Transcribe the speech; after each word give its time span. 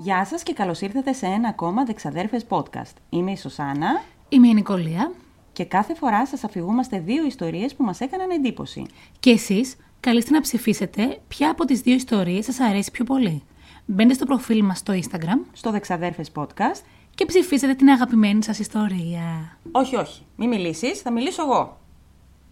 Γεια 0.00 0.24
σας 0.24 0.42
και 0.42 0.52
καλώς 0.52 0.80
ήρθατε 0.80 1.12
σε 1.12 1.26
ένα 1.26 1.48
ακόμα 1.48 1.84
Δεξαδέρφες 1.84 2.44
podcast. 2.48 2.92
Είμαι 3.08 3.30
η 3.30 3.36
Σωσάνα 3.36 4.02
Είμαι 4.28 4.48
η 4.48 4.54
Νικολία 4.54 5.12
και 5.52 5.64
κάθε 5.64 5.94
φορά 5.94 6.26
σας 6.26 6.44
αφηγούμαστε 6.44 7.00
δύο 7.00 7.26
ιστορίες 7.26 7.74
που 7.74 7.84
μας 7.84 8.00
έκαναν 8.00 8.30
εντύπωση. 8.30 8.86
και 9.20 9.30
εσείς 9.30 9.76
καλείστε 10.00 10.30
να 10.30 10.40
ψηφίσετε 10.40 11.20
ποια 11.28 11.50
από 11.50 11.64
τις 11.64 11.80
δύο 11.80 11.94
ιστορίες 11.94 12.44
σας 12.44 12.60
αρέσει 12.60 12.90
πιο 12.90 13.04
πολύ. 13.04 13.42
Μπαίνετε 13.86 14.14
στο 14.14 14.24
προφίλ 14.24 14.64
μας 14.64 14.78
στο 14.78 14.92
Instagram 14.92 15.38
Στο 15.52 15.70
Δεξαδέρφες 15.70 16.30
podcast, 16.34 16.82
και 17.14 17.24
ψηφίσετε 17.24 17.74
την 17.74 17.88
αγαπημένη 17.88 18.42
σας 18.44 18.58
ιστορία. 18.58 19.58
όχι 19.72 19.96
όχι, 19.96 20.22
μη 20.36 20.48
μιλήσεις, 20.48 21.00
θα 21.00 21.12
μιλήσω 21.12 21.42
εγώ. 21.42 21.80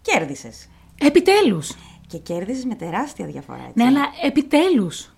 Κέρδισες. 0.01 0.69
Επιτέλους! 0.97 1.75
Και 2.07 2.17
κέρδισες 2.17 2.65
με 2.65 2.75
τεράστια 2.75 3.25
διαφορά, 3.25 3.59
έτσι. 3.59 3.73
Ναι, 3.75 3.83
αλλά 3.83 4.01
επιτέλους! 4.23 5.11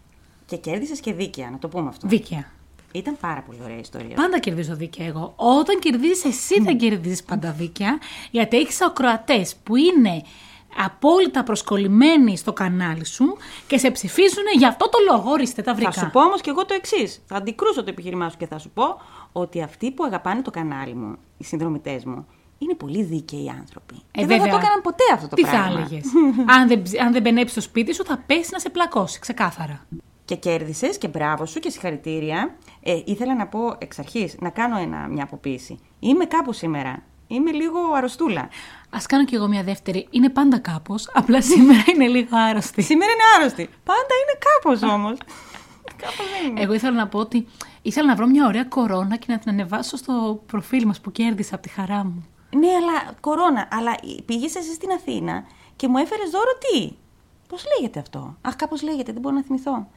Και 0.49 0.58
κέρδισες 0.58 0.99
και 0.99 1.13
δίκαια, 1.13 1.49
να 1.49 1.58
το 1.59 1.67
πούμε 1.67 1.88
αυτό. 1.89 2.08
Δίκαια. 2.08 2.52
Ήταν 2.91 3.17
πάρα 3.20 3.41
πολύ 3.41 3.59
ωραία 3.63 3.76
η 3.76 3.80
ιστορία. 3.80 4.16
Πάντα 4.16 4.39
κερδίζω 4.39 4.75
δίκαια 4.75 5.05
εγώ. 5.08 5.34
Όταν 5.35 5.80
κερδίζεις 5.80 6.25
εσύ 6.25 6.62
δεν 6.62 6.77
κερδίζεις 6.77 7.23
πάντα 7.23 7.52
δίκαια, 7.52 7.98
γιατί 8.31 8.58
έχεις 8.58 8.81
ακροατές 8.81 9.55
που 9.63 9.75
είναι 9.75 10.22
απόλυτα 10.85 11.44
προσκολλημένοι 11.44 12.38
στο 12.38 12.53
κανάλι 12.53 13.05
σου 13.05 13.38
και 13.67 13.77
σε 13.77 13.91
ψηφίζουν 13.91 14.44
για 14.58 14.67
αυτό 14.67 14.89
το 14.89 14.98
λόγο. 15.12 15.31
Ορίστε, 15.31 15.62
τα 15.62 15.73
βρήκα. 15.73 15.91
Θα 15.91 15.99
σου 15.99 16.09
πω 16.12 16.22
όμως 16.22 16.41
και 16.41 16.50
εγώ 16.50 16.66
το 16.66 16.73
εξής. 16.73 17.22
Θα 17.25 17.36
αντικρούσω 17.36 17.84
το 17.84 17.89
επιχείρημά 17.89 18.30
σου 18.30 18.38
και 18.38 18.47
θα 18.47 18.58
σου 18.58 18.70
πω 18.70 19.02
ότι 19.31 19.61
αυτοί 19.61 19.91
που 19.91 20.03
αγαπάνε 20.03 20.41
το 20.41 20.52
κανάλι 20.52 20.94
μου, 20.94 21.16
οι 21.38 21.44
συνδρομητές 21.44 22.05
μου, 22.05 22.25
είναι 22.58 22.73
πολύ 22.75 23.03
δίκαιοι 23.03 23.50
άνθρωποι. 23.59 23.95
Ε, 24.11 24.19
και 24.19 24.25
δεν 24.25 24.38
θα 24.38 24.44
βέβαια. 24.44 24.52
το 24.59 24.66
έκαναν 24.66 24.81
ποτέ 24.81 25.03
αυτό 25.13 25.28
το 25.28 25.36
Τι 25.36 25.41
πράγμα. 25.41 25.61
θα 25.61 25.69
έλεγες; 25.69 26.03
αν 26.59 26.67
δεν, 26.67 26.81
ψ- 26.81 27.00
αν 27.00 27.11
δεν 27.11 27.22
μπενέψει 27.22 27.52
στο 27.52 27.61
σπίτι 27.61 27.94
σου, 27.94 28.03
θα 28.06 28.23
πέσει 28.25 28.50
να 28.52 28.59
σε 28.59 28.69
πλακώσει, 28.69 29.19
ξεκάθαρα. 29.19 29.86
Και 30.30 30.35
κέρδισες 30.35 30.97
και 30.97 31.08
μπράβο 31.08 31.45
σου 31.45 31.59
και 31.59 31.69
συγχαρητήρια. 31.69 32.55
Ε, 32.83 33.02
ήθελα 33.05 33.35
να 33.35 33.47
πω 33.47 33.75
εξ 33.77 33.99
αρχής 33.99 34.35
να 34.39 34.49
κάνω 34.49 34.77
ένα, 34.77 35.08
μια 35.08 35.23
αποποίηση. 35.23 35.80
Είμαι 35.99 36.25
κάπου 36.25 36.53
σήμερα. 36.53 37.03
Είμαι 37.27 37.52
λίγο 37.52 37.80
αρρωστούλα. 37.95 38.41
Α 38.89 39.00
κάνω 39.07 39.25
κι 39.25 39.35
εγώ 39.35 39.47
μια 39.47 39.63
δεύτερη. 39.63 40.07
Είναι 40.09 40.30
πάντα 40.30 40.59
κάπως. 40.59 41.09
Απλά 41.13 41.41
σήμερα 41.41 41.83
είναι 41.94 42.07
λίγο 42.07 42.38
άρρωστη. 42.38 42.81
Σήμερα 42.81 43.11
είναι 43.11 43.22
άρρωστη. 43.38 43.69
Πάντα 43.83 44.13
είναι 44.22 44.38
κάπως 44.47 44.94
όμως. 44.94 45.17
κάπως 46.03 46.25
δεν 46.41 46.52
είναι. 46.52 46.61
Εγώ 46.61 46.73
ήθελα 46.73 46.95
να 46.95 47.07
πω 47.07 47.19
ότι 47.19 47.47
ήθελα 47.81 48.07
να 48.07 48.16
βρω 48.16 48.27
μια 48.27 48.45
ωραία 48.45 48.63
κορώνα 48.63 49.16
και 49.16 49.25
να 49.30 49.39
την 49.39 49.50
ανεβάσω 49.50 49.97
στο 49.97 50.44
προφίλ 50.45 50.85
μας 50.85 51.02
που 51.02 51.11
κέρδισα 51.11 51.55
από 51.55 51.63
τη 51.63 51.69
χαρά 51.69 52.03
μου. 52.03 52.25
Ναι, 52.55 52.67
αλλά 52.67 53.13
κορώνα. 53.19 53.67
Αλλά 53.72 53.95
πήγες 54.25 54.55
εσύ 54.55 54.73
στην 54.73 54.91
Αθήνα 54.91 55.44
και 55.75 55.88
μου 55.88 55.97
έφερες 55.97 56.30
δώρο 56.30 56.57
τι; 56.59 56.95
Πώς 57.47 57.63
λέγεται 57.77 58.00
αυτό; 58.00 58.35
Αχ, 58.41 58.55
κάπως 58.55 58.81
λέγεται, 58.81 59.11
δεν 59.11 59.22
μπορώ 59.22 59.35
να 59.35 59.44
θυμηθώ. 59.44 59.88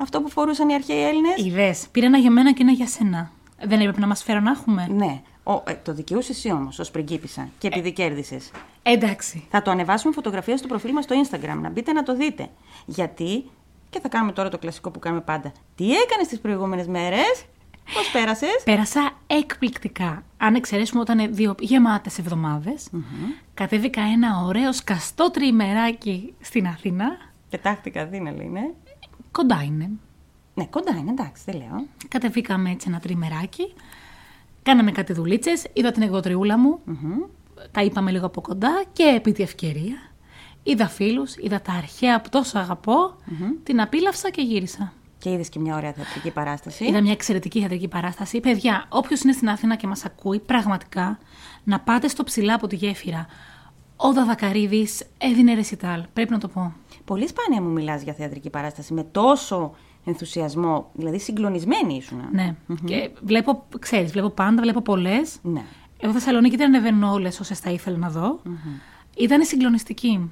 Αυτό 0.00 0.20
που 0.20 0.30
φορούσαν 0.30 0.68
οι 0.68 0.74
αρχαίοι 0.74 1.02
Έλληνες. 1.02 1.36
Είδε. 1.36 1.74
Πήρα 1.90 2.06
ένα 2.06 2.18
για 2.18 2.30
μένα 2.30 2.52
και 2.52 2.62
ένα 2.62 2.72
για 2.72 2.86
σένα. 2.86 3.30
Δεν 3.62 3.80
έπρεπε 3.80 4.00
να 4.00 4.06
μας 4.06 4.22
φέρω 4.22 4.40
να 4.40 4.50
έχουμε. 4.50 4.86
Ναι. 4.90 5.20
Ο, 5.42 5.62
ε, 5.66 5.74
το 5.82 5.94
δικαιούσες 5.94 6.36
εσύ 6.36 6.50
όμως 6.52 6.78
ως 6.78 6.90
πριγκίπισσα 6.90 7.48
και 7.58 7.66
επειδή 7.66 7.92
κέρδισες. 7.92 8.50
Εντάξει. 8.82 9.46
Θα 9.50 9.62
το 9.62 9.70
ανεβάσουμε 9.70 10.12
φωτογραφία 10.12 10.56
στο 10.56 10.66
προφίλ 10.66 10.92
μας 10.92 11.04
στο 11.04 11.16
Instagram, 11.24 11.58
να 11.60 11.70
μπείτε 11.70 11.92
να 11.92 12.02
το 12.02 12.16
δείτε. 12.16 12.48
Γιατί, 12.86 13.44
και 13.90 14.00
θα 14.00 14.08
κάνουμε 14.08 14.32
τώρα 14.32 14.48
το 14.48 14.58
κλασικό 14.58 14.90
που 14.90 14.98
κάνουμε 14.98 15.22
πάντα. 15.22 15.52
Τι 15.74 15.92
έκανες 15.92 16.26
τις 16.28 16.40
προηγούμενες 16.40 16.86
μέρες, 16.86 17.44
Πώς 17.94 18.10
πέρασες; 18.10 18.62
Πέρασα 18.64 19.10
εκπληκτικά. 19.26 20.22
Αν 20.36 20.54
εξαιρέσουμε 20.54 21.00
όταν 21.00 21.18
είναι 21.18 21.28
δύο 21.32 21.54
γεμάτες 21.58 22.18
εβδομάδες, 22.18 22.88
κατέβηκα 23.54 24.02
ένα 24.02 24.42
ωραίο 24.46 24.72
σκαστό 24.72 25.30
τριημεράκι 25.30 26.34
στην 26.40 26.66
Αθήνα. 26.66 27.06
Πετάχτηκα 27.50 28.02
Αθήνα, 28.02 28.30
λέει, 28.30 28.46
ναι. 28.46 28.70
Κοντά 29.30 29.62
είναι. 29.62 29.90
Ναι, 30.54 30.66
κοντά 30.66 30.96
είναι, 30.96 31.10
εντάξει, 31.10 31.42
δεν 31.46 31.56
λέω. 31.56 31.86
Κατεβήκαμε 32.08 32.70
έτσι 32.70 32.86
ένα 32.88 33.00
τριμεράκι. 33.00 33.74
Κάναμε 34.62 34.92
κάτι 34.92 35.12
δουλίτσες. 35.12 35.66
Είδα 35.72 35.92
την 35.92 36.02
εκδοτριούλα 36.02 36.58
μου. 36.58 36.78
Τα 37.70 37.82
είπαμε 37.82 38.10
λίγο 38.10 38.26
από 38.26 38.40
κοντά 38.40 38.84
και 38.92 39.02
επί 39.16 39.32
τη 39.32 39.42
ευκαιρία. 39.42 39.96
Είδα 40.62 40.88
φίλους, 40.88 41.36
είδα 41.36 41.60
τα 41.60 41.72
αρχαία 41.72 42.20
που 42.20 42.28
τόσο 42.28 42.58
αγαπώ. 42.58 43.14
Την 43.62 43.80
απίλαυσα 43.80 44.30
και 44.30 44.42
γύρισα. 44.42 44.92
Και 45.18 45.30
είδες 45.30 45.48
και 45.48 45.58
μια 45.58 45.76
ωραία 45.76 45.92
θεατρική 45.92 46.30
παράσταση. 46.30 46.84
Είδα 46.84 47.00
μια 47.00 47.12
εξαιρετική 47.12 47.58
θεατρική 47.58 47.88
παράσταση. 47.88 48.40
Παιδιά, 48.40 48.86
όποιος 48.88 49.20
είναι 49.20 49.32
στην 49.32 49.48
Αθήνα 49.48 49.76
και 49.76 49.86
μας 49.86 50.04
ακούει, 50.04 50.38
πραγματικά 50.38 51.18
να 51.64 51.80
πάτε 51.80 52.08
στο 52.08 52.24
ψηλά 52.24 52.54
από 52.54 52.66
τη 52.66 52.76
γέφυρα. 52.76 53.26
Ο 53.96 54.12
Δαδακαρίδη 54.12 54.88
έδινε 55.18 55.54
ρεσιτάλ. 55.54 56.04
Πρέπει 56.12 56.30
να 56.30 56.38
το 56.38 56.48
πω. 56.48 56.72
Πολύ 57.04 57.28
σπάνια 57.28 57.62
μου 57.62 57.68
μιλάς 57.68 58.02
για 58.02 58.12
θεατρική 58.12 58.50
παράσταση 58.50 58.94
με 58.94 59.02
τόσο 59.02 59.74
ενθουσιασμό. 60.04 60.90
Δηλαδή, 60.92 61.18
συγκλονισμένη 61.18 61.94
ήσουν. 61.94 62.22
Ναι. 62.32 62.56
Και 62.84 63.10
βλέπω, 63.22 63.66
ξέρεις, 63.78 64.10
βλέπω 64.10 64.30
πάντα, 64.30 64.62
βλέπω 64.62 64.80
πολλές. 64.80 65.38
Ναι. 65.42 65.62
Εγώ 66.00 66.12
Θεσσαλονίκη 66.12 66.56
δεν 66.56 66.66
ανεβαίνω 66.66 67.12
όλες 67.12 67.40
όσες 67.40 67.58
θα 67.58 67.70
ήθελα 67.70 67.96
να 67.96 68.10
δω. 68.10 68.40
Ήταν 69.16 69.44
συγκλονιστική. 69.44 70.30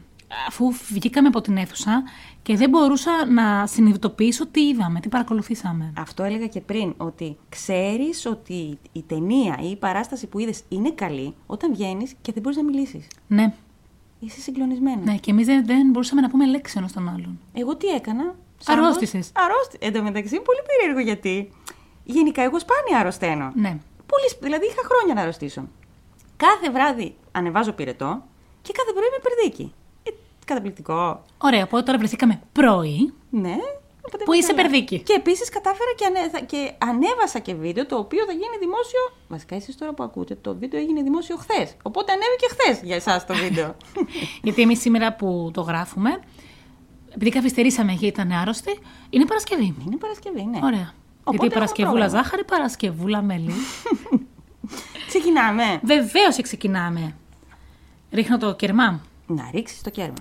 Αφού 0.49 0.73
βγήκαμε 0.93 1.29
από 1.29 1.41
την 1.41 1.57
αίθουσα 1.57 2.03
και 2.43 2.57
δεν 2.57 2.71
μπορούσα 2.71 3.11
να 3.31 3.67
συνειδητοποιήσω 3.67 4.47
τι 4.47 4.61
είδαμε, 4.61 5.01
τι 5.01 5.09
παρακολουθήσαμε. 5.09 5.93
Αυτό 5.97 6.23
έλεγα 6.23 6.47
και 6.47 6.61
πριν, 6.61 6.95
ότι 6.97 7.37
ξέρεις 7.49 8.27
ότι 8.27 8.79
η 8.93 9.03
ταινία 9.03 9.59
ή 9.63 9.71
η 9.71 9.77
παράσταση 9.77 10.27
που 10.27 10.39
είδες 10.39 10.63
είναι 10.69 10.91
καλή 10.91 11.35
όταν 11.47 11.73
βγαίνεις 11.73 12.15
και 12.21 12.33
δεν 12.33 12.43
μπορείς 12.43 12.59
να 12.59 12.65
μιλήσεις. 12.65 13.07
Ναι, 13.27 13.55
Είσαι 14.21 14.41
συγκλονισμένη. 14.41 15.03
ναι, 15.05 15.17
και 15.17 15.31
εμείς 15.31 15.47
δεν, 15.47 15.67
δεν 15.67 15.91
μπορούσαμε 15.91 16.21
να 16.21 16.29
πούμε 16.31 16.47
λέξη 16.47 16.75
ένας 16.79 16.91
στον 16.91 17.09
άλλον. 17.09 17.39
Εγώ 17.53 17.77
τι 17.77 17.87
έκανα; 17.87 18.35
Αρρώστησες. 18.67 19.31
Αρρώστη. 19.35 19.77
Εν 19.81 19.93
τω 19.93 20.03
μεταξύ, 20.03 20.35
είναι 20.35 20.45
πολύ 20.45 20.59
περίεργο 20.67 21.01
γιατί. 21.01 21.53
Γενικά, 22.05 22.43
εγώ 22.43 22.59
σπάνια 22.59 22.99
αρρωσταίνω. 22.99 23.53
Ναι. 23.55 23.69
Πολύ, 24.07 24.29
σπ- 24.31 24.43
δηλαδή, 24.43 24.67
είχα 24.67 24.83
χρόνια 24.85 25.15
να 25.15 25.21
αρρωστήσω. 25.21 25.69
Κάθε 26.37 26.71
βράδυ 26.71 27.17
ανεβάζω 27.33 27.73
πυρετό 27.73 28.23
και 28.63 28.73
κάθε 28.73 28.93
πρωί 28.93 29.09
με 29.11 29.19
περδίκι. 29.23 29.73
Ε, 30.03 30.11
καταπληκτικό. 30.45 31.23
Ωραία, 31.39 31.63
οπότε 31.65 31.83
τώρα 31.83 31.99
βρεθήκαμε 31.99 32.41
πρωί. 32.53 33.13
Ναι. 33.31 33.57
Οπότε 34.09 34.25
Που 34.25 34.33
είμαι 34.33 34.43
είσαι 34.45 34.53
καλά. 34.55 34.63
περδίκι. 34.63 34.99
Και 35.09 35.13
επίσης 35.23 35.49
κατάφερα 35.49 35.91
και, 35.97 36.05
ανε, 36.05 36.29
θα- 36.33 36.41
και 36.41 36.61
ανέβασα 36.79 37.39
και 37.39 37.55
βίντεο 37.55 37.87
το 37.87 37.97
οποίο 37.97 38.25
θα 38.25 38.33
γίνει 38.33 38.57
δημόσιο. 38.61 39.03
Βασικά, 39.29 39.55
εσείς 39.55 39.77
τώρα 39.77 39.93
που 39.95 40.03
ακούτε, 40.03 40.35
το 40.35 40.57
βίντεο 40.57 40.81
έγινε 40.81 41.03
δημόσιο 41.03 41.37
χθες. 41.37 41.77
Οπότε 41.83 42.13
ανέβηκε 42.13 42.47
χθες 42.55 42.81
για 42.89 42.97
εσάς 42.97 43.27
το 43.27 43.35
βίντεο. 43.35 43.77
Γιατί 44.45 44.63
εμείς 44.63 44.81
σήμερα 44.81 45.15
που 45.15 45.51
το 45.55 45.61
γράφουμε, 45.61 46.21
επειδή 47.15 47.31
καθυστερήσαμε 47.31 47.91
γιατί 47.93 48.07
ήταν 48.07 48.31
άρρωστοι, 48.33 48.79
είναι 49.11 49.25
Παρασκευή. 49.25 49.75
είναι 49.87 49.97
Παρασκευή, 49.97 50.43
ναι. 50.45 50.59
Ωραία. 50.63 50.93
Οπότε 51.25 51.47
γιατί 51.47 51.47
έχουμε 51.47 51.49
Παρασκευούλα 51.55 51.99
πρόγραμμα. 52.01 52.23
ζάχαρη, 52.23 52.45
Παρασκευούλα 52.45 53.23
μέλι. 53.23 53.53
Ξεκινάμε. 55.09 55.81
Βεβαίως 55.83 56.37
και 56.37 56.43
ξεκινάμε. 56.43 57.17
Ρίχνω 58.13 58.39
το 58.39 58.55
κερμά. 58.55 59.01
Να 59.27 59.51
ρίξεις 59.55 59.81
το 59.83 59.91
κέρμα. 59.91 60.15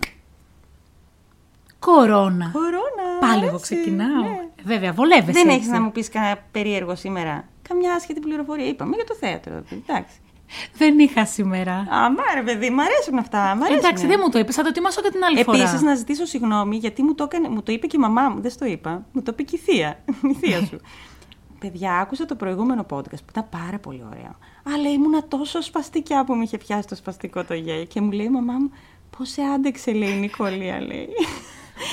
Κορώνα. 1.79 2.49
Κορώνα. 2.53 3.06
Πάλι 3.27 3.45
εγώ 3.45 3.55
έτσι, 3.55 3.75
ξεκινάω. 3.75 4.21
ναι. 4.23 4.39
Βέβαια, 4.63 4.93
βολεύεσαι. 4.93 5.31
Δεν 5.31 5.47
έχεις 5.47 5.57
έτσι. 5.59 5.69
να 5.71 5.81
μου 5.81 5.91
πεις 5.91 6.09
κανένα 6.09 6.37
περίεργο 6.51 6.95
σήμερα. 6.95 7.47
Καμιά 7.69 7.93
άσχετη 7.93 8.19
πληροφορία. 8.19 8.67
Είπαμε 8.67 8.95
για 8.95 9.05
το 9.05 9.15
θέατρο. 9.15 9.63
Εντάξει. 9.87 10.15
Δεν 10.77 10.99
είχα 10.99 11.25
σήμερα. 11.25 11.73
Α, 11.73 12.11
μα 12.11 12.23
ρε 12.35 12.41
παιδί, 12.43 12.69
μ' 12.69 12.79
αρέσουν 12.79 13.17
αυτά. 13.17 13.55
Μ' 13.55 13.63
αρέσουν. 13.63 13.77
Εντάξει, 13.77 14.07
δεν 14.07 14.19
μου 14.23 14.29
το 14.29 14.39
είπες, 14.39 14.55
θα 14.55 14.61
το 14.61 14.67
ετοιμάσω 14.67 15.01
και 15.01 15.09
την 15.11 15.23
άλλη 15.23 15.43
φορά. 15.43 15.57
Επίσης, 15.57 15.81
να 15.81 15.95
ζητήσω 15.95 16.25
συγγνώμη 16.25 16.75
γιατί 16.77 17.03
μου 17.03 17.15
το, 17.15 17.23
έκανε, 17.23 17.49
μου 17.49 17.63
το 17.63 17.71
είπε 17.71 17.87
και 17.87 17.95
η 17.97 17.99
μαμά 17.99 18.29
μου. 18.29 18.41
Δεν 18.41 18.51
στο 18.51 18.65
είπα. 18.65 19.05
Μου 19.11 19.21
το 19.21 19.31
είπε 19.33 19.43
και 19.43 19.55
η 19.55 19.59
θεία. 19.59 19.99
η 20.21 20.33
θεία 20.33 20.59
σου. 20.65 20.79
Παιδιά, 21.59 21.93
άκουσα 21.97 22.25
το 22.25 22.35
προηγούμενο 22.35 22.85
podcast 22.89 23.09
που 23.25 23.29
ήταν 23.29 23.47
πάρα 23.49 23.77
πολύ 23.79 24.03
ωραίο. 24.11 24.35
Αλλά 24.75 24.89
ήμουνα 24.91 25.23
τόσο 25.27 25.61
σπαστικιά 25.61 26.23
που 26.23 26.33
με 26.35 26.43
είχε 26.43 26.57
πιάσει 26.57 26.87
το 26.87 26.95
σπαστικό 26.95 27.43
το 27.43 27.53
γέλιο. 27.53 27.83
Και 27.85 28.01
μου 28.01 28.11
λέει 28.11 28.25
η 28.25 28.29
μαμά 28.29 28.53
μου, 28.53 28.71
πώς 29.17 29.29
σε 29.29 29.41
άντεξε, 29.41 29.91
λέει 29.91 30.09
η 30.09 30.19
Νικολία, 30.19 30.81
λέει. 30.81 31.07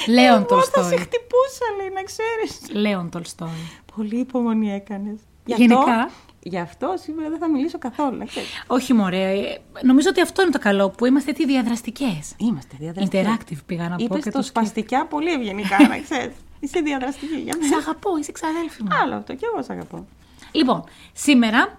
Λέον 0.09 0.47
Εγώ 0.51 0.61
θα 0.63 0.65
σε 0.65 0.71
Τολστόι. 0.71 0.99
χτυπούσα, 0.99 1.67
λέει, 1.79 1.91
να 1.95 2.03
ξέρεις. 2.03 2.81
Λέον 2.83 3.11
Τολστόι. 3.11 3.49
Πολύ 3.97 4.19
υπομονή 4.19 4.73
έκανες. 4.73 5.19
Γενικά. 5.45 6.11
Γι' 6.47 6.59
αυτό 6.59 6.95
σήμερα 7.03 7.29
δεν 7.31 7.39
θα 7.39 7.49
μιλήσω 7.51 7.79
καθόλου, 7.79 8.17
να 8.17 8.25
ξέρεις. 8.25 8.49
Όχι, 8.67 8.93
μωρέ. 8.93 9.31
ε, 9.39 9.61
Νομίζω 9.83 10.09
ότι 10.11 10.21
αυτό 10.21 10.43
είναι 10.43 10.51
το 10.51 10.59
καλό 10.59 10.91
που 10.91 11.07
είμαστε 11.07 11.33
τι 11.33 11.47
διαδραστικές. 11.47 12.35
Είμαστε 12.37 12.77
διαδραστικοί. 12.81 13.25
Interactive 13.27 13.59
πήγα 13.67 13.89
να 13.89 13.97
πω 13.97 14.05
Είπες 14.05 14.23
και 14.23 14.31
το 14.31 14.37
το 14.39 14.43
σκέφτηκα. 14.45 14.61
σπαστικιά 14.67 15.07
πολύ 15.07 15.33
ευγενικά, 15.33 15.89
να 15.89 15.99
ξέρεις. 15.99 16.35
Είσαι 16.61 16.81
διαδραστική 16.81 17.35
για 17.37 17.53
Σε 17.53 17.59
μένα. 17.59 17.77
αγαπώ, 17.77 18.17
είσαι 18.19 18.33
ξαδέλφη 18.33 18.83
μου. 18.83 18.89
Άλλο 19.03 19.15
αυτό, 19.15 19.35
και 19.35 19.47
εγώ 19.53 19.63
σ' 19.63 19.71
αγαπώ. 19.71 20.07
Λοιπόν, 20.53 20.85
σήμερα 21.13 21.79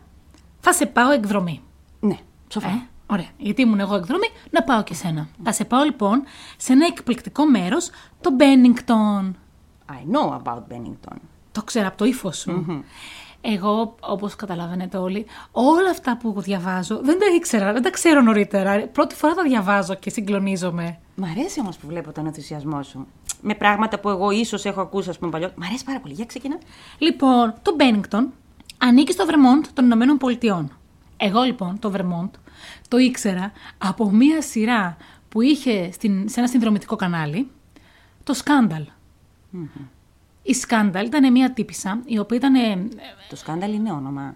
θα 0.59 0.73
σε 0.73 0.85
πάω 0.85 1.11
εκδρομή. 1.11 1.61
Ναι, 1.99 2.17
σοφά. 2.47 2.67
Ε, 2.67 2.87
ωραία. 3.07 3.29
Γιατί 3.37 3.61
ήμουν 3.61 3.79
εγώ 3.79 3.95
εκδρομή, 3.95 4.27
να 4.49 4.63
πάω 4.63 4.83
και 4.83 4.93
σένα. 4.93 5.27
Θα 5.43 5.51
σε 5.51 5.65
πάω 5.65 5.83
λοιπόν 5.83 6.23
σε 6.57 6.73
ένα 6.73 6.85
εκπληκτικό 6.85 7.49
μέρος, 7.49 7.89
το 8.21 8.31
Μπένιγκτον. 8.31 9.35
I 9.89 10.15
know 10.15 10.41
about 10.43 10.61
Bennington. 10.71 11.17
Το 11.51 11.63
ξέρω 11.63 11.87
από 11.87 11.97
το 11.97 12.05
ύφος 12.05 12.37
σου. 12.37 12.83
Εγώ, 13.47 13.95
όπως 13.99 14.35
καταλαβαίνετε 14.35 14.97
όλοι, 14.97 15.25
όλα 15.51 15.89
αυτά 15.89 16.17
που 16.17 16.41
διαβάζω 16.41 16.99
δεν 17.03 17.19
τα 17.19 17.25
ήξερα, 17.35 17.73
δεν 17.73 17.81
τα 17.81 17.89
ξέρω 17.89 18.21
νωρίτερα. 18.21 18.87
Πρώτη 18.87 19.15
φορά 19.15 19.33
τα 19.33 19.43
διαβάζω 19.43 19.93
και 19.95 20.09
συγκλονίζομαι. 20.09 20.99
Μ' 21.15 21.23
αρέσει 21.23 21.59
όμως 21.59 21.77
που 21.77 21.87
βλέπω 21.87 22.11
τον 22.11 22.25
ενθουσιασμό 22.25 22.83
σου. 22.83 23.07
με 23.41 23.55
πράγματα 23.55 23.99
που 23.99 24.09
εγώ 24.09 24.31
ίσως 24.31 24.65
έχω 24.65 24.81
ακούσει, 24.81 25.09
ας 25.09 25.17
πούμε, 25.17 25.31
παλιό. 25.31 25.51
Μ' 25.55 25.63
αρέσει 25.63 25.83
πάρα 25.83 25.99
πολύ. 25.99 26.13
Για 26.13 26.25
ξεκινά. 26.25 26.57
Λοιπόν, 26.97 27.53
το 27.61 27.75
Μπένιγκτον 27.75 28.31
ανήκει 28.77 29.11
στο 29.11 29.25
Βερμόντ 29.25 29.65
των 29.73 29.85
Ηνωμένων 29.85 30.17
Πολιτειών. 30.17 30.71
Εγώ 31.17 31.41
λοιπόν 31.41 31.79
το 31.79 31.91
Βερμόντ 31.91 32.33
το 32.87 32.97
ήξερα 32.97 33.51
από 33.77 34.11
μία 34.11 34.41
σειρά 34.41 34.97
που 35.29 35.41
είχε 35.41 35.91
στην, 35.91 36.29
σε 36.29 36.39
ένα 36.39 36.49
συνδρομητικό 36.49 36.95
κανάλι, 36.95 37.49
το 38.23 38.33
Scandal 38.33 38.83
Η 40.43 40.53
Scandal 40.53 41.05
ήταν 41.05 41.31
μία 41.31 41.53
τύπισσα, 41.53 41.99
η 42.05 42.17
οποία 42.19 42.37
ήταν... 42.37 42.55
ε, 42.55 42.87
Το 43.29 43.35
Scandal 43.35 43.73
είναι 43.73 43.91
όνομα. 43.91 44.35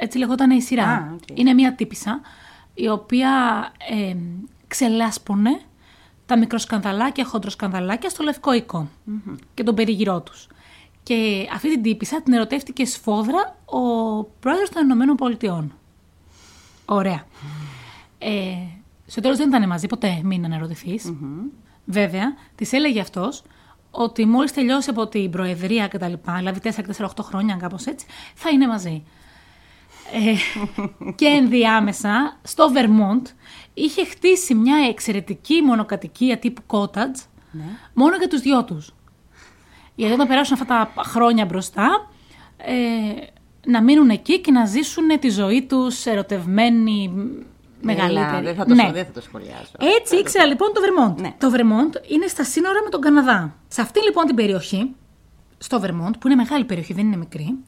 έτσι 0.00 0.18
λεγόταν 0.18 0.50
η 0.50 0.62
σειρά. 0.62 0.86
Α, 0.86 1.12
οκ. 1.14 1.38
Είναι 1.38 1.52
μία 1.52 1.74
τύπισσα 1.74 2.20
η 2.74 2.88
οποία 2.88 3.30
ε, 3.90 4.16
ξελάσπωνε 4.68 5.60
τα 6.26 6.38
μικροσκανδαλάκια, 6.38 7.24
χοντροσκανδαλάκια 7.24 8.08
στο 8.08 8.22
λευκό 8.22 8.52
οικό 8.52 8.88
και 9.54 9.62
τον 9.62 9.74
περιγυρό 9.74 10.20
τους. 10.20 10.46
Και 11.02 11.48
αυτή 11.52 11.70
την 11.70 11.82
τύπησα 11.82 12.22
την 12.22 12.32
ερωτεύτηκε 12.32 12.84
σφόδρα 12.84 13.56
ο 13.64 13.78
πρόεδρος 14.24 14.68
των 14.70 14.84
Ηνωμένων 14.84 15.16
Πολιτειών. 15.16 15.72
Ωραία. 16.92 17.26
Ε, 18.18 18.54
στο 19.06 19.20
τέλος 19.20 19.36
δεν 19.36 19.48
ήταν 19.48 19.66
μαζί, 19.68 19.86
ποτέ 19.86 20.20
μην 20.22 20.44
αναρωτηθείς. 20.44 21.14
Βέβαια, 21.84 22.34
της 22.54 22.72
έλεγε 22.72 23.00
αυτός 23.00 23.42
ότι 23.90 24.26
μόλις 24.26 24.52
τελειώσει 24.52 24.90
από 24.90 25.06
την 25.06 25.30
προεδρία 25.30 25.88
και 25.88 25.98
τα 25.98 26.08
λοιπά, 26.08 26.34
δηλαδή 26.34 26.60
4-4-8 26.98 27.06
χρόνια 27.20 27.56
κάπως 27.56 27.86
έτσι, 27.86 28.06
θα 28.34 28.50
είναι 28.50 28.66
μαζί. 28.66 29.04
Ε, 30.12 30.34
και 31.20 31.26
ενδιάμεσα 31.26 32.38
στο 32.42 32.70
Βερμόντ 32.70 33.26
είχε 33.74 34.04
χτίσει 34.04 34.54
μια 34.54 34.76
εξαιρετική 34.88 35.62
μονοκατοικία 35.62 36.38
τύπου 36.38 36.62
cottage 36.66 37.26
μόνο 37.94 38.16
για 38.16 38.28
τους 38.28 38.40
δυο 38.40 38.64
τους. 38.64 38.94
Γιατί 39.94 40.14
όταν 40.14 40.26
περάσουν 40.26 40.58
αυτά 40.60 40.92
τα 40.94 41.02
χρόνια 41.02 41.44
μπροστά, 41.44 42.10
ε, 42.56 43.26
να 43.66 43.82
μείνουν 43.82 44.08
εκεί 44.10 44.40
και 44.40 44.50
να 44.50 44.64
ζήσουν 44.64 45.18
τη 45.20 45.28
ζωή 45.28 45.62
τους 45.62 46.06
ερωτευμένοι 46.06 47.12
μεγαλύτερη. 47.80 48.26
Έλα, 48.28 48.40
δεν, 48.40 48.54
θα 48.54 48.64
το, 48.64 48.74
Ναι. 48.74 48.90
δεν 48.92 49.04
θα 49.04 49.12
το 49.12 49.20
σχολιάσω. 49.20 49.72
Έτσι 49.98 50.16
ήξερα 50.16 50.46
λοιπόν 50.46 50.72
το 50.74 50.80
Βερμόντ. 50.80 51.20
Ναι. 51.20 51.34
Το 51.38 51.50
Βερμόντ 51.50 51.94
είναι 52.08 52.26
στα 52.26 52.44
σύνορα 52.44 52.82
με 52.84 52.90
τον 52.90 53.00
Καναδά. 53.00 53.54
Σε 53.68 53.80
αυτή 53.80 54.02
λοιπόν 54.02 54.24
την 54.26 54.34
περιοχή, 54.34 54.94
στο 55.58 55.80
Βερμόντ, 55.80 56.14
που 56.16 56.26
είναι 56.26 56.36
μεγάλη 56.36 56.64
περιοχή, 56.64 56.92
δεν 56.92 57.06
είναι 57.06 57.16
μικρή, 57.16 57.58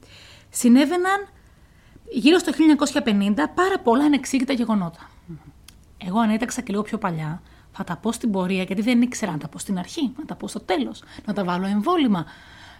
συνέβαιναν 0.50 1.29
γύρω 2.11 2.39
στο 2.39 2.53
1950 3.05 3.49
πάρα 3.55 3.79
πολλά 3.83 4.05
ανεξήγητα 4.05 4.53
γεγονότα. 4.53 5.11
Εγώ 6.06 6.19
αν 6.19 6.31
έταξα 6.31 6.61
και 6.61 6.71
λίγο 6.71 6.83
πιο 6.83 6.99
παλιά, 6.99 7.43
θα 7.73 7.85
τα 7.85 7.97
πω 7.97 8.12
στην 8.12 8.31
πορεία, 8.31 8.62
γιατί 8.62 8.83
δεν 8.83 9.03
ήξερα 9.03 9.33
να 9.33 9.39
τα 9.39 9.49
πω 9.49 9.59
στην 9.59 9.79
αρχή, 9.79 10.12
να 10.19 10.25
τα 10.25 10.35
πω 10.35 10.49
στο 10.49 10.61
τέλος, 10.61 11.03
να 11.25 11.33
τα 11.33 11.44
βάλω 11.44 11.67
εμβόλυμα. 11.67 12.27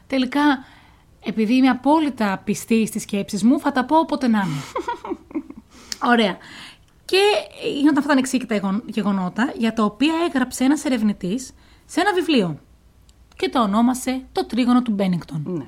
Τελικά, 0.06 0.64
επειδή 1.25 1.55
είμαι 1.55 1.69
απόλυτα 1.69 2.41
πιστή 2.45 2.87
στις 2.87 3.03
σκέψεις 3.03 3.43
μου, 3.45 3.59
θα 3.61 3.73
τα 3.73 3.85
πω 3.85 3.99
όποτε 3.99 4.29
να 4.29 4.39
είναι. 4.39 4.61
Ωραία. 6.13 6.37
Και 7.05 7.19
γίνονταν 7.73 7.97
αυτά 7.97 8.07
τα 8.07 8.13
ανεξήγητα 8.13 8.55
γεγον- 8.55 8.83
γεγονότα, 8.87 9.53
για 9.57 9.73
τα 9.73 9.85
οποία 9.85 10.13
έγραψε 10.29 10.65
ένας 10.65 10.85
ερευνητής 10.85 11.53
σε 11.87 12.01
ένα 12.01 12.13
βιβλίο. 12.15 12.59
Και 13.37 13.49
το 13.49 13.63
ονόμασε 13.63 14.23
«Το 14.33 14.47
τρίγωνο 14.47 14.83
του 14.83 14.91
Μπένιγκτον». 14.91 15.43
Ναι. 15.47 15.67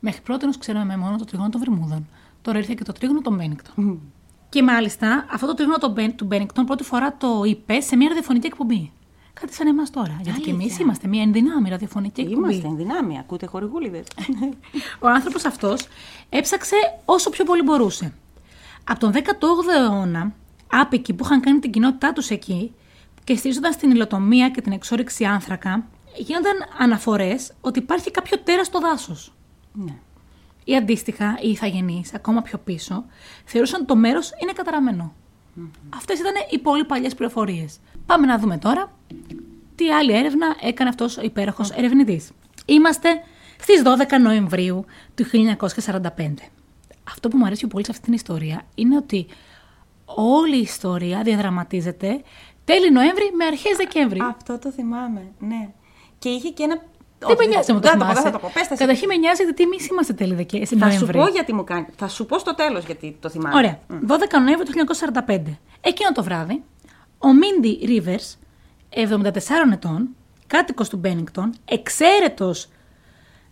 Μέχρι 0.00 0.20
πρώτη 0.22 0.46
ξέραμε 0.58 0.96
μόνο 0.96 1.16
το 1.16 1.24
τρίγωνο 1.24 1.48
των 1.48 1.60
Βερμούδων. 1.60 2.08
Τώρα 2.42 2.58
ήρθε 2.58 2.74
και 2.74 2.84
το 2.84 2.92
τρίγωνο 2.92 3.20
των 3.20 3.34
Μπένιγκτον. 3.34 4.00
Και 4.48 4.62
μάλιστα 4.62 5.26
αυτό 5.30 5.46
το 5.46 5.54
τρίγωνο 5.54 5.76
των 5.78 5.90
Μπεν- 5.92 6.14
του 6.16 6.24
Μπένιγκτον 6.24 6.64
πρώτη 6.64 6.84
φορά 6.84 7.16
το 7.16 7.42
είπε 7.44 7.80
σε 7.80 7.96
μια 7.96 8.08
ραδιοφωνική 8.08 8.46
εκπομπή. 8.46 8.92
Κάτι 9.40 9.54
σαν 9.54 9.66
εμάς 9.66 9.90
τώρα. 9.90 10.18
Γιατί 10.22 10.40
και 10.40 10.50
εμείς 10.50 10.64
Αλήθεια. 10.64 10.84
είμαστε 10.84 11.08
μια 11.08 11.22
ενδυνάμει 11.22 11.68
ραδιοφωνική 11.68 12.20
εκπομπή. 12.20 12.38
Είμαστε 12.38 12.66
εν 12.66 12.76
δυνάμει, 12.76 13.18
ακούτε 13.18 13.46
χορηγούλιδες. 13.46 14.06
Ο 15.04 15.08
άνθρωπος 15.08 15.44
αυτός 15.44 15.86
έψαξε 16.28 16.76
όσο 17.04 17.30
πιο 17.30 17.44
πολύ 17.44 17.62
μπορούσε. 17.62 18.14
Από 18.84 19.00
τον 19.00 19.12
18ο 19.12 19.74
αιώνα, 19.78 20.32
άπικοι 20.70 21.12
που 21.14 21.24
είχαν 21.24 21.40
κάνει 21.40 21.58
την 21.58 21.70
κοινότητά 21.70 22.12
τους 22.12 22.30
εκεί 22.30 22.72
και 23.24 23.36
στηρίζονταν 23.36 23.72
στην 23.72 23.90
υλοτομία 23.90 24.50
και 24.50 24.60
την 24.60 24.72
εξόριξη 24.72 25.24
άνθρακα, 25.24 25.84
γίνονταν 26.16 26.54
αναφορές 26.78 27.52
ότι 27.60 27.78
υπάρχει 27.78 28.10
κάποιο 28.10 28.38
τέρας 28.38 28.66
στο 28.66 28.80
δάσος. 28.80 29.32
ναι. 29.72 29.94
Ή 30.66 30.76
αντίστοιχα, 30.76 31.38
οι 31.42 31.50
ηθαγενείς, 31.50 32.14
ακόμα 32.14 32.42
πιο 32.42 32.58
πίσω, 32.58 33.04
θεωρούσαν 33.44 33.78
ότι 33.80 33.88
το 33.88 33.96
μέρος 33.96 34.30
είναι 34.42 34.52
καταραμένο. 34.52 35.14
Αυτές 35.94 36.18
ήταν 36.18 36.32
οι 36.50 36.58
πολύ 36.58 36.84
παλιές 36.84 37.14
πληροφορίες. 37.14 37.78
Πάμε 38.06 38.26
να 38.26 38.38
δούμε 38.38 38.58
τώρα 38.58 38.92
τι 39.74 39.90
άλλη 39.90 40.16
έρευνα 40.16 40.46
έκανε 40.62 40.88
αυτός 40.88 41.16
ο 41.16 41.22
υπέροχος 41.22 41.70
ερευνητής. 41.70 42.30
Είμαστε 42.66 43.08
στις 43.60 43.82
12 43.84 44.20
Νοεμβρίου 44.20 44.84
του 45.14 45.24
1945. 45.24 46.50
Αυτό 47.10 47.28
που 47.28 47.36
μου 47.36 47.46
αρέσει 47.46 47.66
πολύ 47.66 47.84
σε 47.84 47.90
αυτή 47.90 48.04
την 48.04 48.12
ιστορία 48.12 48.62
είναι 48.74 48.96
ότι 48.96 49.26
όλη 50.04 50.56
η 50.56 50.60
ιστορία 50.60 51.22
διαδραματίζεται 51.22 52.22
τέλη 52.64 52.90
Νοέμβρη 52.90 53.30
με 53.36 53.44
αρχές 53.44 53.76
Δεκέμβρη. 53.76 54.20
Αυτό 54.20 54.58
το 54.58 54.70
θυμάμαι, 54.70 55.22
ναι. 55.38 55.68
Και 56.18 56.28
είχε 56.28 56.48
και 56.48 56.62
ένα. 56.62 56.82
Δεν 57.18 57.36
με 57.38 57.46
νοιάζει 57.46 57.72
να 57.72 57.80
το 57.80 57.88
δεν 57.88 57.98
θα 57.98 57.98
πω, 57.98 58.04
θυμάσαι; 58.04 58.22
δεν 58.22 58.32
θα 58.32 58.38
το 58.38 58.46
πω. 58.46 58.50
Πες 58.54 58.62
τα 58.62 58.74
εσύ. 58.74 58.82
Καταρχήν 58.82 59.08
με 59.08 59.16
νοιάζει 59.16 59.42
γιατί 59.42 59.62
εμείς 59.62 59.86
είμαστε 59.86 60.12
τέλη 60.12 60.34
Δεκέμβρη. 60.34 60.78
Θα 60.78 60.90
σου 60.90 61.06
πω 61.06 61.26
γιατί 61.26 61.52
μου 61.54 61.64
κάνει. 61.64 61.86
Θα 61.96 62.08
σου 62.08 62.26
πω 62.26 62.38
στο 62.38 62.54
τέλος 62.54 62.84
γιατί 62.84 63.16
το 63.20 63.28
θυμάμαι. 63.28 63.56
Ωραία. 63.56 63.78
12 63.88 64.42
Νοέμβρη 64.44 64.64
του 64.64 64.72
1945. 65.26 65.42
Εκείνο 65.80 66.12
το 66.12 66.22
βράδυ, 66.22 66.62
ο 67.24 67.32
Μίντι 67.32 67.86
Ρίβερς, 67.86 68.38
74 68.90 69.32
ετών, 69.72 70.08
κάτοικος 70.46 70.88
του 70.88 70.96
Μπένιγκτον, 70.96 71.54
εξαίρετος 71.64 72.68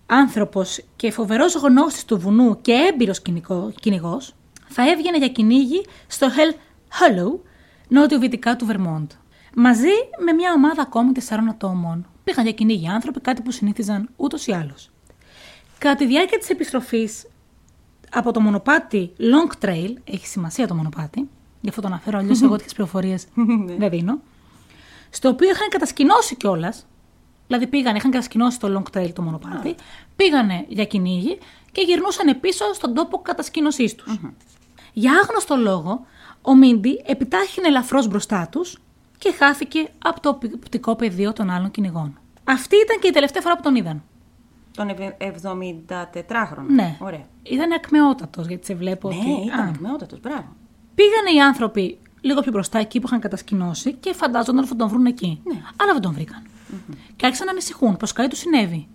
άνθρωπος 0.07 0.85
και 0.97 1.11
φοβερός 1.11 1.55
γνώστης 1.55 2.05
του 2.05 2.19
βουνού 2.19 2.61
και 2.61 2.73
έμπειρος 2.73 3.23
κυνηγός, 3.81 4.35
θα 4.69 4.91
έβγαινε 4.91 5.17
για 5.17 5.29
κυνήγι 5.29 5.85
στο 6.07 6.29
Hell 6.29 6.55
Hollow, 6.99 7.39
νότιο-βυτικά 7.89 8.57
του 8.57 8.67
Βερμόντ. 8.67 9.11
Μαζί 9.57 9.93
με 10.25 10.33
μια 10.33 10.53
ομάδα 10.53 10.83
ακόμη 10.83 11.13
τεσσάρων 11.13 11.49
ατόμων. 11.49 12.07
Πήγαν 12.25 12.45
για 12.45 12.53
κυνήγι 12.53 12.89
άνθρωποι, 12.89 13.21
κάτι 13.21 13.43
που 13.43 13.51
συνήθιζαν 13.51 14.09
ούτως 14.17 14.47
ή 14.47 14.53
άλλως. 14.53 14.91
Κατά 15.79 15.95
τη 15.95 16.07
διάρκεια 16.07 16.39
της 16.39 16.51
επιστροφής 16.51 17.27
από 18.11 18.33
το 18.33 18.41
μονοπάτι 18.41 19.13
Long 19.19 19.65
Trail, 19.65 19.95
έχει 20.05 20.27
σημασία 20.27 20.67
το 20.67 20.75
μονοπάτι, 20.75 21.29
γι' 21.63 21.69
αυτό 21.69 21.81
το 21.81 21.87
αναφέρω, 21.87 22.19
αλλιώς 22.19 22.43
εγώ 22.43 22.53
τέτοιες 22.57 22.73
πληροφορίες 22.75 23.27
δεν 23.79 23.91
δίνω. 23.91 24.19
Στο 25.11 25.29
οποίο 25.29 25.49
είχαν 25.51 25.69
κατασκηνώσει 25.69 26.37
κιόλας, 26.37 26.87
δηλαδή 27.47 27.67
πήγαν, 27.67 27.97
είχαν 27.97 28.11
κατασκηνώσει 28.11 28.59
το 28.61 28.83
Long 28.93 28.97
Trail 28.99 29.13
το 29.13 29.23
μονοπάτι, 29.23 29.75
πήγανε 30.17 30.65
για 30.69 30.85
κυνήγι 30.85 31.39
και 31.73 31.81
γυρνούσαν 31.87 32.41
πίσω 32.41 32.73
στον 32.75 32.95
τόπο 32.95 33.19
κατασκήνωσή 33.19 33.95
τους. 33.97 34.19
Για 34.93 35.13
άγνωστο 35.23 35.57
λόγο, 35.57 36.07
ο 36.43 36.55
Μίντι 36.57 37.03
επιτάχυνε 37.07 37.67
ελαφρώς 37.69 38.09
μπροστά 38.09 38.49
τους 38.51 38.79
και 39.19 39.33
χάθηκε 39.33 39.89
από 40.05 40.21
το 40.21 40.29
οπτικό 40.29 40.97
πεδίο 40.97 41.33
των 41.33 41.51
άλλων 41.51 41.71
κυνηγών. 41.71 42.19
Αυτή 42.45 42.77
ήταν 42.77 42.99
και 43.01 43.09
η 43.09 43.11
τελευταία 43.11 43.43
φορά 43.43 43.57
που 43.57 43.63
τον 43.63 43.75
είδαν. 43.75 44.03
Τον 44.77 44.89
ευ- 44.89 45.15
74χρονο. 45.19 46.67
Ναι. 46.69 46.97
Ωραία. 47.01 47.27
Ήταν 47.43 47.73
ακμεότατος, 47.73 48.47
γιατί 48.47 48.67
σε 48.67 48.75
βλέπω 48.75 49.09
Ναι, 49.09 49.15
ότι. 49.17 49.47
ήταν 49.47 49.61
Α. 49.61 49.69
ακμεότατος, 49.69 50.21
μπράβο. 50.21 50.57
Πήγανε 50.95 51.31
οι 51.37 51.41
άνθρωποι 51.41 51.99
λίγο 52.21 52.41
πιο 52.41 52.53
μπροστά 52.53 52.79
εκεί 52.79 53.01
που 53.01 53.07
είχαν 53.07 53.21
κατασκηνώσει 53.21 53.93
και 53.93 54.13
φαντάζονταν 54.15 54.59
ότι 54.59 54.69
θα 54.69 54.77
τον 54.77 54.89
βρουν 54.89 55.07
εκεί. 55.07 55.41
Ναι. 55.45 55.63
Αλλά 55.77 55.93
δεν 55.93 56.03
τον 56.03 56.13
βρηκαν. 56.13 56.43
Και 57.17 57.27
άρχισαν 57.27 57.47
να 57.47 57.53
ανησυχούν 57.53 57.97
πω 57.97 58.07
κάτι 58.07 58.29
του 58.29 58.37
συνέβη. 58.37 58.89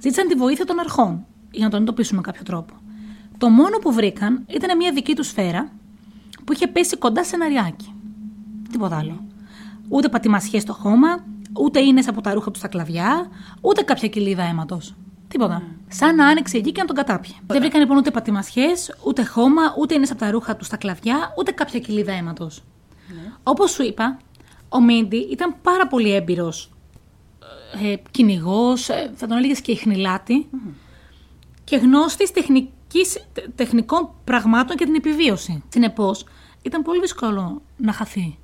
Ζήτησαν 0.00 0.28
τη 0.28 0.34
βοήθεια 0.34 0.64
των 0.64 0.78
αρχών 0.78 1.26
για 1.50 1.64
να 1.64 1.70
τον 1.70 1.80
εντοπίσουν 1.80 2.16
με 2.16 2.22
κάποιο 2.22 2.42
τρόπο. 2.42 2.74
Το 3.38 3.48
μόνο 3.48 3.78
που 3.78 3.92
βρήκαν 3.92 4.44
ήταν 4.46 4.76
μια 4.76 4.92
δική 4.92 5.14
τους 5.14 5.26
σφαίρα 5.26 5.70
που 6.44 6.52
είχε 6.52 6.66
πέσει 6.66 6.96
κοντά 6.96 7.24
σε 7.24 7.34
ένα 7.34 7.48
ριάκι. 7.48 7.94
Τίποτα 8.70 8.96
άλλο. 8.96 9.24
Ούτε 9.88 10.08
πατημασιές 10.08 10.62
στο 10.62 10.72
χώμα, 10.72 11.24
ούτε 11.60 11.80
είναι 11.80 12.02
από 12.06 12.20
τα 12.20 12.34
ρούχα 12.34 12.50
τους 12.50 12.58
στα 12.58 12.68
κλαβιά, 12.68 13.28
ούτε 13.60 13.82
κάποια 13.82 14.08
κοιλίδα 14.08 14.42
αίματος. 14.42 14.94
Τίποτα. 15.34 15.62
Σαν 15.88 16.14
να 16.14 16.26
άνοιξε 16.26 16.56
εκεί 16.56 16.72
και 16.72 16.80
να 16.80 16.86
τον 16.86 16.96
κατάπιε. 16.96 17.32
Δεν 17.46 17.60
βρήκαν 17.60 17.80
λοιπόν 17.80 17.96
ούτε 17.96 18.10
πατημασιές, 18.10 18.94
ούτε 19.06 19.24
χώμα, 19.24 19.62
ούτε 19.78 19.94
είναι 19.94 20.06
από 20.10 20.18
τα 20.18 20.30
ρούχα 20.30 20.56
τους 20.56 20.66
στα 20.66 20.76
κλαβιά, 20.76 21.34
ούτε 21.38 21.50
κάποια 21.50 21.80
κοιλίδα 21.80 22.12
αίματος. 22.12 22.62
Όπως 23.42 23.70
σου 23.70 23.82
είπα, 23.82 24.18
ο 24.68 24.80
Μίντι 24.80 25.16
ήταν 25.16 25.54
πάρα 25.62 25.86
πολύ 25.86 26.14
έμπειρος 26.14 26.70
ε, 27.82 27.94
κυνηγός, 28.10 28.84
θα 29.14 29.26
τον 29.26 29.32
έλεγες 29.36 29.60
και 29.60 29.72
ιχνηλάτη, 29.72 30.48
και 31.64 31.76
γνώστης 31.76 32.30
τεχνικής, 32.30 33.12
τε- 33.32 33.48
τεχνικών 33.54 34.08
πραγμάτων 34.24 34.76
και 34.76 34.84
την 34.84 34.94
επιβίωση. 34.94 35.62
Συνεπώς, 35.68 36.24
ήταν 36.62 36.82
πολύ 36.82 37.00
δύσκολο 37.00 37.62
να 37.76 37.92
χαθεί 37.92 38.38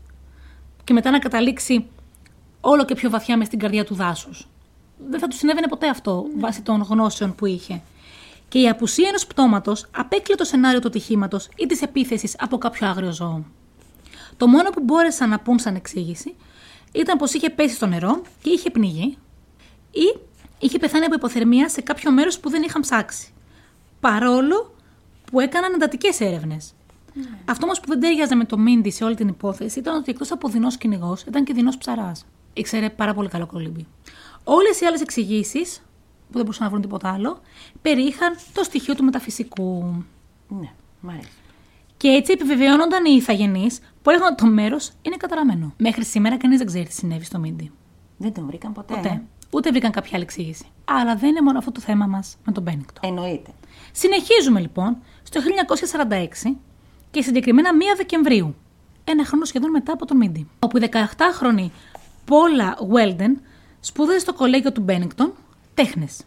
και 0.84 0.92
μετά 0.92 1.10
να 1.10 1.18
καταλήξει 1.18 1.86
όλο 2.60 2.84
και 2.84 2.94
πιο 2.94 3.10
βαθιά 3.10 3.36
μες 3.36 3.46
στην 3.46 3.58
καρδιά 3.58 3.84
του 3.84 3.94
δάσους. 3.94 4.48
Δεν 5.08 5.20
θα 5.20 5.28
του 5.28 5.36
συνέβαινε 5.36 5.68
ποτέ 5.68 5.88
αυτό 5.88 6.26
βάσει 6.36 6.62
των 6.62 6.82
γνώσεων 6.82 7.34
που 7.34 7.46
είχε. 7.46 7.82
Και 8.48 8.58
η 8.60 8.68
απουσία 8.68 9.08
ενός 9.08 9.26
πτώματος 9.26 9.86
απέκλειε 9.96 10.36
το 10.36 10.44
σενάριο 10.44 10.80
του 10.80 10.88
ατυχήματος 10.88 11.48
ή 11.56 11.66
της 11.66 11.82
επίθεσης 11.82 12.36
από 12.38 12.58
κάποιο 12.58 12.88
άγριο 12.88 13.12
ζώο. 13.12 13.44
Το 14.36 14.46
μόνο 14.46 14.70
που 14.70 14.80
μπόρεσαν 14.82 15.28
να 15.28 15.40
πούν 15.40 15.58
σαν 15.58 15.74
εξήγηση 15.74 16.34
ήταν 16.92 17.18
πως 17.18 17.32
είχε 17.32 17.50
πέσει 17.50 17.74
στο 17.74 17.86
νερό 17.86 18.22
και 18.42 18.50
είχε 18.50 18.70
πνιγεί 18.70 19.18
ή 19.90 20.18
είχε 20.58 20.78
πεθάνει 20.78 21.04
από 21.04 21.14
υποθερμία 21.14 21.68
σε 21.68 21.80
κάποιο 21.80 22.12
μέρος 22.12 22.40
που 22.40 22.50
δεν 22.50 22.62
είχαν 22.62 22.80
ψάξει. 22.80 23.32
Παρόλο 24.00 24.74
που 25.30 25.40
έκαναν 25.40 25.72
εντατικές 25.74 26.20
έρευνες. 26.20 26.74
Αυτό 27.44 27.64
όμως 27.64 27.80
που 27.80 27.88
δεν 27.88 28.00
τέριαζε 28.00 28.34
με 28.34 28.44
το 28.44 28.58
Μίντι 28.58 28.90
σε 28.90 29.04
όλη 29.04 29.14
την 29.14 29.28
υπόθεση 29.28 29.78
ήταν 29.78 29.96
ότι 29.96 30.10
εκτός 30.10 30.32
από 30.32 30.48
δεινός 30.48 30.76
κυνηγός 30.76 31.22
ήταν 31.22 31.44
και 31.44 31.52
δεινός 31.52 31.78
ψαράς. 31.78 32.26
Ήξερε 32.52 32.90
πάρα 32.90 33.14
πολύ 33.14 33.28
καλό 33.28 33.46
κολύμπι. 33.46 33.86
Όλες 34.44 34.80
οι 34.80 34.84
άλλες 34.84 35.00
εξηγήσεις, 35.00 35.76
που 36.26 36.32
δεν 36.32 36.42
μπορούσαν 36.42 36.64
να 36.64 36.70
βρουν 36.70 36.82
τίποτα 36.82 37.12
άλλο, 37.12 37.40
περιείχαν 37.82 38.36
το 38.52 38.62
στοιχείο 38.62 38.94
του 38.94 39.04
μεταφυσικού. 39.04 40.04
Ναι, 40.48 40.72
μ' 41.00 41.08
αρέσει. 41.08 41.28
Και 41.96 42.08
έτσι 42.08 42.32
επιβεβαιώνονταν 42.32 43.04
οι 43.04 43.14
ηθαγενείς 43.16 43.78
που 44.02 44.10
έλεγαν 44.10 44.32
ότι 44.32 44.42
το 44.42 44.50
μέρος 44.50 44.92
είναι 45.02 45.16
καταραμένο. 45.16 45.74
Μέχρι 45.76 46.04
σήμερα 46.04 46.36
κανείς 46.36 46.58
δεν 46.58 46.66
ξέρει 46.66 46.84
τι 46.84 46.92
συνέβη 46.92 47.24
στο 47.24 47.38
Μίντι. 47.38 47.70
Δεν 48.16 48.32
τον 48.32 48.46
βρήκαν 48.46 48.72
ποτέ. 48.72 48.94
Ποτέ. 48.94 49.22
Ούτε 49.50 49.70
βρήκαν 49.70 49.90
κάποια 49.90 50.10
άλλη 50.14 50.22
εξήγηση. 50.22 50.66
Αλλά 50.84 51.16
δεν 51.16 51.28
είναι 51.28 51.40
μόνο 51.40 51.58
αυτό 51.58 51.72
το 51.72 51.80
θέμα 51.80 52.06
μας 52.06 52.36
με 52.44 52.52
τον 52.52 52.62
Μπένικτο. 52.62 53.00
Εννοείται. 53.04 53.50
Συνεχίζουμε 53.92 54.60
λοιπόν 54.60 54.96
στο 55.22 55.40
1946 56.44 56.56
και 57.10 57.22
συγκεκριμένα 57.22 57.70
1 57.72 57.74
Δεκεμβρίου, 57.96 58.54
ένα 59.04 59.24
χρόνο 59.24 59.44
σχεδόν 59.44 59.70
μετά 59.70 59.92
από 59.92 60.06
τον 60.06 60.16
Μίντι, 60.16 60.48
όπου 60.58 60.76
η 60.76 60.88
18χρονη 60.92 61.66
Πόλα 62.24 62.78
Βέλντεν 62.88 63.40
σπούδασε 63.80 64.18
στο 64.18 64.34
κολέγιο 64.34 64.72
του 64.72 64.80
Μπένικτον 64.80 65.32
τέχνες. 65.74 66.20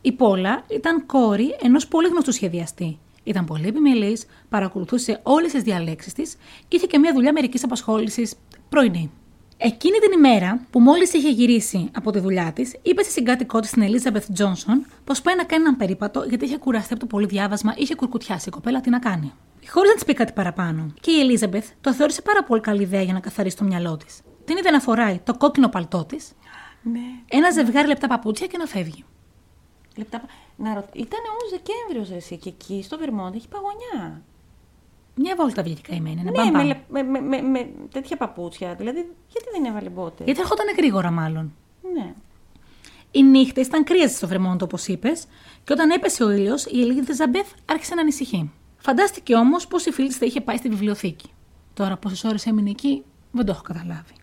Η 0.00 0.12
Πόλα 0.12 0.64
ήταν 0.70 1.06
κόρη 1.06 1.56
ενός 1.62 1.88
πολύ 1.88 2.08
γνωστού 2.08 2.32
σχεδιαστή. 2.32 2.98
Ήταν 3.24 3.44
πολύ 3.44 3.66
επιμελής, 3.66 4.26
παρακολουθούσε 4.48 5.20
όλες 5.22 5.52
τις 5.52 5.62
διαλέξεις 5.62 6.12
της 6.12 6.36
και 6.68 6.76
είχε 6.76 6.86
και 6.86 6.98
μια 6.98 7.12
δουλειά 7.12 7.32
μερικής 7.32 7.64
απασχόλησης 7.64 8.34
πρωινή. 8.68 9.10
Εκείνη 9.56 9.98
την 9.98 10.12
ημέρα 10.12 10.66
που 10.70 10.80
μόλις 10.80 11.12
είχε 11.12 11.30
γυρίσει 11.30 11.90
από 11.94 12.10
τη 12.10 12.18
δουλειά 12.18 12.52
της, 12.52 12.76
είπε 12.82 13.02
στη 13.02 13.12
συγκάτοικό 13.12 13.60
της 13.60 13.70
την 13.70 13.82
Ελίζαμπεθ 13.82 14.28
Τζόνσον 14.32 14.86
πως 15.04 15.22
πάει 15.22 15.36
να 15.36 15.44
κάνει 15.44 15.62
έναν 15.62 15.76
περίπατο 15.76 16.24
γιατί 16.28 16.44
είχε 16.44 16.56
κουραστεί 16.56 16.92
από 16.92 17.00
το 17.00 17.06
πολύ 17.06 17.26
διάβασμα, 17.26 17.74
είχε 17.76 17.94
κουρκουτιάσει 17.94 18.48
η 18.48 18.50
κοπέλα 18.50 18.80
τι 18.80 18.90
να 18.90 18.98
κάνει. 18.98 19.32
Χωρίς 19.68 19.88
να 19.88 19.94
της 19.94 20.04
πει 20.04 20.14
κάτι 20.14 20.32
παραπάνω. 20.32 20.94
Και 21.00 21.10
η 21.10 21.20
Ελίζαμπεθ 21.20 21.68
το 21.80 21.92
θεώρησε 21.92 22.22
πάρα 22.22 22.44
πολύ 22.44 22.60
καλή 22.60 22.82
ιδέα 22.82 23.02
για 23.02 23.12
να 23.12 23.20
καθαρίσει 23.20 23.56
το 23.56 23.64
μυαλό 23.64 23.96
της. 23.96 24.20
Την 24.44 24.56
είδε 24.56 24.70
να 24.70 24.80
φοράει 24.80 25.20
το 25.24 25.34
κόκκινο 25.36 25.68
παλτό 25.68 26.04
της, 26.04 26.32
Ναι. 26.92 27.00
ένα 27.28 27.50
ζευγάρι 27.50 27.86
λεπτά 27.88 28.06
παπούτσια 28.08 28.46
και 28.46 28.58
να 28.58 28.66
φεύγει. 28.66 29.04
Λεπτά... 29.96 30.20
πα- 30.20 30.28
Να 30.56 30.74
ρω... 30.74 30.88
Ήταν 30.92 31.20
όμως 31.30 31.50
Δεκέμβριος 31.50 32.22
εσύ 32.22 32.36
και 32.36 32.48
εκεί 32.48 32.82
στο 32.82 32.98
Βερμόντ 32.98 33.34
έχει 33.34 33.48
παγωνιά. 33.48 34.22
Μια 35.14 35.34
βόλτα 35.36 35.62
βγήκε 35.62 35.80
καημένη. 35.88 36.16
Να 36.16 36.22
ναι, 36.22 36.30
πάμε 36.30 36.50
με, 36.50 36.56
πάνω. 36.58 36.66
λε- 36.66 36.78
με, 36.88 37.02
με, 37.02 37.20
με, 37.20 37.42
με 37.42 37.68
τέτοια 37.92 38.16
παπούτσια. 38.16 38.74
Δηλαδή, 38.74 38.98
γιατί 39.28 39.48
δεν 39.52 39.64
έβαλε 39.64 39.88
μπότε; 39.88 40.24
Γιατί 40.24 40.40
ερχόταν 40.40 40.66
γρήγορα, 40.76 41.10
μάλλον. 41.10 41.52
Ναι. 41.94 42.14
Οι 43.10 43.22
νύχτες 43.22 43.66
ήταν 43.66 43.84
κρύες 43.84 44.10
στο 44.16 44.26
Βερμόντ, 44.28 44.62
όπως 44.62 44.86
είπες, 44.86 45.26
και 45.64 45.72
όταν 45.72 45.90
έπεσε 45.90 46.24
ο 46.24 46.30
ήλιος, 46.30 46.64
η 46.66 46.80
Ελίζαμπεθ 46.80 47.52
άρχισε 47.64 47.94
να 47.94 48.00
ανησυχεί. 48.00 48.50
Φαντάστηκε 48.78 49.34
όμως 49.34 49.66
πως 49.66 49.86
η 49.86 49.90
φίλη 49.92 50.08
τη 50.08 50.14
θα 50.14 50.26
είχε 50.26 50.40
πάει 50.40 50.56
στη 50.56 50.68
βιβλιοθήκη. 50.68 51.30
Τώρα, 51.74 51.96
πόσες 51.96 52.24
ώρες 52.24 52.46
έμεινε 52.46 52.70
εκεί, 52.70 53.04
δεν 53.30 53.44
το 53.46 53.52
έχω 53.52 53.62
καταλάβει. 53.62 54.14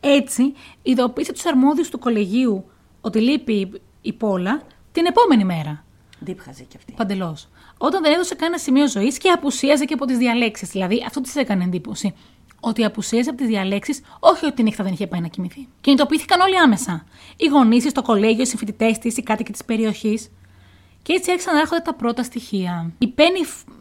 Έτσι, 0.00 0.54
ειδοποίησε 0.82 1.32
τους 1.32 1.46
αρμόδιους 1.46 1.88
του 1.88 1.98
κολεγίου 1.98 2.64
ότι 3.00 3.20
λείπει 3.20 3.80
η 4.02 4.12
Πόλα 4.12 4.62
την 4.92 5.06
επόμενη 5.06 5.44
μέρα. 5.44 5.84
Δίπχαζε 6.18 6.62
κι 6.62 6.76
αυτή. 6.76 6.92
Παντελώς. 6.92 7.48
Όταν 7.78 8.02
δεν 8.02 8.12
έδωσε 8.12 8.34
κανένα 8.34 8.58
σημείο 8.58 8.88
ζωής 8.88 9.18
και 9.18 9.28
απουσίαζε 9.28 9.84
και 9.84 9.94
από 9.94 10.04
τις 10.04 10.18
διαλέξεις. 10.18 10.68
Δηλαδή, 10.68 11.04
αυτό 11.06 11.20
της 11.20 11.36
έκανε 11.36 11.64
εντύπωση. 11.64 12.14
Ότι 12.60 12.84
απουσίαζε 12.84 13.28
από 13.30 13.38
τις 13.38 13.48
διαλέξεις, 13.48 14.02
όχι 14.20 14.46
ότι 14.46 14.54
τη 14.54 14.62
νύχτα 14.62 14.84
δεν 14.84 14.92
είχε 14.92 15.06
πάει 15.06 15.20
να 15.20 15.28
κοιμηθεί. 15.28 15.68
Κινητοποιήθηκαν 15.80 16.40
όλοι 16.40 16.58
άμεσα. 16.58 17.06
Οι 17.36 17.46
γονείς 17.46 17.90
στο 17.90 18.02
κολέγιο, 18.02 18.42
οι 18.42 18.46
συμφοιτητές 18.46 18.98
της, 18.98 19.16
οι 19.16 19.22
κάτοικοι 19.22 19.52
της 19.52 19.64
περιοχής. 19.64 20.30
Και 21.02 21.12
έτσι 21.12 21.30
άρχισαν 21.30 21.54
να 21.54 21.60
έρχονται 21.60 21.80
τα 21.82 21.94
πρώτα 21.94 22.22
στοιχεία. 22.22 22.92
Η 22.98 23.08
Πέννη, 23.08 23.38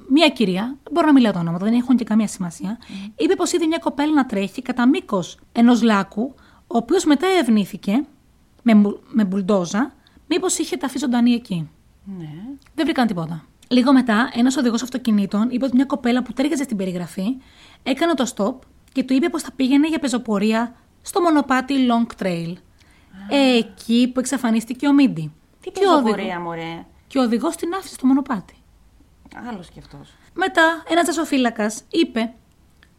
μία 0.10 0.30
κυρία, 0.30 0.62
δεν 0.84 0.92
μπορώ 0.94 1.06
να 1.08 1.14
μιλάω 1.14 1.32
τα 1.32 1.40
ονόματα, 1.40 1.66
δεν 1.66 1.74
έχουν 1.74 1.96
και 1.96 2.04
καμία 2.04 2.28
σημασία, 2.28 2.78
είπε 3.18 3.36
πως 3.36 3.52
είδε 3.52 3.66
μια 3.66 3.78
κοπέλα 3.78 4.14
να 4.14 4.26
τρέχει 4.26 4.62
κατά 4.62 4.88
μήκος 4.88 5.38
ενός 5.52 5.82
λάκου, 5.82 6.34
ο 6.68 6.78
οποίος 6.78 7.06
μετά 7.06 7.28
ευνήθηκε 7.40 8.04
με, 8.64 8.76
μπου- 8.76 9.00
με 9.08 9.24
μπουλντόζα, 9.26 9.94
μήπως 10.28 10.58
είχε 10.58 10.78
ταφεί 10.78 10.98
ζωντανή 10.98 11.32
εκεί. 11.34 11.70
Ναι. 12.18 12.30
Δεν 12.76 12.86
βρήκαν 12.86 13.08
τίποτα. 13.08 13.44
Λίγο 13.68 13.94
μετά, 13.94 14.30
ένας 14.34 14.58
οδηγός 14.58 14.82
αυτοκινήτων 14.84 15.48
είπε 15.50 15.66
ότι 15.66 15.76
μια 15.76 15.86
κοπέλα 15.86 16.24
που 16.24 16.34
τέριαζε 16.34 16.64
στην 16.64 16.78
περιγραφή 16.78 17.26
έκανε 17.84 18.14
το 18.14 18.34
stop 18.36 18.56
και 18.92 19.04
του 19.04 19.14
είπε 19.14 19.30
πως 19.30 19.42
θα 19.42 19.52
πήγαινε 19.52 19.88
για 19.88 20.00
πεζοπορία 20.00 20.76
στο 21.02 21.22
μονοπάτι 21.22 21.76
Long 21.90 22.24
Trail. 22.24 22.54
Εκεί 23.30 24.12
που 24.14 24.20
εξαφανίστηκε 24.20 24.88
ο 24.88 24.94
Μίντι. 24.94 25.32
Τι 25.62 25.72
Και 25.72 25.86
ο 25.86 25.92
οδηγό- 25.92 26.04
πεζοπορία, 26.04 26.40
μωρέ. 26.40 26.86
Και 27.10 27.20
ο 27.20 27.22
οδηγός 27.22 27.56
την 27.56 27.74
άφησε 27.74 27.94
στο 27.94 28.08
μονοπάτι. 28.08 28.54
Άλλος 29.50 29.70
κι 29.70 29.80
αυτός. 29.80 30.14
Μετά, 30.34 30.84
ένας 30.90 31.04
τζασοφύλακας 31.04 31.84
είπε 31.90 32.34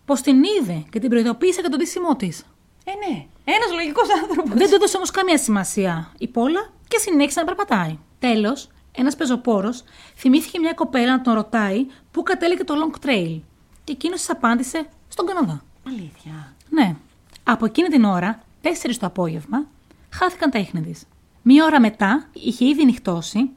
πως 0.04 0.20
την 0.20 0.42
είδε 0.42 0.84
και 0.90 0.98
την 0.98 1.08
προειδοποίησε 1.08 1.60
για 1.60 1.70
τον 1.70 1.78
τίσιμό 1.78 2.16
της. 2.16 2.44
Ε, 2.84 2.90
ναι. 2.90 3.26
Ένας 3.44 3.72
λογικός 3.72 4.08
άνθρωπος. 4.22 4.58
Δεν 4.58 4.68
του 4.68 4.74
έδωσε 4.74 4.96
όμως 4.96 5.10
καμία 5.10 5.38
σημασία 5.38 6.12
η 6.18 6.28
Πόλα 6.28 6.70
και 6.88 6.98
συνέχισε 6.98 7.40
να 7.40 7.46
περπατάει. 7.46 7.98
Τέλος, 8.18 8.68
ένας 8.92 9.16
πεζοπόρος 9.16 9.82
θυμήθηκε 10.16 10.58
μια 10.58 10.72
κοπέλα 10.72 11.10
να 11.10 11.20
τον 11.20 11.34
ρωτάει 11.34 11.86
πού 12.10 12.22
κατέληγε 12.22 12.64
το 12.64 12.74
Long 12.74 13.06
Trail. 13.06 13.40
Και 13.84 13.92
εκείνος 13.92 14.18
της 14.18 14.30
απάντησε 14.30 14.88
στον 15.08 15.26
Καναδά. 15.26 15.64
Αλήθεια. 15.86 16.54
Ναι. 16.68 16.96
Από 17.42 17.64
εκείνη 17.64 17.88
την 17.88 18.04
ώρα, 18.04 18.42
4 18.62 18.68
το 18.98 19.06
απόγευμα, 19.06 19.66
χάθηκαν 20.10 20.50
τα 20.50 20.58
ίχνη 20.58 20.80
της. 20.80 21.04
Μία 21.42 21.64
ώρα 21.64 21.80
μετά 21.80 22.28
είχε 22.32 22.64
ήδη 22.64 22.84
νυχτώσει 22.84 23.50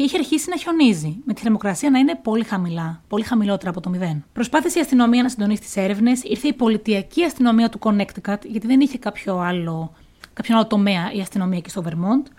και 0.00 0.06
είχε 0.06 0.18
αρχίσει 0.18 0.50
να 0.50 0.56
χιονίζει, 0.56 1.16
με 1.24 1.34
τη 1.34 1.42
θερμοκρασία 1.42 1.90
να 1.90 1.98
είναι 1.98 2.14
πολύ 2.22 2.44
χαμηλά, 2.44 3.02
πολύ 3.08 3.24
χαμηλότερα 3.24 3.70
από 3.70 3.80
το 3.80 3.90
μηδέν. 3.90 4.24
Προσπάθησε 4.32 4.78
η 4.78 4.80
αστυνομία 4.80 5.22
να 5.22 5.28
συντονίσει 5.28 5.60
τις 5.60 5.76
έρευνες, 5.76 6.22
ήρθε 6.22 6.48
η 6.48 6.52
πολιτιακή 6.52 7.24
αστυνομία 7.24 7.68
του 7.68 7.78
Connecticut, 7.82 8.36
γιατί 8.44 8.66
δεν 8.66 8.80
είχε 8.80 8.98
κάποιο 8.98 9.38
άλλο, 9.38 9.92
κάποιον 10.32 10.58
άλλο 10.58 10.66
τομέα 10.66 11.12
η 11.12 11.20
αστυνομία 11.20 11.58
εκεί 11.58 11.70
στο 11.70 11.84
Vermont, 11.86 12.30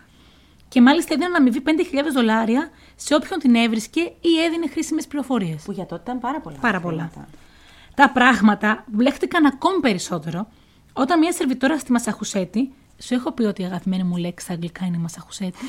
και 0.67 0.81
μάλιστα 0.81 1.13
έδιναν 1.13 1.35
αμοιβή 1.35 1.61
5.000 1.65 1.71
δολάρια 2.13 2.69
σε 2.95 3.15
όποιον 3.15 3.39
την 3.39 3.55
έβρισκε 3.55 4.01
ή 4.01 4.43
έδινε 4.45 4.67
χρήσιμες 4.67 5.07
πληροφορίες. 5.07 5.63
Που 5.63 5.71
για 5.71 5.85
τότε 5.85 6.01
ήταν 6.01 6.19
πάρα 6.19 6.39
πολλά. 6.41 6.57
Πάρα 6.61 6.79
πολλά. 6.79 7.09
χρήματα. 7.11 7.31
Τα 7.95 8.09
πράγματα 8.09 8.83
μπλέχτηκαν 8.87 9.45
ακόμη 9.45 9.79
περισσότερο 9.79 10.47
όταν 10.93 11.19
μια 11.19 11.31
σερβιτόρα 11.31 11.77
στη 11.77 11.91
Μασαχουσέτη. 11.91 12.71
Σου 12.97 13.13
έχω 13.13 13.31
πει 13.31 13.43
ότι 13.43 13.61
η 13.61 13.65
αγαπημένη 13.65 14.03
μου 14.03 14.15
λέξη 14.15 14.45
στα 14.45 14.53
αγγλικά 14.53 14.85
είναι 14.85 14.97
Μασαχουσέτη. 14.97 15.65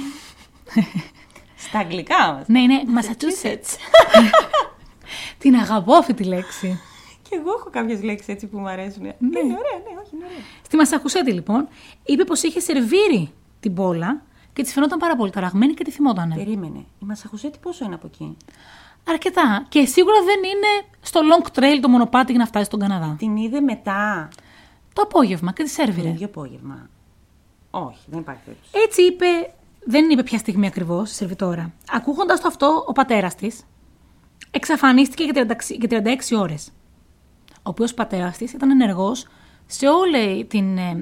Στα 1.69 1.79
αγγλικά 1.79 2.33
μα. 2.33 2.45
ναι, 2.47 2.61
είναι 2.61 2.83
Massachusetts. 3.01 3.77
Την 5.39 5.55
αγαπώ 5.55 5.95
αυτή 5.95 6.15
τη 6.15 6.25
λέξη. 6.25 6.81
Και 7.29 7.37
εγώ 7.41 7.51
έχω 7.59 7.71
κάποιες 7.71 8.03
λέξεις 8.03 8.29
έτσι 8.29 8.47
που 8.47 8.59
μου 8.59 8.69
αρέσουν. 8.69 9.03
Ναι. 9.03 9.09
Είναι 9.19 9.39
ωραία, 9.39 9.79
ναι, 9.85 10.01
όχι, 10.05 10.11
είναι 10.15 10.25
ωραία. 10.25 10.39
Στη 10.65 10.77
Μασαχουσέτη, 10.77 11.33
λοιπόν, 11.33 11.69
είπε 12.05 12.25
πως 12.25 12.43
είχε 12.43 12.61
σερβίρει 12.61 13.33
την 13.61 13.75
πόλα 13.75 14.23
και 14.53 14.63
της 14.63 14.73
φαινόταν 14.73 14.99
πάρα 14.99 15.17
πολύ 15.17 15.31
ταραγμένη 15.31 15.75
και 15.75 15.85
τη 15.85 15.91
θυμότανε. 15.91 16.35
Περίμενε. 16.35 16.79
Η 16.79 17.05
Μασαχουσέτη 17.05 17.59
πόσο 17.63 17.85
είναι 17.85 17.95
από 17.95 18.07
εκεί; 18.07 18.37
Αρκετά. 19.09 19.67
Και 19.69 19.85
σίγουρα 19.87 20.17
δεν 20.25 20.37
είναι 20.51 20.89
στο 21.01 21.21
long 21.21 21.59
trail 21.59 21.79
το 21.83 21.89
μονοπάτι 21.89 22.31
για 22.33 22.41
να 22.41 22.47
φτάσει 22.47 22.65
στον 22.65 22.81
Καναδά. 22.81 23.15
Την 23.19 23.37
είδε 23.37 23.61
μετά; 23.61 24.29
Το 24.93 25.03
απόγευμα 25.03 25.53
και 25.53 25.63
τη 25.63 25.69
Το 25.69 25.75
σέρβιρε. 25.75 26.09
ίδιο 26.09 26.27
απόγευμα. 26.27 26.89
Όχι, 27.71 27.99
δεν 28.07 28.19
υπάρχει 28.21 28.41
περίπτωση. 28.45 28.71
Έτσι 28.85 29.03
είπε, 29.03 29.27
δεν 29.85 30.11
είπε 30.11 30.23
ποια 30.23 30.39
στιγμή 30.39 30.67
ακριβώς 30.67 31.11
η 31.11 31.15
σερβιτόρα. 31.15 31.73
Ακούγοντας 31.93 32.41
το 32.41 32.49
αυτό, 32.49 32.85
ο 32.87 32.93
πατέρας 32.93 33.35
της 33.35 33.65
εξαφανίστηκε 34.51 35.25
για 35.25 35.33
36, 35.33 35.77
για 35.81 36.03
36 36.33 36.37
ώρες. 36.39 36.73
Ο 37.57 37.69
οποίος 37.71 37.95
πατέρας 37.95 38.37
της 38.37 38.53
ήταν 38.53 38.71
ενεργός 38.71 39.27
σε 39.67 39.89
όλη 39.89 40.45
την 40.45 40.79
ε, 40.79 40.97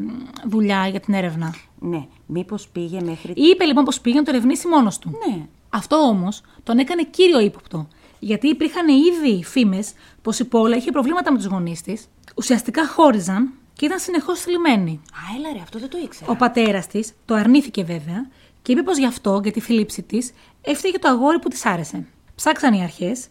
δουλειά 0.44 0.86
για 0.86 1.00
την 1.00 1.14
έρευνα. 1.14 1.54
Ναι, 1.78 2.06
μήπως 2.26 2.68
πήγε 2.68 3.00
μέχρι. 3.00 3.32
Είπε 3.36 3.64
λοιπόν 3.64 3.84
πως 3.84 4.00
πήγε 4.00 4.18
να 4.18 4.24
το 4.24 4.30
ερευνήσει 4.30 4.68
μόνος 4.68 4.98
του. 4.98 5.10
Ναι. 5.26 5.46
Αυτό 5.68 5.96
όμως 5.96 6.42
τον 6.62 6.78
έκανε 6.78 7.02
κύριο 7.04 7.40
ύποπτο. 7.40 7.88
Γιατί 8.18 8.48
υπήρχαν 8.48 8.88
ήδη 8.88 9.44
φήμες 9.44 9.92
πως 10.22 10.38
η 10.38 10.44
Πόλα 10.44 10.76
είχε 10.76 10.90
προβλήματα 10.90 11.32
με 11.32 11.36
τους 11.36 11.46
γονείς 11.46 11.82
της, 11.82 12.08
ουσιαστικά 12.36 12.88
χώριζαν 12.88 13.52
και 13.72 13.84
ήταν 13.84 13.98
συνεχώς 13.98 14.40
θλιμμένη. 14.40 15.00
Α, 15.12 15.36
έλα 15.36 15.52
ρε, 15.52 15.60
αυτό 15.62 15.78
δεν 15.78 15.88
το 15.88 15.98
ήξερα. 16.04 16.30
Ο 16.30 16.36
πατέρας 16.36 16.86
της 16.86 17.12
το 17.24 17.34
αρνήθηκε 17.34 17.84
βέβαια 17.84 18.30
και 18.62 18.72
είπε 18.72 18.82
πως 18.82 18.98
γι' 18.98 19.06
αυτό, 19.06 19.40
για 19.42 19.52
τη 19.52 19.60
θλίψη 19.60 20.02
της, 20.02 20.32
έφταιγε 20.60 20.98
το 20.98 21.08
αγόρι 21.08 21.38
που 21.38 21.48
της 21.48 21.66
άρεσε. 21.66 22.06
Ψάξαν 22.34 22.74
οι 22.74 22.82
αρχές, 22.82 23.28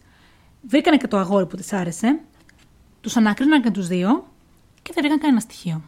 βρήκανε 0.62 0.96
και 0.96 1.06
το 1.06 1.16
αγόρι 1.16 1.46
που 1.46 1.56
της 1.56 1.72
άρεσε, 1.72 2.20
τους 3.00 3.16
ανακρίναν 3.16 3.62
και 3.62 3.70
τους 3.70 3.86
δύο 3.86 4.26
και 4.82 4.90
δεν 4.94 5.02
βρήκαν 5.02 5.18
κανένα 5.20 5.40
στοιχείο. 5.40 5.82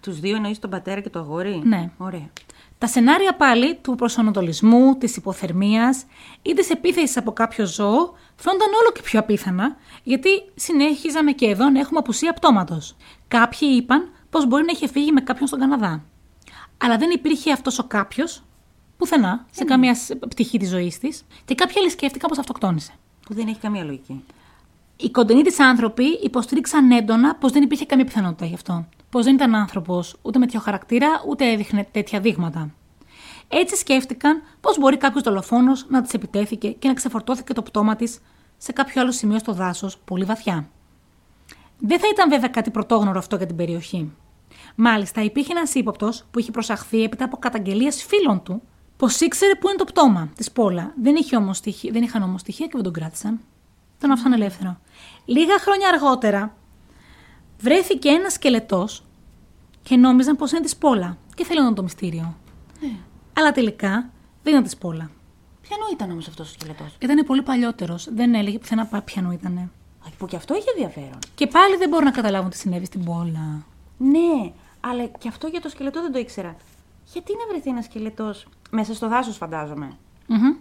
Τους 0.00 0.20
δύο 0.20 0.36
εννοείς 0.36 0.58
τον 0.58 0.70
πατέρα 0.70 1.00
και 1.00 1.10
το 1.10 1.18
αγόρι; 1.18 1.62
Ναι. 1.64 1.90
Ωραία. 1.96 2.30
Τα 2.78 2.86
σενάρια 2.86 3.36
πάλι 3.36 3.74
του 3.74 3.94
προσανατολισμού, 3.94 4.96
της 4.98 5.16
υποθερμίας 5.16 6.04
ή 6.42 6.52
της 6.54 6.70
επίθεσης 6.70 7.16
από 7.16 7.32
κάποιο 7.32 7.66
ζώο 7.66 8.14
φαίνονταν 8.36 8.68
όλο 8.80 8.92
και 8.94 9.02
πιο 9.02 9.18
απίθανα, 9.18 9.76
γιατί 10.02 10.28
συνέχιζαμε 10.54 11.32
και 11.32 11.46
εδώ 11.46 11.70
να 11.70 11.78
έχουμε 11.78 11.98
απουσία 11.98 12.32
πτώματος. 12.32 12.96
Κάποιοι 13.28 13.68
είπαν 13.76 14.10
πως 14.30 14.46
μπορεί 14.46 14.64
να 14.64 14.72
είχε 14.72 14.88
φύγει 14.88 15.12
με 15.12 15.20
κάποιον 15.20 15.46
στον 15.46 15.58
Καναδά. 15.60 16.04
Αλλά 16.78 16.96
δεν 16.96 17.10
υπήρχε 17.10 17.52
αυτός 17.52 17.78
ο 17.78 17.84
κάποιος 17.84 18.42
πουθενά, 18.96 19.46
σε 19.50 19.64
καμία 19.64 19.94
σ- 19.94 20.16
πτυχή 20.28 20.58
της 20.58 20.68
ζωής 20.68 20.98
της. 20.98 21.24
Και 21.44 21.54
κάποιοι 21.54 21.78
άλλοι 21.78 21.90
σκέφτηκαν 21.90 22.28
πως 22.28 22.38
αυτοκτόνησε. 22.38 22.92
Που 23.26 23.34
δεν 23.34 23.48
έχει 23.48 23.58
καμία 23.58 23.84
λογική. 23.84 24.24
Οι 24.96 25.10
κοντινοί 25.10 25.42
της 25.42 25.60
άνθρωποι 25.60 26.04
υποστήριξαν 26.04 26.90
έντονα 26.90 27.34
πως 27.34 27.52
δεν 27.52 27.62
υπήρχε 27.62 27.84
καμία 27.86 28.04
πιθανότητα 28.04 28.44
γι' 28.46 28.54
αυτό. 28.54 28.86
Πως 29.10 29.24
δεν 29.24 29.34
ήταν 29.34 29.54
άνθρωπος, 29.54 30.16
ούτε 30.22 30.38
με 30.38 30.44
τέτοιο 30.44 30.60
χαρακτήρα, 30.60 31.08
ούτε 31.28 31.52
έδειχνε 31.52 31.88
τέτοια 31.92 32.20
δείγματα. 32.20 32.70
Έτσι 33.48 33.76
σκέφτηκαν 33.76 34.42
πως 34.60 34.78
μπορεί 34.78 34.96
κάποιος 34.96 35.22
δολοφόνος 35.22 35.86
να 35.88 36.02
της 36.02 36.12
επιτέθηκε 36.14 36.70
και 36.70 36.88
να 36.88 36.94
ξεφορτώθηκε 36.94 37.52
το 37.52 37.62
πτώμα 37.62 37.96
της 37.96 38.18
σε 38.56 38.72
κάποιο 38.72 39.00
άλλο 39.00 39.12
σημείο 39.12 39.38
στο 39.38 39.52
δάσος, 39.52 39.98
πολύ 39.98 40.24
βαθιά. 40.24 40.68
Δεν 41.78 41.98
θα 41.98 42.06
ήταν 42.12 42.28
βέβαια 42.28 42.48
κάτι 42.48 42.70
πρωτόγνωρο 42.70 43.18
αυτό 43.18 43.36
για 43.36 43.46
την 43.46 43.56
περιοχή. 43.56 44.12
Μάλιστα, 44.78 45.22
υπήρχε 45.22 45.52
ένας 45.52 45.74
ύποπτος 45.74 46.24
που 46.30 46.38
είχε 46.38 46.50
προσαχθεί 46.50 47.02
έπειτα 47.02 47.24
από 47.24 47.36
καταγγελίες 47.36 48.04
φίλων 48.04 48.42
του 48.42 48.62
πως 48.96 49.20
ήξερε 49.20 49.54
πού 49.54 49.68
είναι 49.68 49.76
το 49.76 49.84
πτώμα 49.84 50.28
της 50.36 50.50
Πόλα. 50.52 50.92
Δεν, 51.02 51.14
είχε 51.16 51.36
όμως 51.36 51.56
στοιχεία, 51.56 51.92
δεν 51.92 52.02
είχαν 52.02 52.22
όμως 52.22 52.40
στοιχεία 52.40 52.66
και 52.66 52.72
δεν 52.74 52.82
τον 52.82 52.92
κράτησαν. 52.92 53.40
Τον 54.00 54.10
άφησαν 54.10 54.32
ελεύθερο. 54.32 54.78
Λίγα 55.24 55.58
χρόνια 55.58 55.88
αργότερα 55.88 56.56
βρέθηκε 57.60 58.08
ένας 58.08 58.32
σκελετός 58.32 59.02
και 59.82 59.96
νόμιζαν 59.96 60.36
πως 60.36 60.50
είναι 60.52 60.60
της 60.60 60.76
Πόλα 60.76 61.16
και 61.34 61.44
θέλουν 61.44 61.74
το 61.74 61.82
μυστήριο. 61.82 62.36
Αλλά 63.32 63.52
τελικά 63.52 63.90
δεν 64.42 64.52
ήταν 64.52 64.62
της 64.62 64.76
Πόλα. 64.76 65.10
Ποιανού 65.68 65.82
ήταν 65.92 66.10
όμως 66.10 66.28
αυτός 66.28 66.48
ο 66.48 66.52
σκελετός; 66.52 66.96
Ήταν 66.98 67.26
πολύ 67.26 67.42
παλιότερος. 67.42 68.08
Δεν 68.14 68.34
έλεγε 68.34 68.58
πουθενά 68.58 68.86
πα- 68.86 69.02
ποιανού 69.02 69.30
ήταν. 69.30 69.70
Που 70.18 70.26
και 70.26 70.36
αυτό 70.36 70.54
είχε 70.56 70.70
ενδιαφέρον. 70.76 71.18
Και 71.34 71.46
πάλι 71.46 71.76
δεν 71.76 71.88
μπορούν 71.88 72.04
να 72.04 72.10
καταλάβουν 72.10 72.50
τι 72.50 72.56
συνέβη 72.56 72.84
στην 72.84 73.04
Πόλα. 73.04 73.64
Ναι, 73.98 74.52
αλλά 74.90 75.04
και 75.06 75.28
αυτό 75.28 75.46
για 75.46 75.60
το 75.60 75.68
σκελετό 75.68 76.02
δεν 76.02 76.12
το 76.12 76.18
ήξερα. 76.18 76.56
Γιατί 77.12 77.32
να 77.32 77.46
βρεθεί 77.48 77.70
ένας 77.70 77.84
σκελετός 77.84 78.46
μέσα 78.70 78.94
στο 78.94 79.08
δάσος, 79.08 79.36
φαντάζομαι; 79.36 79.96
Μμμ. 80.26 80.54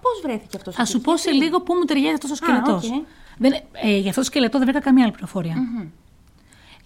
Πώς 0.00 0.20
βρέθηκε 0.22 0.56
αυτός 0.56 0.74
Θα 0.74 0.84
σου 0.84 1.00
πω 1.00 1.16
σε 1.16 1.30
λίγο 1.30 1.60
πού 1.60 1.74
μου 1.74 1.84
ταιριάζει 1.84 2.14
αυτός 2.14 2.30
ο 2.30 2.34
σκελετός. 2.34 2.90
οκ. 2.90 3.02
ε, 3.82 3.96
για 3.96 4.08
αυτό 4.08 4.20
το 4.20 4.26
σκελετό 4.26 4.58
δεν 4.58 4.66
βρήκα 4.66 4.80
καμία 4.80 5.02
άλλη 5.02 5.12
πληροφορία. 5.12 5.54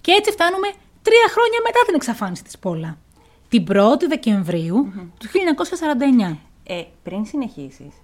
Και 0.00 0.12
έτσι 0.12 0.30
φτάνουμε 0.30 0.68
τρία 1.02 1.26
χρόνια 1.30 1.60
μετά 1.64 1.80
την 1.86 1.94
εξαφάνιση 1.94 2.44
της 2.44 2.58
Πόλα. 2.58 2.98
Την 3.48 3.66
1η 3.68 4.04
δεκεμβριου 4.08 4.92
του 5.18 5.26
1949. 6.32 6.36
Ε, 6.64 6.84
πριν 7.02 7.24
συνεχίσεις, 7.24 7.94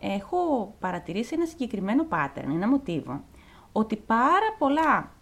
έχω 0.00 0.74
παρατηρήσει 0.80 1.34
ένα 1.34 1.46
συγκεκριμένο 1.46 2.06
pattern, 2.10 2.48
ένα 2.54 2.68
μοτίβο, 2.68 3.24
ότι 3.72 3.96
πάρα 3.96 4.54
πολλά 4.58 5.12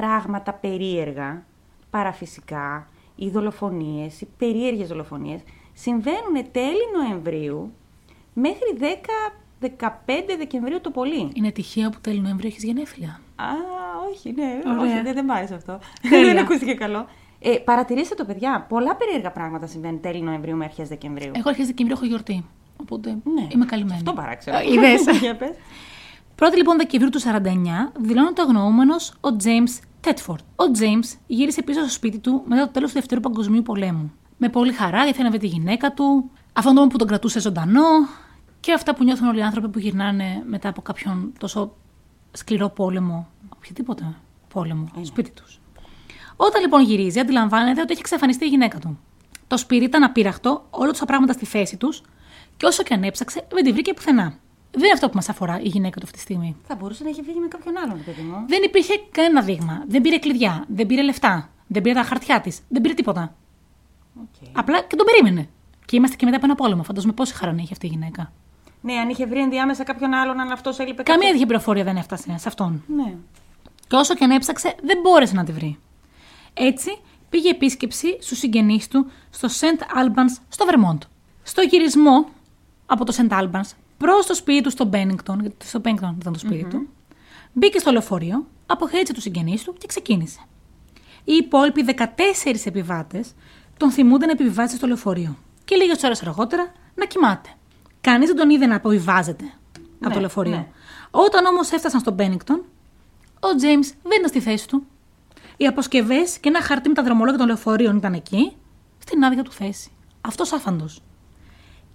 πράγματα 0.00 0.52
περίεργα, 0.52 1.44
παραφυσικά, 1.90 2.86
οι 3.16 3.30
δολοφονίες, 3.30 4.20
οι 4.20 4.28
περίεργες 4.38 4.88
δολοφονίες, 4.88 5.40
συμβαίνουν 5.72 6.50
τέλη 6.52 6.84
Νοεμβρίου 6.96 7.72
μέχρι 8.32 8.76
10-15 9.60 9.66
Δεκεμβρίου 10.38 10.80
το 10.80 10.90
πολύ. 10.90 11.30
Είναι 11.34 11.50
τυχαίο 11.50 11.90
που 11.90 11.98
τέλη 12.00 12.20
Νοεμβρίου 12.20 12.48
έχεις 12.48 12.64
γενέθλια. 12.64 13.20
Α, 13.36 13.44
όχι, 14.10 14.32
ναι, 14.32 14.58
Ωραία. 14.66 14.80
όχι, 14.80 15.02
δεν, 15.02 15.14
δεν 15.14 15.24
μ' 15.24 15.30
άρεσε 15.30 15.54
αυτό. 15.54 15.78
Τέλεια. 16.10 16.26
δεν 16.34 16.38
ακούστηκε 16.38 16.74
καλό. 16.74 17.06
Ε, 17.40 17.50
παρατηρήστε 17.50 18.14
το, 18.14 18.24
παιδιά. 18.24 18.66
Πολλά 18.68 18.96
περίεργα 18.96 19.30
πράγματα 19.30 19.66
συμβαίνουν 19.66 20.00
τέλη 20.00 20.20
Νοεμβρίου 20.20 20.56
με 20.56 20.64
αρχές 20.64 20.88
Δεκεμβρίου. 20.88 21.30
Εγώ 21.34 21.48
αρχές 21.48 21.66
Δεκεμβρίου 21.66 21.96
έχω 21.98 22.06
γιορτή. 22.06 22.44
Οπότε 22.80 23.10
Ναι. 23.10 23.46
είμαι 23.48 23.64
καλυμμένη. 23.64 23.98
Αυτό 23.98 24.12
παράξενο. 24.12 24.56
Ε, 24.58 24.72
είδες. 24.72 25.04
Για 25.20 25.36
πες. 25.36 25.56
1η 26.40 26.56
λοιπόν 26.56 26.76
Δεκεμβρίου 26.76 27.10
του 27.10 27.20
49 27.20 27.24
δηλώνεται 27.98 28.42
αγνοούμενος 28.42 29.08
ο 29.10 29.28
James 29.44 29.82
Τέτφορντ. 30.08 30.40
Ο 30.40 30.64
James 30.78 31.18
γύρισε 31.26 31.62
πίσω 31.62 31.80
στο 31.80 31.90
σπίτι 31.90 32.18
του 32.18 32.42
μετά 32.46 32.66
το 32.66 32.72
τέλος 32.72 32.88
του 32.88 32.94
Δευτέρου 32.94 33.20
Παγκοσμίου 33.20 33.62
Πολέμου. 33.62 34.12
Με 34.36 34.48
πολύ 34.48 34.72
χαρά 34.72 35.04
γιατί 35.04 35.22
να 35.22 35.30
βρει 35.30 35.38
τη 35.38 35.46
γυναίκα 35.46 35.92
του, 35.92 36.30
αυτόν 36.52 36.74
τον 36.74 36.88
που 36.88 36.96
τον 36.96 37.06
κρατούσε 37.06 37.40
ζωντανό 37.40 37.82
και 38.60 38.72
αυτά 38.72 38.94
που 38.94 39.04
νιώθουν 39.04 39.28
όλοι 39.28 39.38
οι 39.38 39.42
άνθρωποι 39.42 39.68
που 39.68 39.78
γυρνάνε 39.78 40.42
μετά 40.46 40.68
από 40.68 40.82
κάποιον 40.82 41.32
τόσο 41.38 41.72
σκληρό 42.32 42.68
πόλεμο. 42.68 43.28
Οποιοδήποτε 43.56 44.16
πόλεμο, 44.48 44.90
σπίτι 45.02 45.30
τους. 45.30 45.60
Όταν 46.36 46.60
λοιπόν 46.60 46.82
γυρίζει, 46.82 47.20
αντιλαμβάνεται 47.20 47.80
ότι 47.80 47.90
έχει 47.92 48.00
εξαφανιστεί 48.00 48.44
η 48.44 48.48
γυναίκα 48.48 48.78
του. 48.78 48.98
Το 49.46 49.56
σπίτι 49.56 49.84
ήταν 49.84 50.02
απείραχτο, 50.02 50.66
όλα 50.70 50.90
τους 50.90 50.98
τα 50.98 51.06
πράγματα 51.06 51.32
στη 51.32 51.44
θέση 51.44 51.76
τους 51.76 52.02
και 52.56 52.66
όσο 52.66 52.82
και 52.82 52.94
αν 52.94 53.02
έψαξε, 53.02 53.46
δεν 53.52 53.64
τη 53.64 53.72
βρήκε 53.72 53.94
πουθενά. 53.94 54.38
Δεν 54.78 54.84
είναι 54.86 54.94
αυτό 54.94 55.08
που 55.08 55.14
μας 55.14 55.28
αφορά 55.28 55.60
η 55.62 55.68
γυναίκα 55.68 55.96
του 55.96 56.02
αυτή 56.04 56.16
τη 56.16 56.22
στιγμή. 56.22 56.56
Θα 56.66 56.74
μπορούσε 56.74 57.02
να 57.04 57.08
έχει 57.10 57.22
φύγει 57.22 57.38
με 57.38 57.46
κάποιον 57.48 57.76
άλλον, 57.76 58.04
παιδί 58.04 58.22
μου. 58.22 58.44
Δεν 58.46 58.62
υπήρχε 58.62 58.92
κανένα 59.10 59.42
δείγμα. 59.42 59.84
Δεν 59.88 60.00
πήρε 60.02 60.18
κλειδιά, 60.18 60.64
δεν 60.68 60.86
πήρε 60.86 61.02
λεφτά, 61.02 61.50
δεν 61.66 61.82
πήρε 61.82 61.94
τα 61.94 62.02
χαρτιά 62.02 62.40
της, 62.40 62.60
δεν 62.68 62.82
πήρε 62.82 62.94
τίποτα. 62.94 63.34
Οκ. 64.20 64.48
Απλά 64.52 64.80
και 64.82 64.96
τον 64.96 65.06
περίμενε. 65.06 65.48
Και 65.84 65.96
είμαστε 65.96 66.16
και 66.16 66.24
μετά 66.24 66.36
από 66.36 66.46
ένα 66.46 66.54
πόλεμο. 66.54 66.82
Φαντάζομαι 66.82 67.12
πόση 67.12 67.34
χαρά 67.34 67.52
να 67.52 67.60
έχει 67.60 67.72
αυτή 67.72 67.86
η 67.86 67.88
γυναίκα. 67.88 68.32
Ναι, 68.80 68.92
αν 68.94 69.08
είχε 69.08 69.26
βρει 69.26 69.40
ενδιάμεσα 69.40 69.84
κάποιον 69.84 70.12
άλλον, 70.14 70.40
αν 70.40 70.50
αυτός 70.52 70.78
έλειπε. 70.78 71.02
Καμία 71.02 71.14
κάποιο- 71.14 71.30
τέτοια 71.30 71.46
πληροφορία 71.46 71.84
δεν 71.84 71.96
έφτασε 71.96 72.34
σε 72.38 72.48
αυτόν. 72.48 72.82
Ναι. 72.86 73.14
Και 73.88 73.96
όσο 73.96 74.14
και 74.14 74.24
αν 74.24 74.30
έψαξε, 74.30 74.74
δεν 74.82 74.98
μπόρεσε 75.02 75.34
να 75.34 75.44
τη 75.44 75.52
βρει. 75.52 75.78
Έτσι, 76.54 76.98
πήγε 77.28 77.50
επίσκεψη 77.50 78.18
στους 78.20 78.38
συγγενείς 78.38 78.88
του 78.88 79.10
στο 79.30 79.48
St. 79.60 79.80
Albans 79.80 80.40
στο 80.48 80.66
Vermont. 80.70 80.98
Στο 81.42 81.62
γυρισμό 81.62 82.28
από 82.86 83.04
το 83.04 83.14
St. 83.16 83.32
Albans 83.42 83.70
προς 83.98 84.26
το 84.26 84.34
σπίτι 84.34 84.62
του 84.62 84.70
στο 84.70 84.90
Bennington, 84.92 85.36
γιατί 85.40 85.66
στο 85.66 85.80
Bennington 85.84 86.14
ήταν 86.20 86.32
το 86.32 86.38
σπίτι 86.38 86.64
του, 86.64 86.88
μπήκε 87.52 87.78
στο 87.78 87.90
λεωφορείο, 87.90 88.46
αποχαιρέτησε 88.66 89.12
τους 89.12 89.22
συγγενείς 89.22 89.62
του 89.64 89.74
και 89.78 89.86
ξεκίνησε. 89.86 90.40
Οι 91.24 91.32
υπόλοιποι 91.34 91.84
14 91.98 92.02
επιβάτες 92.64 93.34
τον 93.76 93.90
θυμούνται 93.90 94.26
να 94.26 94.32
επιβιβάζει 94.32 94.76
στο 94.76 94.86
λεωφορείο 94.86 95.36
και 95.64 95.76
λίγες 95.76 96.02
ώρες 96.02 96.22
αργότερα 96.22 96.72
να 96.94 97.04
κοιμάται. 97.04 97.48
Κανείς 98.00 98.26
δεν 98.28 98.36
τον 98.36 98.50
είδε 98.50 98.66
να 98.66 98.76
αποβιβάζεται 98.76 99.44
από 99.76 100.08
Ναι, 100.08 100.14
το 100.14 100.20
λεωφορείο. 100.20 100.52
ναι. 100.52 100.66
Όταν 101.10 101.44
όμως 101.46 101.70
έφτασαν 101.70 102.00
στο 102.00 102.14
Bennington, 102.18 102.60
ο 103.40 103.54
Τζέιμς 103.56 103.88
δεν 104.02 104.18
ήταν 104.18 104.28
στη 104.28 104.40
θέση 104.40 104.68
του. 104.68 104.86
Οι 105.56 105.66
αποσκευές 105.66 106.38
και 106.38 106.48
ένα 106.48 106.62
χαρτί 106.62 106.88
με 106.88 106.94
τα 106.94 107.02
δρομολόγια 107.02 107.38
των 107.38 107.46
λεωφορείων 107.46 107.96
ήταν 107.96 108.14
εκεί, 108.14 108.52
στην 108.98 109.24
άδεια 109.24 109.42
του 109.42 109.52
θέση. 109.52 109.90
Αυτός 110.20 110.52
άφαντος. 110.52 111.02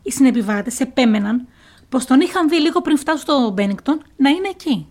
Οι 0.04 0.12
συνεπιβάτες 0.12 0.80
επέμεναν 0.80 1.48
πως 1.94 2.06
τον 2.06 2.20
είχαν 2.20 2.50
δει 2.50 2.60
λίγο 2.60 2.82
πριν 2.82 2.98
φτάσουν 2.98 3.22
στο 3.22 3.50
Μπένιγκτον 3.50 4.02
να 4.18 4.30
είναι 4.30 4.48
εκεί. 4.48 4.88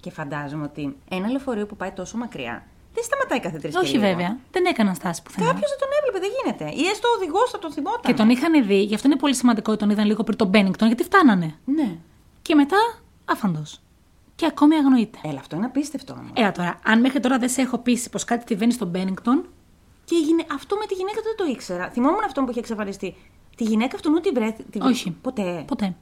Και 0.00 0.10
φαντάζομαι 0.10 0.64
ότι 0.64 0.96
ένα 1.10 1.28
λεωφορείο 1.28 1.66
που 1.66 1.76
πάει 1.76 1.90
τόσο 1.90 2.16
μακριά 2.16 2.66
δεν 2.94 3.04
σταματάει 3.04 3.40
κάθε 3.40 3.58
τρεις 3.58 3.76
Όχι 3.76 3.98
βέβαια, 3.98 4.38
δεν 4.50 4.64
έκαναν 4.64 4.94
στάση 4.94 5.22
πουθενά. 5.22 5.46
Κάποιος 5.46 5.70
δεν 5.70 5.78
τον 5.78 5.88
έβλεπε, 5.98 6.18
δεν 6.26 6.30
γίνεται. 6.38 6.82
Ή 6.82 6.86
έστω 6.86 7.08
ο 7.08 7.12
οδηγός 7.16 7.50
θα 7.50 7.58
τον 7.58 7.72
θυμόταν. 7.72 8.00
Και 8.02 8.14
τον 8.14 8.28
είχαν 8.30 8.66
δει, 8.66 8.82
γι' 8.82 8.94
αυτό 8.94 9.06
είναι 9.08 9.16
πολύ 9.16 9.34
σημαντικό 9.34 9.70
ότι 9.72 9.80
τον 9.80 9.90
είδαν 9.90 10.06
λίγο 10.06 10.22
πριν 10.24 10.36
τον 10.36 10.48
Μπένιγκτον, 10.48 10.86
γιατί 10.88 11.02
φτάνανε. 11.02 11.54
Ναι. 11.64 11.96
Και 12.42 12.54
μετά 12.54 12.76
άφαντος. 13.24 13.80
Και 14.34 14.46
ακόμη 14.46 14.74
αγνοείται. 14.74 15.18
Έλα, 15.22 15.38
αυτό 15.38 15.56
είναι 15.56 15.64
απίστευτο 15.64 16.12
όμως. 16.12 16.30
Έλα 16.34 16.52
τώρα, 16.52 16.78
αν 16.84 17.00
μέχρι 17.00 17.20
τώρα 17.20 17.38
δεν 17.38 17.48
σε 17.48 17.60
έχω 17.60 17.78
πείσει 17.78 18.10
πως 18.10 18.24
κάτι 18.24 18.44
τη 18.44 18.54
βαίνει 18.54 18.72
στον 18.72 18.88
Μπένιγκτον, 18.88 19.44
Και 20.04 20.14
η 20.14 20.20
γυναι... 20.20 20.44
αυτό 20.52 20.76
με 20.76 20.86
τη 20.86 20.94
γυναίκα 20.94 21.16
του 21.16 21.26
δεν 21.36 21.46
το 21.46 21.52
ήξερα. 21.52 21.90
Θυμόμουν 21.90 22.24
αυτόν 22.24 22.44
που 22.44 22.50
είχε 22.50 22.58
εξαφανιστεί. 22.58 23.14
Τη 23.56 23.64
γυναίκα 23.64 23.94
αυτού 23.96 24.20
τη 24.20 24.30
βρέθη. 24.30 24.62
Τη... 24.70 24.78
βρέ- 24.78 24.90
όχι. 24.90 25.10
Ποτέ. 25.10 25.64
Ποτέ. 25.66 25.94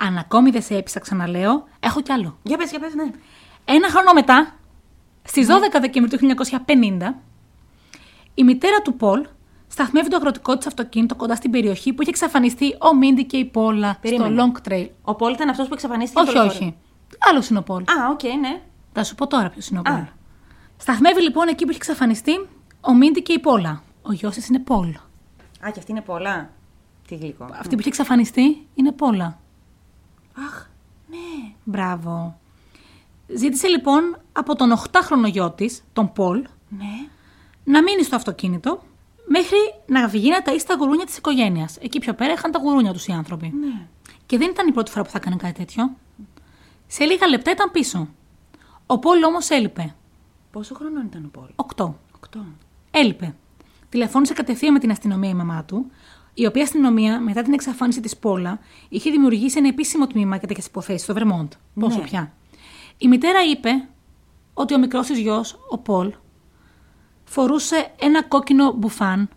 Αν 0.00 0.16
ακόμη 0.18 0.50
δεν 0.50 0.62
σε 0.62 0.76
έπεισα, 0.76 1.00
ξαναλέω, 1.00 1.64
έχω 1.80 2.00
κι 2.00 2.12
άλλο. 2.12 2.38
Για 2.42 2.56
πες, 2.56 2.70
για 2.70 2.78
πες, 2.78 2.94
ναι. 2.94 3.10
Ένα 3.64 3.88
χρόνο 3.90 4.12
μετά, 4.12 4.54
στις 5.22 5.46
12 5.46 5.50
Δεκεμβρίου 5.80 6.18
του 6.18 6.44
1950, 6.46 7.14
η 8.34 8.44
μητέρα 8.44 8.82
του 8.82 8.94
Πολ 8.96 9.26
σταθμεύει 9.68 10.08
το 10.08 10.16
αγροτικό 10.16 10.56
της 10.56 10.66
αυτοκίνητο 10.66 11.14
κοντά 11.14 11.34
στην 11.34 11.50
περιοχή 11.50 11.92
που 11.92 12.00
είχε 12.02 12.10
εξαφανιστεί 12.10 12.76
ο 12.80 12.94
Μίντι 12.96 13.24
και 13.24 13.36
η 13.36 13.44
Πόλα 13.44 13.98
Περίμενε. 14.00 14.34
στο 14.40 14.52
Long 14.52 14.68
Trail. 14.68 14.86
Ο 15.02 15.14
Πολ 15.14 15.32
ήταν 15.32 15.48
αυτός 15.48 15.66
που 15.68 15.74
εξαφανίστηκε. 15.74 16.20
Όχι, 16.20 16.30
στο 16.30 16.40
λεωφορείο. 16.40 16.66
όχι. 16.66 16.76
Άλλος 17.30 17.48
είναι 17.48 17.58
ο 17.58 17.62
Πολ. 17.62 17.82
Α, 17.82 18.08
οκ, 18.10 18.22
ναι. 18.22 18.60
Θα 18.92 19.04
σου 19.04 19.14
πω 19.14 19.26
τώρα 19.26 19.48
ποιος 19.50 19.68
είναι 19.68 19.78
ο 19.78 19.82
Α. 19.86 19.94
Πολ. 19.94 20.04
Σταθμεύει 20.76 21.22
λοιπόν 21.22 21.48
εκεί 21.48 21.64
που 21.64 21.70
είχε 21.70 21.78
εξαφανιστεί 21.78 22.48
ο 22.80 22.94
Μίντι 22.94 23.22
και 23.22 23.32
η 23.32 23.38
Πόλα. 23.38 23.82
Ο 24.02 24.12
γιος 24.12 24.34
της 24.34 24.48
είναι 24.48 24.58
Πολ. 24.58 24.88
Α, 25.66 25.70
και 25.72 25.78
αυτή 25.78 25.90
είναι 25.90 26.00
πολλά. 26.00 26.50
Τι 27.08 27.14
γλυκό. 27.16 27.44
Αυτή 27.58 27.74
που 27.74 27.80
είχε 27.80 27.88
εξαφανιστεί 27.88 28.66
είναι 28.74 28.92
Πόλα. 28.92 29.38
Αχ, 30.46 30.66
ναι. 31.10 31.52
Μπράβο. 31.64 32.38
Ζήτησε 33.36 33.66
λοιπόν 33.68 34.16
από 34.32 34.54
τον 34.56 34.72
8χρονο 34.72 35.30
γιο 35.30 35.50
της, 35.50 35.82
τον 35.92 36.12
Πολ, 36.12 36.46
Ναι. 36.68 37.08
να 37.64 37.82
μείνει 37.82 38.02
στο 38.02 38.16
αυτοκίνητο 38.16 38.82
μέχρι 39.26 39.56
να 39.86 40.08
βγει 40.08 40.30
να 40.30 40.42
ταΐσει 40.44 40.64
τα 40.66 40.74
γουρούνια 40.74 41.04
της 41.04 41.16
οικογένειας. 41.16 41.76
Εκεί 41.76 41.98
πιο 41.98 42.14
πέρα 42.14 42.32
είχαν 42.32 42.50
τα 42.50 42.58
γουρούνια 42.58 42.92
τους 42.92 43.06
οι 43.06 43.12
άνθρωποι. 43.12 43.52
Ναι. 43.60 43.86
Και 44.26 44.38
δεν 44.38 44.50
ήταν 44.50 44.68
η 44.68 44.72
πρώτη 44.72 44.90
φορά 44.90 45.04
που 45.04 45.10
θα 45.10 45.18
έκανε 45.18 45.36
κάτι 45.36 45.52
τέτοιο. 45.52 45.96
Σε 46.86 47.04
λίγα 47.04 47.26
λεπτά 47.28 47.50
ήταν 47.50 47.70
πίσω. 47.70 48.08
Ο 48.86 48.98
Πολ 48.98 49.22
όμως 49.22 49.48
έλειπε. 49.50 49.94
Πόσο 50.50 50.74
χρονών 50.74 51.04
ήταν 51.06 51.24
ο 51.24 51.28
Πολ; 51.38 51.48
Οκτώ. 51.56 51.98
Οκτώ. 52.16 52.44
Έλειπε. 52.90 53.34
Τηλεφώνησε 53.88 54.32
κατευθείαν 54.32 54.72
με 54.72 54.78
την 54.78 54.90
αστυνομία 54.90 55.30
η 55.30 55.34
μαμά 55.34 55.64
του, 55.64 55.90
η 56.40 56.46
οποία 56.46 56.62
αστυνομία 56.62 57.20
μετά 57.20 57.42
την 57.42 57.52
εξαφάνιση 57.52 58.00
της 58.00 58.16
Πόλα 58.16 58.58
είχε 58.88 59.10
δημιουργήσει 59.10 59.58
ένα 59.58 59.68
επίσημο 59.68 60.06
τμήμα 60.06 60.36
για 60.36 60.48
τέτοιες 60.48 60.66
υποθέσεις 60.66 61.02
στο 61.02 61.14
Βερμόντ. 61.14 61.52
Πόσο 61.80 61.98
Ναι. 61.98 62.04
πια. 62.04 62.32
Η 62.98 63.08
μητέρα 63.08 63.44
είπε 63.44 63.70
ότι 64.54 64.74
ο 64.74 64.78
μικρός 64.78 65.06
της 65.06 65.18
γιος, 65.18 65.58
ο 65.70 65.78
Πολ, 65.78 66.12
φορούσε 67.24 67.90
ένα 68.00 68.22
κόκκινο 68.22 68.72
μπουφάν, 68.72 69.28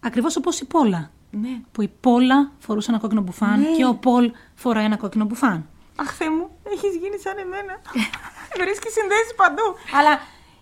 ακριβώς 0.00 0.36
όπως 0.36 0.60
η 0.60 0.64
Πόλα. 0.64 1.10
Ναι. 1.30 1.60
Που 1.72 1.82
η 1.82 1.88
Πόλα 2.00 2.50
φορούσε 2.58 2.90
ένα 2.90 3.00
κόκκινο 3.00 3.20
μπουφάν 3.20 3.60
Ναι. 3.60 3.66
και 3.76 3.84
ο 3.86 3.94
Πολ 3.94 4.32
φοράει 4.54 4.84
ένα 4.84 4.96
κόκκινο 4.96 5.24
μπουφάν. 5.24 5.68
Αχ, 5.96 6.14
Θεέ 6.16 6.30
μου, 6.30 6.48
έχεις 6.64 6.94
γίνει 6.96 7.18
σαν 7.18 7.38
εμένα. 7.38 7.80
Βρίσκεις 8.60 8.92
συνδέσεις 8.92 9.34
παντού. 9.36 9.62
Αλλά 9.98 10.12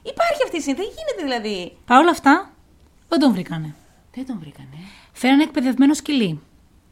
υπάρχει 0.03 0.41
αυτή 0.45 0.57
η 0.57 0.61
συνδέση. 0.61 0.89
Δεν 0.89 0.97
γίνεται 0.97 1.23
δηλαδή. 1.29 1.77
Παρ' 1.87 2.01
όλα 2.01 2.11
αυτά, 2.11 2.51
δεν 3.09 3.19
τον 3.19 3.33
βρήκανε. 3.33 3.75
Δεν 4.15 4.27
τον 4.27 4.39
βρήκανε. 4.41 4.77
Φέρανε 5.17 5.43
εκπαιδευμένο 5.43 5.95
σκυλί, 5.95 6.41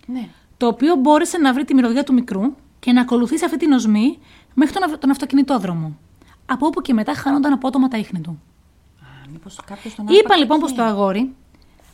Ναι. 0.07 0.29
το 0.57 0.67
οποίο 0.67 0.95
μπόρεσε 0.97 1.39
να 1.39 1.53
βρει 1.53 1.65
τη 1.65 1.75
μυρωδιά 1.75 2.05
του 2.05 2.13
μικρού 2.13 2.43
και 2.79 2.93
να 2.93 3.01
ακολουθήσει 3.01 3.45
αυτή 3.45 3.57
την 3.57 3.73
οσμή 3.73 4.19
μέχρι 4.55 4.75
τον, 4.75 4.83
αυ- 4.83 4.99
τον 5.01 5.11
αυτοκινητόδρομο. 5.11 5.97
Από 6.47 6.67
όπου 6.67 6.81
και 6.81 6.93
μετά 6.93 7.15
χάνονταν 7.15 7.53
απότομα 7.53 7.89
τα 7.89 7.97
ίχνη 7.99 8.21
του. 8.21 8.31
Α, 9.01 9.29
μήπως 9.33 9.59
κάποιος 9.67 9.95
τον 9.95 10.07
Είπαν 10.09 10.39
λοιπόν 10.39 10.61
πως 10.61 10.73
το 10.75 10.83
αγόρι 10.83 11.35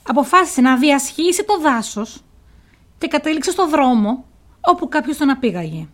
αποφάσισε 0.09 0.61
να 0.61 0.77
διασχίσει 0.77 1.45
το 1.45 1.59
δάσος 1.61 2.23
και 2.99 3.09
κατέληξε 3.09 3.51
στο 3.51 3.69
δρόμο 3.69 4.25
όπου 4.61 4.89
κάποιος 4.89 5.17
τον 5.17 5.31
απήγαγε. 5.31 5.87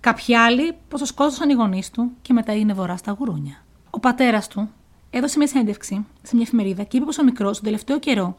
Κάποιοι 0.00 0.36
άλλοι 0.36 0.72
πως 0.88 1.00
το 1.00 1.06
σκότωσαν 1.06 1.50
οι 1.50 1.52
γονείς 1.52 1.90
του 1.90 2.10
και 2.22 2.32
μετά 2.32 2.52
έγινε 2.52 2.72
βορρά 2.72 2.96
στα 2.96 3.12
γουρούνια. 3.12 3.64
Ο 3.90 4.00
πατέρας 4.00 4.48
του 4.48 4.70
έδωσε 5.10 5.38
μια 5.38 5.46
συνέντευξη 5.46 6.06
σε 6.22 6.34
μια 6.34 6.44
εφημερίδα 6.46 6.82
και 6.82 6.96
είπε 6.96 7.06
πως 7.06 7.18
ο 7.18 7.24
μικρός 7.24 7.54
τον 7.56 7.64
τελευταίο 7.64 7.98
καιρό 7.98 8.36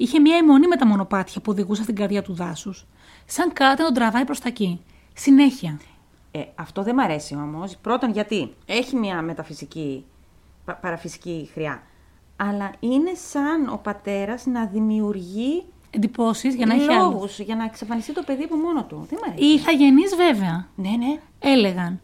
είχε 0.00 0.18
μια 0.20 0.36
αιμονή 0.36 0.66
με 0.66 0.76
τα 0.76 0.86
μονοπάτια 0.86 1.40
που 1.40 1.50
οδηγούσαν 1.52 1.84
στην 1.84 1.96
καρδιά 1.96 2.22
του 2.22 2.34
δάσους, 2.34 2.86
σαν 3.26 3.52
κάτι 3.52 3.80
να 3.80 3.86
τον 3.86 3.94
τραβάει 3.94 4.24
προς 4.24 4.40
τα 4.40 4.48
εκεί. 4.48 4.80
Συνέχεια. 5.14 5.80
Ε, 6.30 6.40
αυτό 6.54 6.82
δεν 6.82 6.94
μ' 6.94 6.98
αρέσει 7.00 7.34
όμως. 7.34 7.76
Πρώτον, 7.76 8.10
γιατί 8.12 8.54
έχει 8.66 8.96
μια 8.96 9.22
μεταφυσική, 9.22 10.04
πα- 10.64 10.74
παραφυσική 10.74 11.50
χρειά. 11.52 11.82
Αλλά 12.36 12.72
είναι 12.80 13.14
σαν 13.14 13.68
ο 13.72 13.76
πατέρας 13.82 14.46
να 14.46 14.66
δημιουργεί 14.66 15.62
Εντυπώσεις 15.90 16.54
για 16.54 16.66
να 16.66 16.74
έχει 16.74 16.92
άλλους. 16.92 17.12
λόγους 17.12 17.38
για 17.38 17.56
να 17.56 17.64
εξαφανιστεί 17.64 18.12
το 18.12 18.22
παιδί 18.26 18.42
από 18.42 18.56
μόνο 18.56 18.84
του. 18.84 19.06
Δεν 19.10 19.18
μ' 19.22 19.30
αρέσει. 19.30 19.44
Οι 19.44 19.52
ηθαγενείς 19.54 20.14
βέβαια 20.16 20.68
Ναι, 20.74 20.90
ναι. 20.90 21.20
έλεγαν 21.38 22.00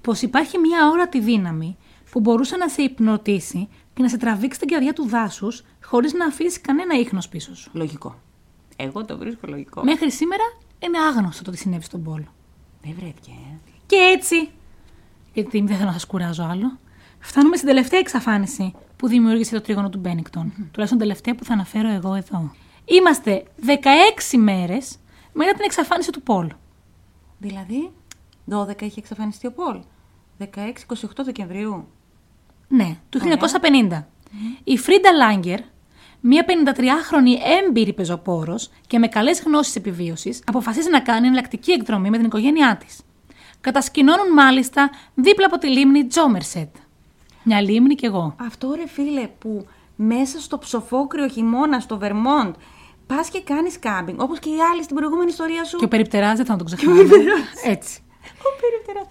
πως 0.00 0.22
υπάρχει 0.22 0.58
μια 0.58 0.88
όρατη 0.88 1.20
δύναμη 1.20 1.76
που 2.10 2.20
μπορούσε 2.20 2.56
να 2.56 2.68
σε 2.68 2.82
υπνοτίσει 2.82 3.68
και 3.94 4.02
να 4.02 4.08
σε 4.08 4.16
τραβήξει 4.16 4.58
την 4.58 4.68
καρδιά 4.68 4.92
του 4.92 5.08
δάσους 5.08 5.64
χωρίς 5.82 6.12
να 6.12 6.26
αφήσεις 6.26 6.60
κανένα 6.60 6.94
ίχνος 6.94 7.28
πίσω 7.28 7.56
σου. 7.56 7.70
Λογικό. 7.72 8.14
Εγώ 8.76 9.04
το 9.04 9.18
βρίσκω 9.18 9.46
λογικό. 9.46 9.84
Μέχρι 9.84 10.10
σήμερα 10.10 10.42
είναι 10.78 10.98
άγνωστο 10.98 11.42
το 11.42 11.50
τι 11.50 11.56
συνέβη 11.56 11.84
στον 11.84 12.02
Πολ. 12.02 12.22
Δεν 12.82 12.94
βρέθηκε, 12.98 13.30
ε. 13.30 13.56
Και 13.86 13.96
έτσι, 13.96 14.50
γιατί 15.32 15.60
δεν 15.60 15.76
θέλω 15.76 15.86
να 15.86 15.92
σας 15.92 16.06
κουράζω 16.06 16.42
άλλο, 16.42 16.78
φτάνουμε 17.18 17.56
στην 17.56 17.68
τελευταία 17.68 17.98
εξαφάνιση 17.98 18.74
που 18.96 19.08
δημιούργησε 19.08 19.54
το 19.54 19.60
τρίγωνο 19.60 19.88
του 19.88 19.98
μπενικτον 19.98 20.52
Τουλάχιστον 20.70 20.98
τελευταία 20.98 21.34
που 21.34 21.44
θα 21.44 21.52
αναφέρω 21.52 21.88
εγώ 21.88 22.14
εδώ. 22.14 22.50
Είμαστε 22.84 23.44
16 23.66 24.38
μέρες 24.38 24.98
μετά 25.32 25.52
την 25.52 25.64
εξαφάνιση 25.64 26.10
του 26.10 26.22
Πολ. 26.22 26.50
Δηλαδή, 27.38 27.92
12 28.50 28.82
είχε 28.82 29.00
εξαφανιστεί 29.00 29.46
ο 29.46 29.52
Πολ. 29.52 29.80
16-28 30.38 30.44
Δεκεμβρίου. 31.24 31.88
Ναι, 32.74 32.96
του 33.08 33.20
Ωραία. 33.24 33.38
1950. 34.00 34.04
Η 34.64 34.78
Φρίντα 34.78 35.12
Λάγκερ, 35.12 35.58
μια 36.20 36.44
53χρονη 36.46 37.62
έμπειρη 37.62 37.92
πεζοπόρος 37.92 38.70
και 38.86 38.98
με 38.98 39.08
καλές 39.08 39.42
γνώσεις 39.42 39.76
επιβίωσης, 39.76 40.42
αποφασίζει 40.46 40.90
να 40.90 41.00
κάνει 41.00 41.26
εναλλακτική 41.26 41.72
εκδρομή 41.72 42.10
με 42.10 42.16
την 42.16 42.26
οικογένειά 42.26 42.76
της. 42.76 43.00
Κατασκηνώνουν 43.60 44.32
μάλιστα 44.32 44.90
δίπλα 45.14 45.46
από 45.46 45.58
τη 45.58 45.66
λίμνη 45.68 46.06
Τζόμερσετ. 46.06 46.74
Μια 47.42 47.60
λίμνη 47.60 47.94
κι 47.94 48.06
εγώ. 48.06 48.36
Αυτό 48.40 48.74
ρε 48.76 48.88
φίλε 48.88 49.28
που 49.38 49.66
μέσα 49.96 50.40
στο 50.40 50.58
ψοφόκριο 50.58 51.28
χειμώνα 51.28 51.80
στο 51.80 51.98
Βερμόντ 51.98 52.54
πας 53.06 53.28
και 53.28 53.40
κάνεις 53.40 53.78
κάμπινγκ, 53.78 54.20
όπως 54.20 54.38
και 54.38 54.48
οι 54.48 54.60
άλλοι 54.72 54.82
στην 54.82 54.96
προηγούμενη 54.96 55.30
ιστορία 55.30 55.64
σου. 55.64 55.76
Και 55.76 55.84
ο 55.84 55.88
περιπτεράς 55.88 56.36
δεν 56.36 56.46
θα 56.46 56.56
τον 56.56 56.66
ξεχνάμε. 56.66 57.00
Έτσι. 57.64 58.02
Ο 58.22 58.50
περιπτεράς. 58.60 59.06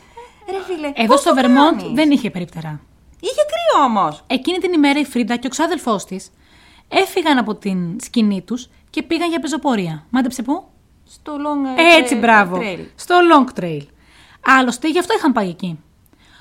Ρε 0.51 0.63
φίλε. 0.63 0.91
Εδώ 0.95 1.07
πώς 1.07 1.19
στο 1.19 1.29
το 1.29 1.35
Βερμόντ 1.35 1.79
κάνεις; 1.79 1.93
δεν 1.93 2.11
είχε 2.11 2.29
περιπτερά. 2.29 2.79
Είχε 3.23 3.41
κρύο 3.51 3.83
όμως. 3.83 4.23
Εκείνη 4.27 4.57
την 4.57 4.73
ημέρα 4.73 4.99
η 4.99 5.05
Φρίντα 5.05 5.35
και 5.35 5.47
ο 5.47 5.49
ξάδελφός 5.49 6.05
της 6.05 6.29
έφυγαν 6.87 7.37
από 7.37 7.55
την 7.55 7.99
σκηνή 8.01 8.41
τους 8.41 8.69
και 8.89 9.03
πήγαν 9.03 9.29
για 9.29 9.39
πεζοπορία. 9.39 10.05
Μάντεψε 10.09 10.41
πού; 10.41 10.63
Στο 11.07 11.33
long 11.35 11.79
ε, 11.79 11.97
Έτσι, 11.97 12.15
ε, 12.15 12.19
μπράβο. 12.19 12.57
trail. 12.61 12.85
Στο 12.95 13.15
long 13.31 13.59
trail. 13.59 13.81
Άλλωστε, 14.45 14.89
γι' 14.89 14.99
αυτό 14.99 15.13
είχαν 15.17 15.31
πάει 15.31 15.49
εκεί. 15.49 15.79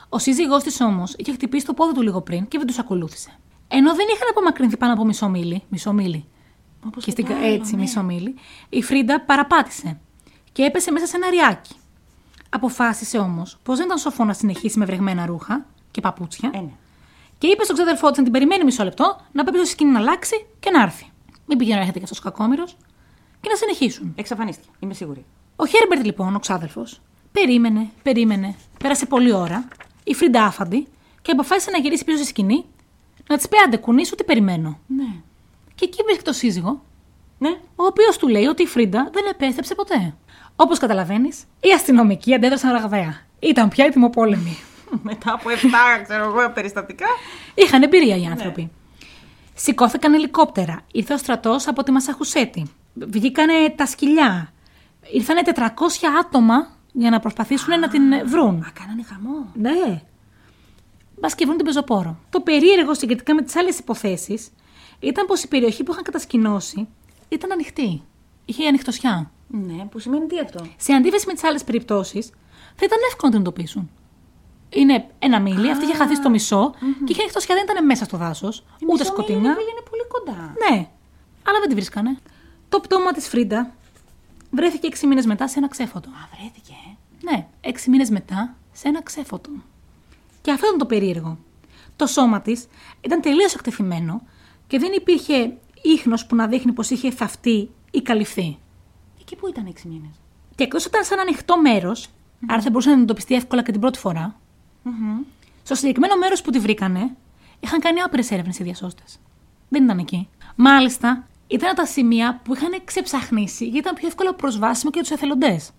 Ο 0.08 0.18
σύζυγός 0.18 0.62
της 0.62 0.80
όμως 0.80 1.14
είχε 1.16 1.32
χτυπήσει 1.32 1.66
το 1.66 1.74
πόδι 1.74 1.94
του 1.94 2.02
λίγο 2.02 2.20
πριν 2.20 2.48
και 2.48 2.58
δεν 2.58 2.66
τους 2.66 2.78
ακολούθησε. 2.78 3.30
Ενώ 3.68 3.94
δεν 3.94 4.06
είχαν 4.14 4.28
απομακρυνθεί 4.30 4.76
πάνω 4.76 4.92
από 4.92 5.04
μισό 5.04 5.28
μίλι, 5.28 5.62
μισό 5.68 5.92
μίλι, 5.92 6.24
Όπως 6.86 7.04
και 7.04 7.10
στην, 7.10 7.26
το 7.26 7.34
άλλο, 7.34 7.46
έτσι, 7.46 7.74
ναι. 7.74 7.80
μισό 7.80 8.02
μίλι, 8.02 8.34
η 8.68 8.82
Φρίντα 8.82 9.20
παραπάτησε 9.20 10.00
και 10.52 10.62
έπεσε 10.62 10.90
μέσα 10.92 11.06
σε 11.06 11.16
ένα 11.16 11.30
ρυάκι. 11.30 11.74
Αποφάσισε 12.48 13.18
όμως 13.18 13.58
πως 13.62 13.76
δεν 13.76 13.86
ήταν 13.86 13.98
σοφό 13.98 14.24
να 14.24 14.32
συνεχίσει 14.32 14.78
με 14.78 14.84
βρεγμένα 14.84 15.26
ρούχα 15.26 15.66
και 15.92 16.00
παπούτσια 16.00 16.50
Ε, 16.54 16.58
ναι. 16.58 16.70
και 17.38 17.46
είπε 17.46 17.64
στον 17.64 17.76
ξαδερφό 17.76 18.08
της 18.08 18.16
να 18.18 18.22
την 18.22 18.32
περιμένει 18.32 18.64
μισό 18.64 18.84
λεπτό 18.84 19.16
να 19.32 19.44
πάει 19.44 19.52
πίσω 19.52 19.64
στη 19.64 19.72
σκηνή 19.72 19.90
να 19.90 19.98
αλλάξει 19.98 20.46
και 20.60 20.70
να 20.70 20.82
έρθει. 20.82 21.10
Μην 21.46 21.58
πηγαίνει 21.58 21.74
να 21.74 21.80
έρχεται 21.80 21.98
και 21.98 22.04
αυτός 22.04 22.20
κακόμοιρος 22.20 22.76
και 23.40 23.48
να 23.48 23.56
συνεχίσουν. 23.56 24.12
Εξαφανίστηκε, 24.16 24.68
είμαι 24.80 24.94
σίγουρη. 24.94 25.24
Ο 25.56 25.66
Χέρμπερτ 25.66 26.04
λοιπόν, 26.04 26.34
ο 26.34 26.38
ξάδελφος, 26.38 26.86
περίμενε, 27.32 27.90
περίμενε. 28.02 28.54
Πέρασε 28.78 29.06
πολλή 29.06 29.32
ώρα, 29.32 29.68
η 30.04 30.14
Φρίντα 30.14 30.44
άφαντη 30.44 30.86
και 31.22 31.30
αποφάσισε 31.30 31.70
να 31.70 31.78
γυρίσει 31.78 32.04
πίσω 32.04 32.16
στη 32.16 32.26
σκηνή, 32.26 32.64
να 33.28 33.36
της 33.36 33.48
πει 33.48 33.56
άντε 33.66 33.76
κουνήσου, 33.76 34.14
τι 34.14 34.24
περιμένω. 34.24 34.78
Ναι. 34.86 35.08
Και 35.74 35.84
εκεί 35.84 36.02
βρίσκει 36.04 36.22
το 36.24 36.32
σύζυγο, 36.32 36.82
Ναι. 37.38 37.48
ο 37.76 37.84
οποίος 37.84 38.16
του 38.16 38.28
λέει 38.28 38.44
ότι 38.44 38.62
η 38.62 38.66
Φρίντα 38.66 39.10
δεν 39.12 39.24
επέστρεψε 39.30 39.74
ποτέ. 39.74 40.14
Όπως 40.56 40.78
καταλαβαίνεις, 40.78 41.44
οι 41.60 41.72
αστυνομικοί 41.72 42.34
αντέδρασαν 42.34 42.72
ραγδαία. 42.72 43.14
Ήταν 43.38 43.68
πια 43.68 43.84
ετοιμοπόλεμοι. 43.84 44.58
Μετά 45.02 45.32
από 45.32 45.50
7, 45.50 46.02
ξέρω 46.02 46.24
εγώ, 46.24 46.50
περιστατικά. 46.50 47.06
Είχαν 47.54 47.82
εμπειρία 47.82 48.16
οι 48.16 48.24
άνθρωποι. 48.26 48.70
Σηκώθηκαν 49.54 50.14
ελικόπτερα. 50.14 50.80
Ήρθε 50.92 51.14
ο 51.14 51.16
στρατός 51.16 51.66
από 51.68 51.82
τη 51.82 51.90
Μασαχουσέτη. 51.90 52.70
Βγήκανε 52.94 53.52
τα 53.76 53.86
σκυλιά. 53.86 54.52
Ήρθανε 55.12 55.40
400 55.44 55.60
άτομα 56.20 56.68
για 56.92 57.10
να 57.10 57.20
προσπαθήσουν 57.20 57.78
να 57.80 57.88
την 57.88 58.02
βρουν. 58.24 58.62
Α, 58.62 58.70
κάνανε 58.72 59.02
χαμό. 59.02 59.46
Ναι. 59.54 60.02
Μπα 61.20 61.28
και 61.28 61.44
βρουν 61.44 61.56
την 61.56 61.66
πεζοπόρο. 61.66 62.18
Το 62.30 62.40
περίεργο 62.40 62.94
συγκριτικά 62.94 63.34
με 63.34 63.42
τις 63.42 63.56
άλλες 63.56 63.78
υποθέσεις 63.78 64.50
ήταν 65.00 65.26
πως 65.26 65.42
η 65.42 65.48
περιοχή 65.48 65.82
που 65.82 65.92
είχαν 65.92 66.02
κατασκηνώσει 66.02 66.88
ήταν 67.28 67.52
ανοιχτή. 67.52 68.02
Είχε 68.44 68.66
ανοιχτοσιά. 68.68 69.30
Ναι, 69.48 69.84
που 69.90 69.98
σημαίνει 69.98 70.26
τι 70.26 70.38
αυτό; 70.38 70.66
Σε 70.76 70.92
αντίθεση 70.92 71.26
με 71.26 71.32
τις 71.32 71.44
άλλες 71.44 71.64
περιπτώσεις, 71.64 72.26
θα 72.74 72.84
ήταν 72.84 72.98
εύκολο 73.08 73.30
να 73.30 73.30
την 73.30 73.40
εντοπίσουν. 73.40 73.90
Είναι 74.74 75.06
ένα 75.18 75.40
μίλι, 75.40 75.70
αυτή 75.70 75.84
είχε 75.84 75.94
χαθεί 75.94 76.14
στο 76.14 76.30
μισό 76.30 76.74
και 77.04 77.12
είχε 77.12 77.20
ανοιχτοσιά, 77.20 77.54
δεν 77.54 77.64
ήταν 77.70 77.86
μέσα 77.86 78.04
στο 78.04 78.16
δάσος, 78.16 78.58
Η 78.58 78.84
ούτε 78.84 78.92
μισό 78.92 79.04
σκοτεινιά. 79.04 79.40
μίλη, 79.40 79.54
φίλε, 79.54 79.70
είναι 79.70 79.84
πολύ 79.90 80.02
κοντά. 80.08 80.54
Ναι, 80.68 80.88
αλλά 81.42 81.58
δεν 81.60 81.68
τη 81.68 81.74
βρίσκανε. 81.74 82.18
Το 82.68 82.80
πτώμα 82.80 83.12
της 83.12 83.28
Φρίντα 83.28 83.74
βρέθηκε 84.50 84.86
έξι 84.86 85.06
μήνες 85.06 85.26
μετά 85.26 85.48
σε 85.48 85.58
ένα 85.58 85.68
ξέφωτο. 85.68 86.08
Α, 86.08 86.36
βρέθηκε, 86.36 86.72
ε. 86.88 86.96
Ναι, 87.30 87.46
έξι 87.60 87.90
μήνες 87.90 88.10
μετά 88.10 88.54
σε 88.72 88.88
ένα 88.88 89.02
ξέφωτο. 89.02 89.50
Και 90.40 90.50
αυτό 90.50 90.66
ήταν 90.66 90.78
το 90.78 90.86
περίεργο. 90.86 91.38
Το 91.96 92.06
σώμα 92.06 92.40
της 92.40 92.66
ήταν 93.00 93.20
τελείως 93.20 93.54
εκτεθειμένο 93.54 94.22
και 94.66 94.78
δεν 94.78 94.92
υπήρχε 94.92 95.56
ίχνος 95.82 96.26
που 96.26 96.34
να 96.34 96.46
δείχνει 96.46 96.72
πως 96.72 96.90
είχε 96.90 97.10
θαυτεί 97.10 97.70
ή 97.90 98.02
καλυφθεί. 98.02 98.58
Εκεί 99.20 99.36
που 99.36 99.48
ήταν 99.48 99.66
6 99.66 99.70
μήνες. 99.84 100.14
Και 100.54 100.62
εκτός 100.64 100.80
ότι 100.86 100.94
ήταν 100.94 101.04
σε 101.06 101.12
ένα 101.14 101.22
ανοιχτό 101.22 101.60
μέρος, 101.60 102.08
άρα 102.48 102.60
θα 102.62 102.70
μπορούσε 102.70 102.90
να 102.90 103.00
εντοπιστεί 103.00 103.34
εύκολα 103.34 103.62
και 103.62 103.70
την 103.72 103.80
πρώτη 103.80 103.98
φορά, 103.98 104.36
στο 105.62 105.74
συγκεκριμένο 105.74 106.16
μέρος 106.16 106.42
που 106.42 106.50
τη 106.50 106.58
βρήκανε, 106.58 107.16
είχαν 107.60 107.80
κάνει 107.80 108.00
άπειρες 108.00 108.30
έρευνες 108.30 108.58
οι 108.58 108.62
διασώστες. 108.62 109.18
Δεν 109.68 109.84
ήταν 109.84 109.98
εκεί. 109.98 110.28
Μάλιστα, 110.56 111.26
ήταν 111.46 111.68
από 111.68 111.76
τα 111.76 111.86
σημεία 111.86 112.40
που 112.44 112.54
είχαν 112.54 112.70
ξεψαχνίσει 112.84 113.64
γιατί 113.64 113.78
ήταν 113.78 113.94
πιο 113.94 114.06
εύκολο 114.06 114.32
προσβάσιμο 114.32 114.90
και 114.90 114.98
για 115.00 115.08
τους 115.08 115.18
εθελοντές. 115.18 115.70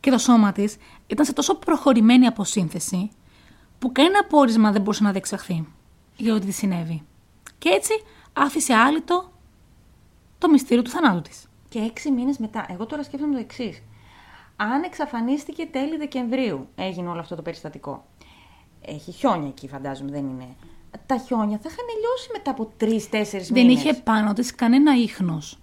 Και 0.00 0.10
το 0.10 0.18
σώμα 0.18 0.52
της 0.52 0.76
ήταν 1.06 1.24
σε 1.24 1.32
τόσο 1.32 1.54
προχωρημένη 1.54 2.26
αποσύνθεση, 2.26 3.10
που 3.78 3.92
κανένα 3.92 4.24
πόρισμα 4.24 4.72
δεν 4.72 4.82
μπορούσε 4.82 5.02
να 5.02 5.12
διεξαχθεί 5.12 5.66
για 6.16 6.34
ό,τι 6.34 6.46
της 6.46 6.56
συνέβη. 6.56 7.02
Και 7.58 7.68
έτσι 7.68 7.92
άφησε 8.32 8.74
άλυτο 8.74 9.32
το 10.38 10.48
μυστήριο 10.48 10.82
του 10.82 10.90
θανάτου 10.90 11.20
της. 11.20 11.46
Και 11.68 11.78
έξι 11.78 12.10
μήνες 12.10 12.38
μετά. 12.38 12.66
Εγώ 12.68 12.86
τώρα 12.86 13.02
σκέφτομαι 13.02 13.32
το 13.32 13.40
εξής. 13.40 13.82
Αν 14.56 14.82
εξαφανίστηκε 14.82 15.66
τέλη 15.66 15.96
Δεκεμβρίου, 15.96 16.68
έγινε 16.74 17.08
όλο 17.08 17.20
αυτό 17.20 17.34
το 17.34 17.42
περιστατικό. 17.42 18.06
Έχει 18.80 19.10
χιόνια 19.12 19.48
εκεί, 19.48 19.68
φαντάζομαι, 19.68 20.10
δεν 20.10 20.24
είναι. 20.26 20.46
Τα 21.06 21.16
χιόνια 21.16 21.58
θα 21.62 21.68
είχαν 21.72 21.84
λιώσει 22.00 22.28
μετά 22.32 22.50
από 22.50 22.72
τρει-τέσσερι 22.76 23.46
μήνες. 23.52 23.82
Δεν 23.82 23.92
είχε 23.92 24.00
πάνω 24.02 24.32
της 24.32 24.54
κανένα 24.54 24.96
ίχνος. 24.96 25.58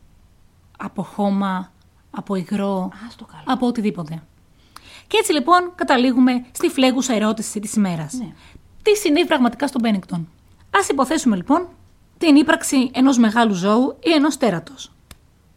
Από 0.78 1.04
χώμα, 1.04 1.72
από 2.12 2.36
υγρό, 2.36 2.78
Α 2.80 3.16
το 3.18 3.26
καλό. 3.26 3.44
από 3.46 3.68
οτιδήποτε. 3.68 4.24
Και 5.08 5.18
έτσι 5.18 5.32
λοιπόν 5.34 5.72
καταλήγουμε 5.76 6.46
στη 6.52 6.68
φλέγουσα 6.70 7.14
ερώτηση 7.14 7.60
της 7.60 7.74
ημέρας. 7.76 8.14
Ναι. 8.14 8.34
Τι 8.82 8.96
συνέβη 8.96 9.28
πραγματικά 9.28 9.68
στον 9.68 9.82
Μπένικτον. 9.82 10.30
Ας 10.80 10.90
υποθέσουμε 10.90 11.36
λοιπόν 11.36 11.68
την 12.18 12.36
ύπαρξη 12.36 12.92
ενός 12.94 13.18
μεγάλου 13.18 13.54
ζώου 13.54 13.98
ή 14.04 14.12
ενός 14.12 14.38
τέρατος. 14.38 14.92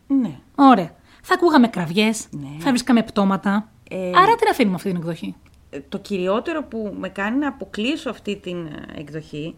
Ναι. 0.06 0.38
Ωραία. 0.54 0.94
Θα 1.22 1.34
ακούγαμε 1.34 1.68
κραυγές, 1.68 2.26
Ναι. 2.30 2.48
θα 2.58 2.68
βρίσκαμε 2.70 3.02
πτώματα. 3.02 3.68
Ε, 3.90 4.10
Άρα 4.14 4.34
τι 4.34 4.44
να 4.44 4.50
αφήνουμε 4.50 4.74
αυτή 4.74 4.88
την 4.88 4.96
εκδοχή; 4.98 5.34
Ε, 5.70 5.80
Το 5.88 5.98
κυριότερο 5.98 6.62
που 6.64 6.94
με 6.98 7.08
κάνει 7.08 7.38
να 7.38 7.48
αποκλείσω 7.48 8.10
αυτή 8.10 8.36
την 8.36 8.66
ε, 8.66 8.84
εκδοχή, 9.00 9.54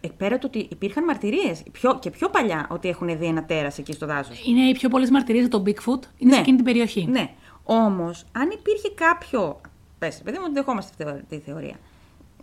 ε, 0.00 0.08
πέρα 0.16 0.38
το 0.38 0.46
ότι 0.46 0.58
υπήρχαν 0.70 1.04
μαρτυρίες 1.04 1.62
πιο, 1.72 1.98
και 1.98 2.10
πιο 2.10 2.28
παλιά 2.30 2.66
ότι 2.70 2.88
έχουν 2.88 3.18
δει 3.18 3.26
ένα 3.26 3.44
τέρας 3.44 3.78
εκεί 3.78 3.92
στο 3.92 4.06
δάσος. 4.06 4.46
Είναι 4.46 4.60
οι 4.68 4.72
πιο 4.72 4.88
πολλές 4.88 5.10
μαρτυρίες 5.10 5.42
για 5.42 5.50
τον 5.50 5.62
Bigfoot, 5.66 6.08
είναι 6.18 6.32
σε 6.32 6.40
εκείνη 6.40 6.56
την 6.56 6.64
περιοχή. 6.64 7.06
Ναι. 7.10 7.30
Όμως, 7.64 8.24
αν 8.32 8.50
υπήρχε 8.50 8.88
κάποιο, 8.94 9.60
πες, 9.98 10.20
παιδί 10.24 10.38
μου, 10.38 10.52
δεχόμαστε 10.52 10.90
αυτή 10.90 11.04
τη 11.06 11.10
θεω- 11.10 11.38
τη 11.38 11.38
θεωρία, 11.50 11.74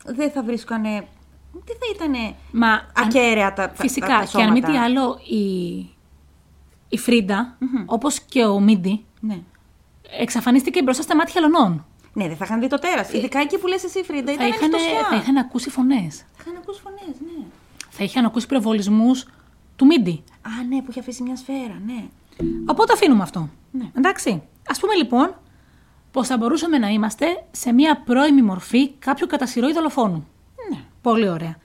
δεν 0.06 0.32
θα 0.32 0.44
βρίσκανε, 0.44 0.90
δεν 1.54 1.76
θα 1.80 1.86
ήταν 2.06 2.36
Μα 2.52 2.68
αν- 2.72 2.86
ακέραια 2.94 3.54
τα, 3.54 3.68
τα- 3.70 3.76
Φυσικά. 3.76 4.08
τα, 4.08 4.20
τα 4.20 4.38
και 4.38 4.44
αν 4.44 4.52
μη 4.52 4.60
τι 4.60 4.66
σώματα. 4.66 4.84
άλλο, 4.84 5.20
η, 5.30 5.76
η 6.90 6.98
φριντα 6.98 7.58
όπως 7.86 8.20
και 8.20 8.46
ο 8.46 8.60
Μίντι, 8.60 9.06
Ναι. 9.20 9.40
εξαφανίστηκε 10.20 10.82
μπροστά 10.84 11.04
στα 11.04 11.16
μάτια 11.16 11.42
αλωνών. 11.44 11.86
Ναι, 12.14 12.28
δεν 12.28 12.38
θα 12.38 12.46
είχαν 12.46 12.60
δει 12.60 12.68
το 12.68 12.80
τέρας. 12.80 13.14
Ειδικά 13.14 13.40
εκεί 13.40 13.58
που 13.58 13.68
λες 13.68 13.84
εσύ, 13.84 14.04
Φρίντα, 14.04 14.26
Θα 14.26 14.32
ήταν 14.34 14.48
είχαν, 14.48 14.64
ανοιχτοσιά. 14.64 15.08
θα 15.10 15.16
είχαν 15.16 15.38
ακούσει 15.38 15.70
φωνές. 15.70 16.18
Θα 16.18 16.44
είχαν 16.46 16.56
ακούσει 16.62 16.82
φωνές, 16.82 17.20
ναι. 17.20 17.46
Θα 17.90 18.04
είχαν 18.04 18.26
ακούσει 18.26 18.48
πυροβολισμούς 18.48 19.26
του 19.76 19.86
Μίντι. 19.86 20.24
Α, 20.42 20.64
ναι, 20.70 20.82
που 20.82 20.88
είχε 20.90 21.00
αφήσει 21.00 21.24
μια 21.24 21.36
σφαίρα, 21.36 21.82
ναι. 21.86 22.04
Οπότε 22.66 22.94
αφήνουμε 22.94 23.24
αυτό. 23.24 23.50
Ναι. 23.72 23.92
Εντάξει. 23.98 24.42
Ας 24.68 24.80
πούμε 24.80 24.94
λοιπόν 24.96 25.36
πως 26.12 26.28
θα 26.28 26.38
μπορούσαμε 26.38 26.78
να 26.78 26.88
είμαστε 26.88 27.26
σε 27.52 27.72
μια 27.72 28.02
πρώιμη 28.06 28.42
μορφή 28.42 28.90
κάποιου 28.92 29.28
κατασυρωή 29.28 29.74
δολοφόνου. 29.74 30.28
Ναι. 30.72 30.80
Πολύ 31.02 31.30
ωραία. 31.30 31.56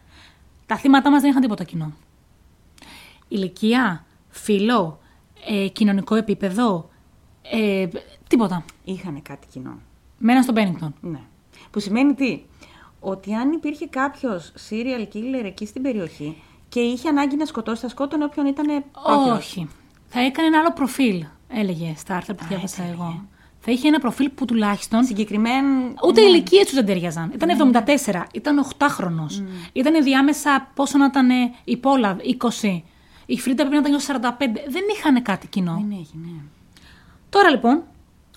Τα 0.66 0.76
θύματα 0.76 1.11
μας 1.11 1.20
δεν 1.20 1.30
είχαν 1.30 1.42
τίποτα 1.42 1.64
κοινό. 1.64 1.92
Ηλικία, 3.28 4.04
φύλλο, 4.28 5.00
ε, 5.48 5.68
κοινωνικό 5.68 6.14
επίπεδο, 6.14 6.90
ε, 7.42 7.87
τίποτα. 8.28 8.64
Είχαν 8.85 9.22
κάτι 9.22 9.46
κοινό. 9.52 9.78
Μέναν 10.18 10.42
στον 10.42 10.55
Πένιγκτον. 10.55 10.94
Ναι. 11.00 11.20
Που 11.70 11.81
σημαίνει 11.81 12.14
τι, 12.14 12.40
ότι 13.00 13.35
αν 13.35 13.52
υπήρχε 13.52 13.87
κάποιος 13.87 14.52
serial 14.70 15.14
killer 15.14 15.44
εκεί 15.44 15.66
στην 15.66 15.83
περιοχή 15.83 16.42
και 16.68 16.81
είχε 16.81 17.09
ανάγκη 17.09 17.37
να 17.37 17.44
σκοτώσει, 17.44 17.81
θα 17.81 17.88
σκότωνε 17.88 18.24
όποιον 18.24 18.46
ήταν 18.46 18.85
πρόχειρος. 19.02 19.38
Όχι. 19.38 19.68
Θα 20.09 20.20
έκανε 20.20 20.48
ένα 20.48 20.59
άλλο 20.59 20.72
προφίλ, 20.72 21.24
έλεγε 21.48 21.94
στα 21.96 22.16
άρθρα 22.16 22.35
που 22.35 22.44
διάβασα 22.48 22.83
έτσι 22.83 22.94
εγώ. 22.94 23.24
Θα 23.68 23.72
είχε 23.72 23.88
ένα 23.88 23.98
προφίλ 23.98 24.29
που 24.31 24.44
τουλάχιστον 24.44 25.05
Συγκεκριμένο. 25.05 25.92
Ούτε 26.07 26.20
ναι. 26.20 26.26
οι 26.26 26.31
ηλικίε 26.33 26.64
τους 26.64 26.74
δεν 26.74 26.87
ταιριάζαν. 26.87 27.33
Ήταν 27.35 27.72
74, 28.07 28.22
ήταν 28.33 28.66
8χρονο. 28.79 29.44
Ήταν 29.72 30.02
διάμεσα 30.05 30.70
πόσο 30.74 30.98
να 30.98 31.05
ήταν 31.05 31.29
η 31.64 31.76
Πόλα, 31.76 32.16
20. 32.62 32.81
Η 33.26 33.38
Φρίντα 33.38 33.66
πρέπει 33.66 33.90
να 33.90 33.96
ήταν 33.96 34.20
45. 34.38 34.44
Δεν 34.68 34.83
είχαν 34.96 35.22
κάτι 35.22 35.46
κοινό. 35.46 35.74
Δεν 35.88 35.98
έχει, 36.00 36.12
ναι. 36.14 36.40
Τώρα 37.29 37.50
λοιπόν, 37.50 37.83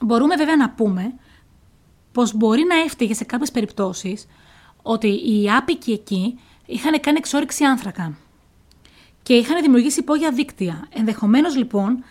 μπορούμε 0.02 0.36
βέβαια 0.36 0.56
να 0.56 0.70
πούμε 0.70 1.13
πως 2.12 2.34
μπορεί 2.34 2.63
να 2.63 2.76
έφταιγε 2.76 3.13
σε 3.13 3.24
κάποιες 3.24 3.52
περιπτώσεις 3.52 4.28
ότι 4.82 5.08
οι 5.08 5.52
άπικοι 5.52 5.91
εκεί 5.91 6.39
είχαν 6.65 7.00
κάνει 7.00 7.17
εξόριξη 7.17 7.63
άνθρακα 7.63 8.17
και 9.24 9.34
είχαν 9.34 9.62
δημιουργήσει 9.62 10.00
υπόγεια 10.00 10.32
δίκτυα. 10.32 10.88
Ενδεχομένως 10.93 11.56
λοιπόν 11.56 12.04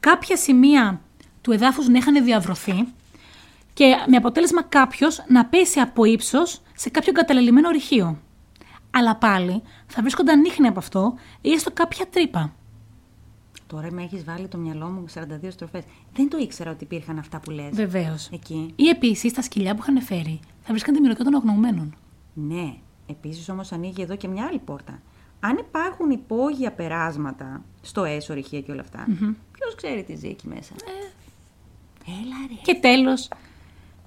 κάποια 0.00 0.36
σημεία 0.36 1.00
του 1.40 1.52
εδάφους 1.52 1.88
να 1.88 1.98
είχαν 1.98 2.24
διαβρωθεί 2.24 2.88
και 3.72 3.84
με 4.08 4.16
αποτέλεσμα 4.16 4.62
κάποιος 4.62 5.24
να 5.28 5.44
πέσει 5.44 5.80
από 5.80 6.04
ύψος 6.04 6.60
σε 6.74 6.90
κάποιο 6.90 7.12
εγκαταλελειμμένο 7.16 7.70
ρηχείο. 7.70 8.18
Αλλά 8.90 9.16
πάλι 9.16 9.62
θα 9.86 10.02
βρίσκονταν 10.02 10.44
ίχνη 10.44 10.66
από 10.66 10.78
αυτό 10.78 11.14
ή 11.40 11.52
έστω 11.52 11.70
κάποια 11.70 12.06
τρύπα. 12.06 12.54
Τώρα 13.66 13.92
με 13.92 14.02
έχεις 14.02 14.24
βάλει 14.24 14.48
το 14.48 14.58
μυαλό 14.58 14.86
μου 14.86 15.04
42 15.14 15.50
στροφές. 15.50 15.84
Δεν 16.14 16.28
το 16.28 16.36
ήξερα 16.38 16.70
ότι 16.70 16.84
υπήρχαν 16.84 17.18
αυτά 17.18 17.40
που 17.40 17.50
λες. 17.50 17.74
Βεβαίως. 17.74 18.28
Εκεί. 18.32 18.72
Ή 18.76 18.88
επίσης 18.88 19.32
τα 19.32 19.42
σκυλιά 19.42 19.74
που 19.74 19.80
είχαν 19.82 20.02
φέρει 20.02 20.40
θα 20.62 20.68
βρίσκαν 20.70 20.94
τη 20.94 21.00
μυρωδιά 21.00 21.24
των 21.24 21.34
αγνοωμένων. 21.34 21.94
Ναι. 22.34 22.74
Επίσης 23.06 23.48
όμως 23.48 23.72
ανοίγει 23.72 24.02
εδώ 24.02 24.16
και 24.16 24.28
μια 24.28 24.46
άλλη 24.46 24.58
πόρτα. 24.58 25.00
Αν 25.40 25.56
υπάρχουν 25.56 26.10
υπόγεια 26.10 26.72
περάσματα 26.72 27.64
στο 27.82 28.04
έσω, 28.04 28.34
ρηχεία 28.34 28.60
και 28.60 28.72
όλα 28.72 28.80
αυτά, 28.80 29.04
ποιος 29.52 29.74
ξέρει 29.76 30.02
τι 30.02 30.14
ζει 30.14 30.28
εκεί 30.28 30.48
μέσα; 30.48 30.74
Έλα 32.06 32.36
ρε. 32.48 32.54
Και 32.62 32.74
τέλος, 32.74 33.28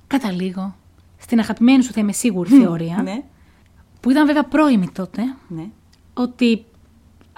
καταλήγω 0.08 0.76
στην 1.18 1.40
αγαπημένη 1.40 1.84
σου, 1.84 1.92
θα 1.94 2.00
είμαι 2.00 2.12
σίγουρη, 2.12 2.50
θεωρία, 2.50 3.02
Ναι. 3.04 3.24
που 4.00 4.10
ήταν 4.12 4.26
βέβαια 4.26 4.44
πρώιμη 4.44 4.90
τότε, 4.90 5.22
Ναι. 5.48 5.66
ότι 6.14 6.66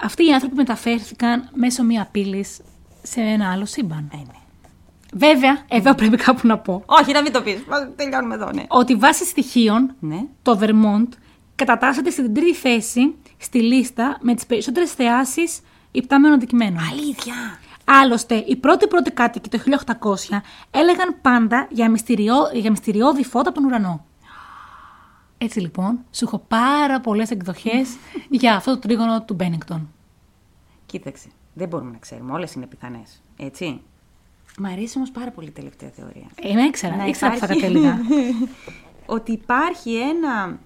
αυτοί 0.02 0.26
οι 0.26 0.32
άνθρωποι 0.32 0.54
μεταφέρθηκαν 0.54 1.48
μέσω 1.54 1.82
μία 1.84 2.08
πύλης 2.10 2.60
σε 3.02 3.20
ένα 3.20 3.50
άλλο 3.52 3.64
σύμπαν. 3.66 4.10
Ε, 4.12 4.16
ναι. 4.16 4.24
Βέβαια, 5.14 5.64
εδώ 5.68 5.94
πρέπει 5.94 6.16
κάπου 6.16 6.46
να 6.46 6.58
πω 6.58 6.82
Όχι, 6.86 7.12
να 7.12 7.22
μην 7.22 7.32
το 7.32 7.42
πεις. 7.42 7.64
Τελειώνουμε 7.96 8.34
εδώ, 8.34 8.50
ναι. 8.54 8.64
ότι 8.68 8.94
βάσει 8.94 9.24
στοιχείων 9.24 9.94
Ναι. 10.00 10.20
το 10.42 10.58
Vermont 10.62 11.08
κατατάσσεται 11.54 12.10
στην 12.10 12.34
τρίτη 12.34 12.54
θέση 12.54 13.14
στη 13.36 13.60
λίστα 13.62 14.18
με 14.20 14.34
τις 14.34 14.46
περισσότερες 14.46 14.92
θεάσεις 14.92 15.60
υπτάμενων 15.90 16.36
αντικειμένων. 16.36 16.82
Αλήθεια. 16.92 17.34
Άλλωστε, 17.84 18.44
οι 18.46 18.56
πρώτοι 18.56 18.86
πρώτοι 18.86 19.10
κάτοικοι 19.10 19.48
το 19.48 19.58
1800 19.58 20.40
έλεγαν 20.70 21.16
πάντα 21.22 21.66
για, 21.70 21.90
μυστηριό, 21.90 22.36
για 22.52 22.70
μυστηριώδη 22.70 23.24
φώτα 23.24 23.48
από 23.48 23.58
τον 23.58 23.64
ουρανό. 23.68 24.04
Έτσι 25.44 25.60
λοιπόν, 25.60 25.98
σου 26.10 26.24
έχω 26.24 26.38
πάρα 26.48 27.00
πολλές 27.00 27.30
εκδοχές 27.30 27.96
για 28.40 28.54
αυτό 28.56 28.70
το 28.72 28.78
τρίγωνο 28.78 29.22
του 29.22 29.34
Μπένιγκτον. 29.34 29.88
Κοίταξε. 30.86 31.28
Δεν 31.54 31.68
μπορούμε 31.68 31.90
να 31.90 31.98
ξέρουμε. 31.98 32.32
Όλες 32.32 32.52
είναι 32.52 32.66
πιθανές. 32.66 33.22
Έτσι. 33.36 33.80
Μ' 34.58 34.64
αρέσει 34.66 34.96
όμως 34.96 35.10
πάρα 35.10 35.30
πολύ 35.30 35.46
η 35.48 35.50
τελευταία 35.50 35.90
θεωρία. 35.90 36.26
Ε, 36.34 36.52
με 36.54 36.62
ήξερα, 36.62 36.96
Να 36.96 37.06
ήξερα 37.06 37.32
που 37.32 37.38
θα 37.38 37.44
υπάρχει- 37.44 37.62
κατέληγα. 37.62 37.98
ότι 39.16 39.32
υπάρχει 39.32 39.94
ένα. 39.96 40.58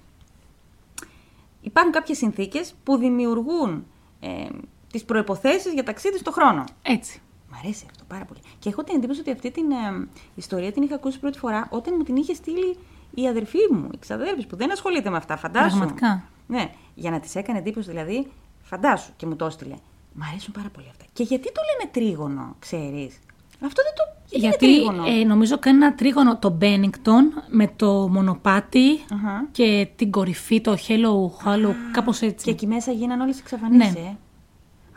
Υπάρχουν 1.60 1.92
κάποιες 1.92 2.18
συνθήκες 2.18 2.74
που 2.84 2.96
δημιουργούν 2.96 3.86
ε, 4.20 4.46
τις 4.92 5.04
προϋποθέσεις 5.04 5.72
για 5.72 5.82
ταξίδι 5.82 6.18
στο 6.18 6.30
χρόνο. 6.32 6.64
Έτσι. 6.82 7.20
Μ' 7.50 7.54
αρέσει 7.64 7.86
αυτό 7.90 8.04
πάρα 8.08 8.24
πολύ. 8.24 8.40
Και 8.58 8.68
έχω 8.68 8.84
την 8.84 8.96
εντύπωση 8.96 9.20
ότι 9.20 9.30
αυτή 9.30 9.50
την 9.50 9.70
ε, 9.70 10.08
ιστορία 10.34 10.72
την 10.72 10.82
είχα 10.82 10.94
ακούσει 10.94 11.18
πρώτη 11.20 11.38
φορά 11.38 11.68
όταν 11.70 11.94
μου 11.96 12.02
την 12.02 12.16
είχε 12.16 12.34
στείλει 12.34 12.76
η 13.22 13.28
αδερφή 13.28 13.58
μου, 13.72 13.88
η 13.92 13.98
ξαδέρφης 13.98 14.46
που 14.46 14.56
δεν 14.56 14.72
ασχολείται 14.72 15.10
με 15.10 15.16
αυτά, 15.16 15.36
φαντάσου. 15.36 15.76
Πραγματικά. 15.76 16.22
Ναι, 16.46 16.70
για 16.94 17.10
να 17.10 17.20
της 17.20 17.34
έκανε 17.34 17.58
εντύπωση 17.58 17.90
δηλαδή, 17.90 18.26
φαντάσου 18.62 19.12
και 19.16 19.26
μου 19.26 19.36
το 19.36 19.44
έστειλε. 19.44 19.74
Μ' 20.12 20.22
αρέσουν 20.30 20.52
πάρα 20.52 20.68
πολύ 20.68 20.86
αυτά. 20.90 21.04
Και 21.12 21.22
γιατί 21.22 21.52
το 21.52 21.60
λένε 21.70 21.90
τρίγωνο, 21.92 22.56
ξέρεις; 22.58 23.18
Αυτό 23.64 23.82
δεν 23.82 23.92
το. 23.94 24.02
Γιατί, 24.28 24.46
Γιατί 24.46 24.66
είναι 24.66 24.74
τρίγωνο. 24.74 25.20
ε, 25.20 25.24
νομίζω 25.24 25.58
κάνει 25.58 25.76
ένα 25.76 25.94
τρίγωνο 25.94 26.38
το 26.38 26.50
Μπένιγκτον 26.50 27.42
με 27.48 27.72
το 27.76 28.08
μονοπάτι 28.08 28.88
Αχα. 29.12 29.48
και 29.52 29.88
την 29.96 30.10
κορυφή, 30.10 30.60
το 30.60 30.76
Hello 30.88 31.44
Hollow, 31.44 31.72
κάπως 31.92 32.20
έτσι. 32.22 32.44
Και 32.44 32.50
εκεί 32.50 32.66
μέσα 32.66 32.92
γίνανε 32.92 33.22
όλες 33.22 33.36
οι 33.36 33.40
εξαφανίσεις. 33.42 33.94
Ναι. 33.94 34.00
Ε. 34.00 34.16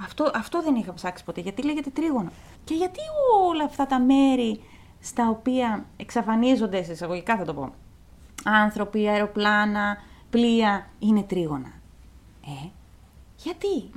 Αυτό, 0.03 0.31
αυτό 0.35 0.61
δεν 0.61 0.75
είχα 0.75 0.93
ψάξει 0.93 1.23
ποτέ. 1.23 1.41
Γιατί 1.41 1.63
λέγεται 1.63 1.89
τρίγωνο. 1.89 2.31
Και 2.63 2.73
γιατί 2.73 2.99
όλα 3.49 3.63
αυτά 3.63 3.85
τα 3.85 3.99
μέρη 3.99 4.59
στα 4.99 5.29
οποία 5.29 5.85
εξαφανίζονται, 5.97 6.83
σε 6.83 6.91
εισαγωγικά 6.91 7.37
θα 7.37 7.45
το 7.45 7.53
πω, 7.53 7.73
άνθρωποι, 8.43 9.07
αεροπλάνα, 9.07 9.97
πλοία, 10.29 10.87
είναι 10.99 11.21
τρίγωνα. 11.23 11.71
Ε, 12.45 12.67
γιατί; 13.37 13.89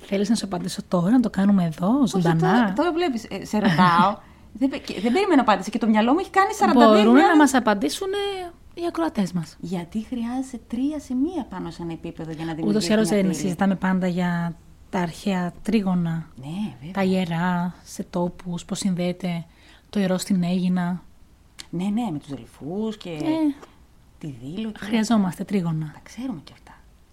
Θέλεις 0.00 0.28
να 0.28 0.34
σου 0.34 0.44
απαντήσω 0.44 0.82
τώρα, 0.88 1.10
να 1.10 1.20
το 1.20 1.30
κάνουμε 1.30 1.64
εδώ, 1.64 1.88
Όχι, 1.88 2.06
ζωντανά; 2.08 2.38
τώρα, 2.40 2.72
τώρα 2.72 2.92
βλέπεις, 2.92 3.24
ε, 3.30 3.44
σε 3.44 3.58
ρωτάω. 3.58 4.16
δεν, 4.58 4.68
πε- 4.68 4.84
και 4.84 5.00
δεν 5.00 5.12
περίμενα 5.12 5.40
απάντηση 5.40 5.70
και 5.70 5.78
το 5.78 5.86
μυαλό 5.88 6.12
μου 6.12 6.18
έχει 6.18 6.30
κάνει 6.30 6.48
42 6.60 6.72
Μπορούν 6.74 6.90
να 6.92 6.98
χιλιάδες- 6.98 7.36
μας 7.38 7.54
απαντήσουν 7.54 8.08
ε, 8.12 8.80
οι 8.80 8.84
ακροατές 8.88 9.32
μας. 9.32 9.56
Γιατί 9.60 10.00
χρειάζεσαι 10.08 10.60
τρία 10.68 10.98
σημεία 11.00 11.46
πάνω 11.50 11.70
σε 11.70 11.82
ένα 11.82 11.92
επίπεδο 11.92 12.30
για 12.30 12.44
να 12.44 12.54
δημιουργήσεις. 12.54 12.76
Ούτως 12.76 12.88
ή 12.88 12.92
άλλως 12.92 13.08
μια 13.08 13.16
δεν 13.20 13.26
πύλη. 13.30 13.40
συζητάμε 13.40 13.74
πάντα 13.74 14.06
για 14.06 14.54
τα 14.90 14.98
αρχαία 14.98 15.52
τρίγωνα, 15.62 16.26
Ναι, 16.36 16.46
βέβαια. 16.80 16.92
τα 16.92 17.02
ιερά 17.02 17.74
σε 17.84 18.02
τόπους, 18.02 18.64
πώς 18.64 18.78
συνδέεται 18.78 19.44
το 19.90 20.00
ιερό 20.00 20.18
στην 20.18 20.42
Αίγινα. 20.42 21.02
Ναι, 21.70 21.84
ναι, 21.84 22.08
με 22.12 22.18
τους 22.18 22.28
δελφούς 22.28 22.96
και 22.96 23.10
Ε, 23.10 23.54
τη 24.18 24.34
δήλω 24.42 24.70
και... 24.70 24.78
χρειαζόμαστε 24.84 25.44
τρίγωνα. 25.44 25.90
Τα 25.94 26.00
ξέρουμε 26.02 26.40
κι 26.44 26.52
αυτά. 26.52 26.72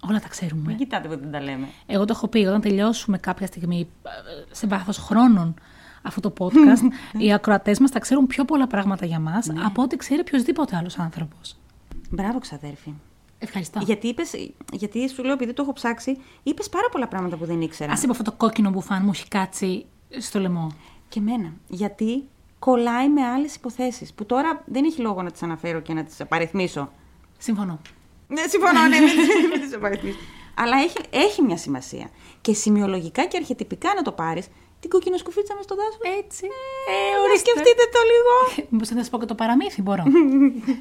Όλα 0.10 0.20
τα 0.20 0.28
ξέρουμε. 0.28 0.62
Μην 0.66 0.78
κοιτάτε 0.78 1.08
που 1.08 1.18
δεν 1.20 1.32
τα 1.32 1.42
λέμε. 1.42 1.68
Εγώ 1.86 2.06
το 2.06 2.14
έχω 2.16 2.28
πει, 2.28 2.38
όταν 2.38 2.62
τελειώσουμε 2.62 3.18
κάποια 3.18 3.48
στιγμή 3.48 3.88
ε, 4.04 4.10
σε 4.56 4.68
βάθος 4.68 4.98
χρόνων 4.98 5.54
αυτό 6.02 6.20
το 6.30 6.34
podcast, 6.40 6.84
οι 7.24 7.34
ακροατές 7.34 7.80
μας 7.80 7.92
θα 7.92 8.00
ξέρουν 8.00 8.28
πιο 8.28 8.46
πολλά 8.46 8.68
πράγματα 8.68 9.06
για 9.06 9.20
μας 9.20 9.48
Ναι. 9.48 9.62
από 9.66 9.82
ό,τι 9.82 9.98
ξέρει 9.98 10.20
οποιοδήποτε 10.22 10.76
άλλος 10.76 10.98
άνθρωπος. 11.00 11.56
Μπράβο, 12.10 12.40
ξαδέρφη. 12.40 12.94
Ευχαριστώ. 13.40 13.80
Γιατί, 13.86 14.08
είπες, 14.08 14.32
γιατί 14.74 15.10
σου 15.10 15.24
λέω, 15.24 15.34
επειδή 15.34 15.54
το 15.54 15.62
έχω 15.62 15.74
ψάξει, 15.74 16.18
είπες 16.44 16.70
πάρα 16.70 16.90
πολλά 16.92 17.08
πράγματα 17.08 17.36
που 17.38 17.46
δεν 17.46 17.62
ήξερα. 17.62 17.92
Ας 17.92 18.04
είπα 18.04 18.12
αυτό 18.12 18.24
το 18.24 18.32
κόκκινο 18.32 18.70
μπουφάν 18.70 19.02
μου 19.04 19.12
έχει 19.14 19.28
κάτσει 19.28 19.86
στο 20.18 20.40
λαιμό. 20.40 20.72
Και 21.10 21.20
εμένα. 21.20 21.54
Γιατί 21.68 22.24
κολλάει 22.68 23.10
με 23.10 23.22
άλλες 23.22 23.56
υποθέσεις. 23.56 24.14
Που 24.14 24.26
τώρα 24.26 24.64
δεν 24.66 24.84
έχει 24.86 25.02
λόγο 25.02 25.22
να 25.22 25.32
τις 25.32 25.44
αναφέρω 25.44 25.80
και 25.80 25.94
να 25.94 26.04
τις 26.04 26.22
απαριθμίσω. 26.22 26.92
Συμφωνώ. 27.38 27.82
Ναι, 28.28 28.42
συμφωνώ, 28.48 28.82
ναι, 28.88 29.00
μην, 29.00 29.10
μην 29.52 29.62
τις 29.62 29.76
απαριθμίσω. 29.76 30.18
Αλλά 30.56 30.78
έχει, 30.78 30.98
έχει 31.10 31.42
μια 31.42 31.58
σημασία. 31.58 32.10
Και 32.42 32.54
σημειολογικά 32.54 33.26
και 33.26 33.38
αρχιετυπικά 33.38 33.90
να 33.96 34.02
το 34.02 34.12
πάρεις, 34.12 34.48
την 34.80 34.90
κοκκινοσκουφίτσα 34.90 35.56
μες 35.56 35.64
στο 35.64 35.76
δάσος. 35.76 35.98
Έτσι. 36.24 36.46
Ε, 36.90 37.20
ορίστε. 37.24 37.50
Σκεφτείτε 37.50 37.84
το 37.96 38.00
λίγο. 38.12 38.34
Μήπω 38.70 38.86
θα 38.86 38.96
σας 38.96 39.10
πω 39.10 39.20
και 39.20 39.26
το 39.26 39.36
παραμύθι, 39.36 39.82
μπορώ. 39.82 40.04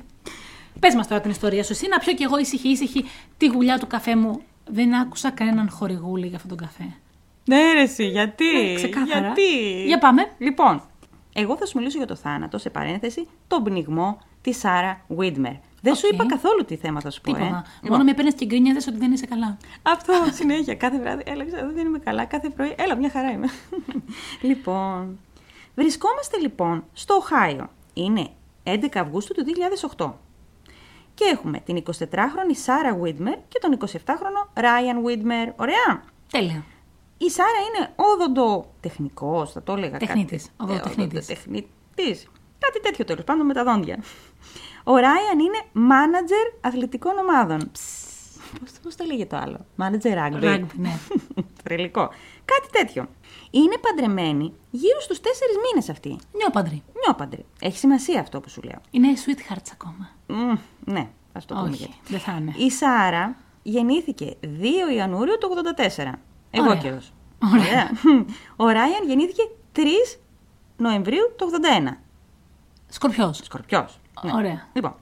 Πες 0.81 0.95
μας 0.95 1.09
τώρα 1.09 1.21
την 1.21 1.31
ιστορία 1.31 1.65
σου. 1.65 1.73
Εσύ 1.73 1.89
να 1.89 1.99
πιω 1.99 2.15
κι 2.15 2.23
εγώ 2.23 2.39
ήσυχη, 2.39 2.69
ήσυχη 2.69 3.05
τη 3.37 3.47
γουλιά 3.47 3.79
του 3.79 3.87
καφέ 3.87 4.17
μου. 4.17 4.43
Δεν 4.67 4.95
άκουσα 4.95 5.31
κανέναν 5.31 5.71
χορηγούλη 5.71 6.27
για 6.27 6.37
αυτόν 6.37 6.57
τον 6.57 6.67
καφέ. 6.67 6.95
Ναι, 7.45 7.73
ρε, 7.73 7.81
εσύ, 7.81 8.05
γιατί; 8.05 8.73
Ε, 8.73 8.75
ξεκάθαρα. 8.75 9.21
Γιατί; 9.21 9.85
Για 9.87 9.99
πάμε. 9.99 10.31
Λοιπόν, 10.39 10.83
εγώ 11.37 11.57
θα 11.57 11.67
σου 11.67 11.79
μιλήσω 11.79 11.99
για 11.99 12.07
το 12.07 12.15
θάνατο, 12.15 12.59
σε 12.59 12.71
παρένθεση, 12.71 13.29
τον 13.47 13.63
πνιγμό 13.63 14.19
της 14.41 14.53
Σάρα 14.53 15.01
Βίντμερ. 15.09 15.53
Δεν 15.81 15.95
σου 15.95 16.03
Οκ. 16.07 16.13
είπα 16.13 16.27
καθόλου 16.27 16.65
τι 16.65 16.77
θέμα 16.77 17.01
θα 17.01 17.11
σου 17.11 17.21
πω. 17.21 17.31
Ε. 17.31 17.35
Τίποτα. 17.35 17.65
Λοιπόν, 17.83 17.99
Μόνο 17.99 18.05
με 18.11 18.15
παίρνει 18.15 18.33
και 18.33 18.45
γκρίνιαζε 18.45 18.89
ότι 18.89 18.99
δεν 18.99 19.13
είσαι 19.13 19.27
καλά. 19.27 19.57
Αυτό 19.83 20.13
συνέχεια. 20.33 20.75
Κάθε 20.75 20.99
βράδυ. 20.99 21.23
Έλα, 21.27 21.45
ξέρω, 21.45 21.73
δεν 21.73 21.87
είμαι 21.87 21.99
καλά. 21.99 22.25
Κάθε 22.25 22.49
πρωί. 22.49 22.75
Έλα, 22.79 22.97
μια 22.97 23.11
χαρά 23.11 23.31
είμαι. 23.31 23.47
λοιπόν. 24.49 25.19
Βρισκόμαστε 25.75 26.39
λοιπόν 26.39 26.85
στο 26.93 27.15
Οχάιο. 27.15 27.71
Είναι 27.95 28.29
11 28.65 28.87
Αυγούστου 28.95 29.35
του 29.35 29.45
2008. 29.97 30.13
Και 31.15 31.25
έχουμε 31.33 31.61
την 31.61 31.83
24χρονη 31.87 32.55
Σάρα 32.55 32.95
Βίτμερ 32.95 33.35
και 33.49 33.59
τον 33.61 33.79
27χρονο 33.81 34.49
Ράιαν 34.55 35.05
Βίτμερ. 35.05 35.49
Ωραία. 35.57 36.03
Τέλεια. 36.31 36.65
Η 37.27 37.31
Σάρα 37.31 37.59
είναι 37.69 37.93
όδοντο-τεχνικός, 37.97 39.53
θα 39.53 39.63
το 39.63 39.73
έλεγα. 39.73 39.99
Τεχνίτης, 39.99 40.43
κάτι. 40.43 40.71
οδοντοτεχνίτης. 40.73 41.29
οδοντοτεχνίτης. 41.29 42.29
Κάτι 42.59 42.81
τέτοιο 42.81 43.05
τέλος 43.05 43.25
πάντων 43.25 43.47
με 43.47 43.55
τα 43.55 43.65
δόντια. 43.65 43.99
Ο 44.85 44.97
Ράιαν 44.97 45.39
είναι 45.39 45.61
μάνατζερ 45.73 46.47
αθλητικών 46.61 47.19
ομάδων. 47.19 47.71
Πώς, 48.61 48.71
πώς 48.83 48.97
το 48.97 49.05
λέγεται 49.05 49.37
το 49.37 49.43
άλλο; 49.43 49.67
Μάνατζερ 49.77 50.19
rugby. 50.19 50.45
Rugby, 50.45 50.67
ναι. 50.77 50.99
Τρελικό. 51.65 52.11
Κάτι 52.45 52.69
τέτοιο. 52.71 53.09
Είναι 53.51 53.79
παντρεμένη 53.79 54.53
γύρω 54.71 55.01
στους 55.01 55.21
τέσσερις 55.21 55.57
μήνες 55.57 55.89
αυτή. 55.89 56.19
Νιόπαντρη. 56.37 56.83
Νιόπαντρη. 57.05 57.45
Έχει 57.61 57.79
σημασία 57.79 58.21
αυτό 58.21 58.41
που 58.41 58.49
σου 58.49 58.63
λέω. 58.63 58.81
Είναι 58.91 59.09
sweethearts 59.27 59.69
ακόμα. 59.73 60.11
Μμ, 60.27 60.53
ναι, 60.85 61.09
ας 61.33 61.45
το 61.45 61.55
πούμε 61.55 61.69
Όχι, 61.69 61.77
γιατί. 61.77 61.95
δεν 62.09 62.21
θα 62.21 62.33
είναι. 62.41 62.53
Η 62.57 62.71
Σάρα 62.71 63.37
γεννήθηκε 63.63 64.37
2 64.41 64.95
Ιανουαρίου 64.97 65.39
του 65.41 65.49
84. 65.97 66.13
Εγώ 66.51 66.71
Ωραία. 66.71 67.01
Καιρός. 67.51 67.65
Ωραία. 67.65 67.91
Ο 68.57 68.69
Ράιαν 68.69 69.07
γεννήθηκε 69.07 69.43
3 69.73 69.81
Νοεμβρίου 70.77 71.35
του 71.37 71.51
81. 71.89 71.97
Σκορπιός. 72.89 73.41
Σκορπιός. 73.45 74.01
Ναι. 74.23 74.33
Ωραία. 74.35 74.69
Λοιπόν, 74.73 74.95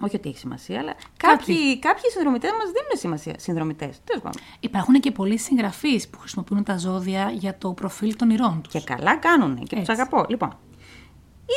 όχι 0.00 0.16
ότι 0.16 0.28
έχει 0.28 0.38
σημασία, 0.38 0.78
αλλά 0.78 0.92
Κάτι. 0.92 1.36
κάποιοι, 1.36 1.78
κάποιοι 1.78 2.10
συνδρομητές 2.10 2.50
μας 2.50 2.64
δίνουν 2.64 2.90
σημασία. 2.94 3.34
Συνδρομητές. 3.38 4.00
Τέλος 4.04 4.22
πάντων. 4.22 4.42
Υπάρχουν 4.60 5.00
και 5.00 5.10
πολλοί 5.10 5.38
συγγραφείς 5.38 6.08
που 6.08 6.18
χρησιμοποιούν 6.18 6.64
τα 6.64 6.78
ζώδια 6.78 7.30
για 7.30 7.58
το 7.58 7.72
προφίλ 7.72 8.16
των 8.16 8.30
ηρών 8.30 8.60
τους. 8.62 8.72
Και 8.72 8.80
καλά 8.80 9.16
κάνουν 9.16 9.54
και 9.56 9.76
τους 9.76 9.78
Έτσι. 9.78 9.92
αγαπώ. 9.92 10.24
Λοιπόν, 10.28 10.58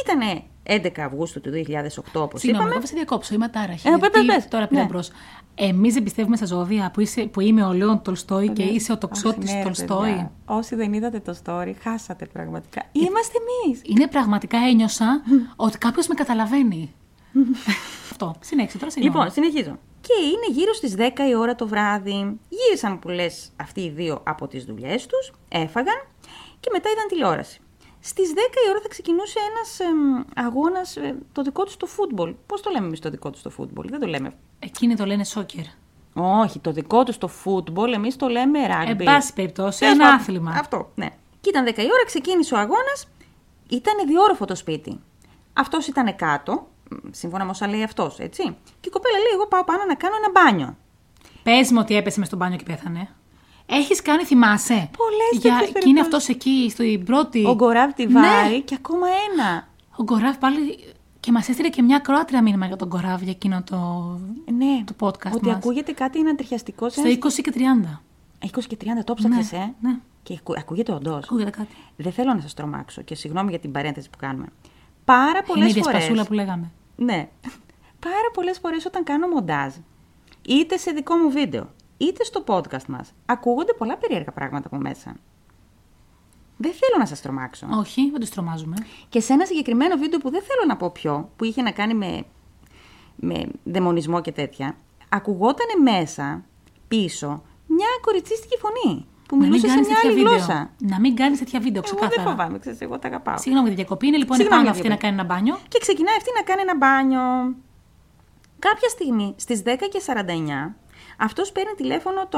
ήταν 0.04 0.44
11 0.68 1.00
Αυγούστου 1.00 1.42
του 1.42 1.50
2008, 1.50 2.22
όπως 2.22 2.40
Συγγνώμη, 2.40 2.42
είπαμε. 2.50 2.70
εγώ 2.72 2.80
θα 2.80 2.86
σε 2.88 2.94
διακόψω, 2.96 3.34
είμαι 3.34 3.46
ατάραχη. 3.46 3.88
Ε, 3.88 3.92
πες, 3.92 4.00
γιατί 4.00 4.26
πες, 4.26 4.36
πες. 4.36 4.48
Τώρα 4.48 4.68
πήρα 4.68 4.82
Ναι. 4.82 4.88
μπρος. 4.88 5.10
Εμείς 5.56 5.94
δεν 5.94 6.04
πιστεύουμε 6.04 6.36
στα 6.36 6.46
ζώδια 6.46 6.92
που, 6.94 7.00
είσαι, 7.02 7.22
που 7.26 7.40
είμαι 7.42 7.64
ο 7.66 7.74
Λέων 7.74 8.02
Τολστόη 8.02 8.50
και 8.50 8.64
είσαι 8.64 8.92
ο 8.92 8.94
Αχ, 8.94 9.00
τοξότη 9.00 9.46
ναι, 9.46 9.54
ρε, 9.54 9.64
Τολστόη. 9.64 10.10
παιδιά. 10.10 10.32
Όσοι 10.46 10.76
δεν 10.76 10.94
είδατε 10.94 11.20
το 11.20 11.36
story, 11.46 11.74
χάσατε 11.82 12.26
πραγματικά. 12.26 12.82
Είμαστε 12.92 13.38
εμείς. 13.66 13.82
Είναι 13.86 14.08
πραγματικά 14.08 14.58
ένιωσα 14.58 15.22
ότι 15.56 15.78
κάποιος 15.78 16.08
με 16.08 16.14
καταλαβαίνει. 16.14 16.94
Αυτό. 18.12 18.36
Συνέχισε 18.40 18.78
τώρα, 18.78 18.92
συγγνώμη. 18.92 19.18
Λοιπόν, 19.18 19.32
συνεχίζω. 19.34 19.78
Και 20.02 20.14
είναι 20.24 20.60
γύρω 20.60 20.74
στις 20.74 20.96
10 20.98 21.00
η 21.30 21.36
ώρα 21.36 21.56
το 21.56 21.68
βράδυ. 21.68 22.40
Γύρισαν 22.50 23.00
που 23.00 23.10
λες 23.10 23.52
αυτοί 23.56 23.82
οι 23.82 23.90
δύο 23.90 24.22
από 24.24 24.48
τις 24.48 24.64
δουλειές 24.66 25.06
τους, 25.06 25.34
έφαγαν 25.50 25.96
και 26.60 26.70
μετά 26.74 26.90
είδαν 26.90 27.08
τηλεόραση. 27.08 27.60
Στις 28.12 28.34
10 28.34 28.38
η 28.68 28.70
ώρα 28.70 28.80
θα 28.82 28.88
ξεκινούσε 28.88 29.40
ένας 29.50 29.80
εμ, 29.80 30.24
αγώνας, 30.36 30.98
ε, 30.98 31.16
το 31.32 31.42
δικό 31.42 31.64
τους 31.64 31.78
το 31.78 31.86
φούτμπολ. 31.86 32.36
Πώς 32.46 32.62
το 32.62 32.70
λέμε 32.70 32.86
εμείς 32.86 33.00
το 33.00 33.10
δικό 33.10 33.30
τους 33.30 33.42
το 33.42 33.50
φούτμπολ, 33.50 33.88
δεν 33.90 34.00
το 34.00 34.08
λέμε. 34.08 34.34
Εκείνοι 34.60 34.96
το 34.96 35.06
λένε 35.06 35.24
σόκερ. 35.24 35.66
Όχι, 36.14 36.60
το 36.60 36.72
δικό 36.72 37.04
τους 37.04 37.18
το 37.18 37.28
φούτμπολ, 37.28 37.94
εμείς 37.94 38.16
το 38.16 38.28
λέμε 38.28 38.60
rugby. 38.68 38.88
Εν 38.88 38.98
πάση 38.98 39.34
περιπτώσει, 39.34 39.80
Τέλος 39.80 39.94
ένα 39.94 40.04
πάντων, 40.04 40.20
άθλημα. 40.20 40.52
Αυτό, 40.52 40.92
ναι. 40.96 41.10
Και 41.42 41.50
ήταν 41.50 41.66
10 41.66 41.78
η 41.78 41.84
ώρα, 41.94 42.06
ξεκίνησε 42.06 42.56
ο 42.56 42.58
αγώνας, 42.58 43.08
ήταν 43.70 44.08
διόροφο 44.08 44.46
το 44.46 44.56
σπίτι. 44.56 45.00
Αυτός 45.54 45.88
ήταν 45.88 46.16
κάτω, 46.16 46.68
μ, 46.90 46.96
σύμφωνα 47.12 47.44
με 47.44 47.50
όσα 47.50 47.68
λέει 47.68 47.84
αυτός, 47.84 48.20
έτσι. 48.20 48.44
Και 48.80 48.88
η 48.88 48.90
κοπέλα 48.90 49.18
λέει, 49.18 49.34
εγώ 49.34 49.48
πάω 49.48 49.64
πάνω 49.64 49.84
να 49.88 49.96
κάνω 49.96 50.16
ένα 50.16 50.32
μπάνιο. 50.32 50.78
Πες 51.44 51.72
μου 51.72 51.78
ότι 51.82 51.96
έπεσε 51.96 52.20
μες 52.20 52.28
στον 52.28 52.40
μπάνιο 52.40 52.58
και 52.58 52.64
πέθανε. 52.64 53.10
Έχεις 53.66 54.02
κάνει, 54.02 54.24
θυμάσαι; 54.24 54.90
Πολλές 54.98 55.30
Για... 55.44 55.58
τέτοιες 55.58 55.84
Και 55.84 55.90
είναι 55.90 56.00
περιπτώσεις. 56.00 56.02
αυτός 56.02 56.28
εκεί, 56.36 56.70
στην 56.70 57.04
πρώτη. 57.06 57.46
Ο 57.46 57.54
Γκοράβ 57.56 57.94
τη 57.94 58.06
Ναι. 58.06 58.20
βάρει 58.20 58.62
και 58.62 58.76
ακόμα 58.78 59.08
ένα. 59.32 59.68
Ο 59.96 60.04
Γκοράβ 60.04 60.36
πάλι. 60.38 60.80
Και 61.20 61.32
μας 61.32 61.50
έστειλε 61.50 61.70
και 61.70 61.82
μια 61.82 62.00
κρόατρια 62.00 62.42
μήνυμα 62.42 62.66
για 62.66 62.76
τον 62.76 62.88
Γκοράβ 62.88 63.22
για 63.22 63.32
εκείνο 63.32 63.64
το. 63.64 63.76
Ναι, 64.58 64.84
Το 64.86 64.94
podcast 65.08 65.32
ότι 65.34 65.46
μας. 65.48 65.56
ακούγεται 65.56 65.92
κάτι 65.92 66.20
ανατριχιαστικό. 66.20 66.90
σε 66.90 67.00
Στο 67.00 67.08
ένα- 67.08 67.18
20 67.18 67.42
και 67.42 67.52
30. 67.52 68.02
20 68.40 68.68
και 68.68 68.76
30 68.76 69.04
το 69.04 69.14
ψάξες, 69.14 69.52
Ναι, 69.52 69.58
ε; 69.58 69.74
ναι. 69.88 69.96
Και 70.24 70.34
ακου- 70.40 70.58
ακούγεται 70.58 70.92
όντως. 70.92 71.24
Ακούγεται 71.24 71.50
κάτι. 71.50 71.76
Δεν 71.96 72.12
θέλω 72.12 72.34
να 72.34 72.42
σας 72.42 72.54
τρομάξω 72.54 73.02
και 73.02 73.16
συγγνώμη 73.16 73.50
για 73.50 73.60
την 73.60 73.72
παρένθεση 73.72 74.10
που 74.10 74.18
κάνουμε. 74.18 74.46
Πάρα 75.06 75.30
Είναι 75.30 75.38
η 75.40 75.44
πολλές 75.48 75.70
ίδια 75.70 75.84
φορές... 75.84 76.04
σπασούλα 76.04 76.26
που 76.26 76.34
λέγαμε. 76.34 76.72
Ναι. 76.96 77.28
Πάρα 78.08 78.30
πολλές 78.34 78.58
φορές 78.60 78.86
όταν 78.86 79.04
κάνω 79.04 79.28
μοντάζ, 79.28 79.74
είτε 80.42 80.78
σε 80.78 80.92
δικό 80.92 81.16
μου 81.16 81.30
βίντεο, 81.32 81.70
είτε 81.98 82.24
στο 82.24 82.44
podcast 82.48 82.86
μας, 82.88 83.12
ακούγονται 83.26 83.74
πολλά 83.74 83.98
περίεργα 83.98 84.32
πράγματα 84.32 84.68
από 84.68 84.78
μέσα. 84.78 85.16
Δεν 86.58 86.72
θέλω 86.72 86.96
να 87.00 87.06
σας 87.06 87.22
τρομάξω. 87.22 87.68
Όχι, 87.72 88.10
δεν 88.12 88.20
τους 88.20 88.30
τρομάζουμε. 88.30 88.76
Και 89.10 89.20
σε 89.20 89.34
ένα 89.34 89.46
συγκεκριμένο 89.46 89.96
βίντεο 89.98 90.20
που 90.20 90.30
δεν 90.30 90.42
θέλω 90.42 90.62
να 90.68 90.78
πω 90.78 90.90
ποιο, 90.92 91.30
που 91.36 91.44
είχε 91.44 91.62
να 91.62 91.72
κάνει 91.72 91.94
με, 91.94 92.24
με 93.16 93.44
δαιμονισμό 93.64 94.22
και 94.22 94.32
τέτοια, 94.32 94.78
ακουγόταν 95.10 95.82
μέσα, 95.84 96.44
πίσω, 96.88 97.44
μια 97.68 97.88
κοριτσίστικη 98.02 98.58
φωνή 98.58 99.06
που 99.28 99.38
μιλούσε 99.38 99.60
σε 99.60 99.68
κάνεις 99.68 99.88
μια 99.88 99.96
τέτοια 99.96 100.10
άλλη 100.10 100.20
βίντεο. 100.20 100.34
γλώσσα. 100.36 100.72
Να 100.78 101.00
μην 101.00 101.16
κάνεις 101.16 101.40
τέτοια 101.40 101.60
βίντεο, 101.60 101.82
Εγώ 101.86 101.98
δεν 102.00 102.10
ξεκάθαρα. 102.10 102.36
φοβάμαι, 102.36 102.60
ξέρεις, 102.60 102.80
εγώ 102.82 103.00
τα 103.00 103.08
αγαπάω. 103.08 103.38
Συγγνώμη 103.38 103.68
για 103.68 103.76
τη 103.76 103.82
διακοπή. 103.82 104.08
Είναι 104.08 104.18
λοιπόν 104.18 104.36
Συγγνώμη 104.38 104.62
επάνω 104.62 104.76
για 104.78 104.90
αυτή 104.90 104.90
να 104.90 104.96
διακοπή. 104.96 105.24
κάνει 105.24 105.30
ένα 105.30 105.52
μπάνιο. 105.58 105.68
Και 105.68 105.80
ξεκινάει 105.80 106.16
αυτή 106.16 106.30
να 106.40 106.44
κάνει 106.44 106.62
ένα 106.62 106.76
μπάνιο. 106.78 107.56
Κάποια 108.60 108.90
στιγμή, 108.90 109.34
στις 109.38 109.62
10 109.66 109.88
και 109.92 110.02
49, 110.06 110.76
αυτός 111.18 111.52
παίρνει 111.52 111.74
τηλέφωνο 111.76 112.28
το 112.30 112.38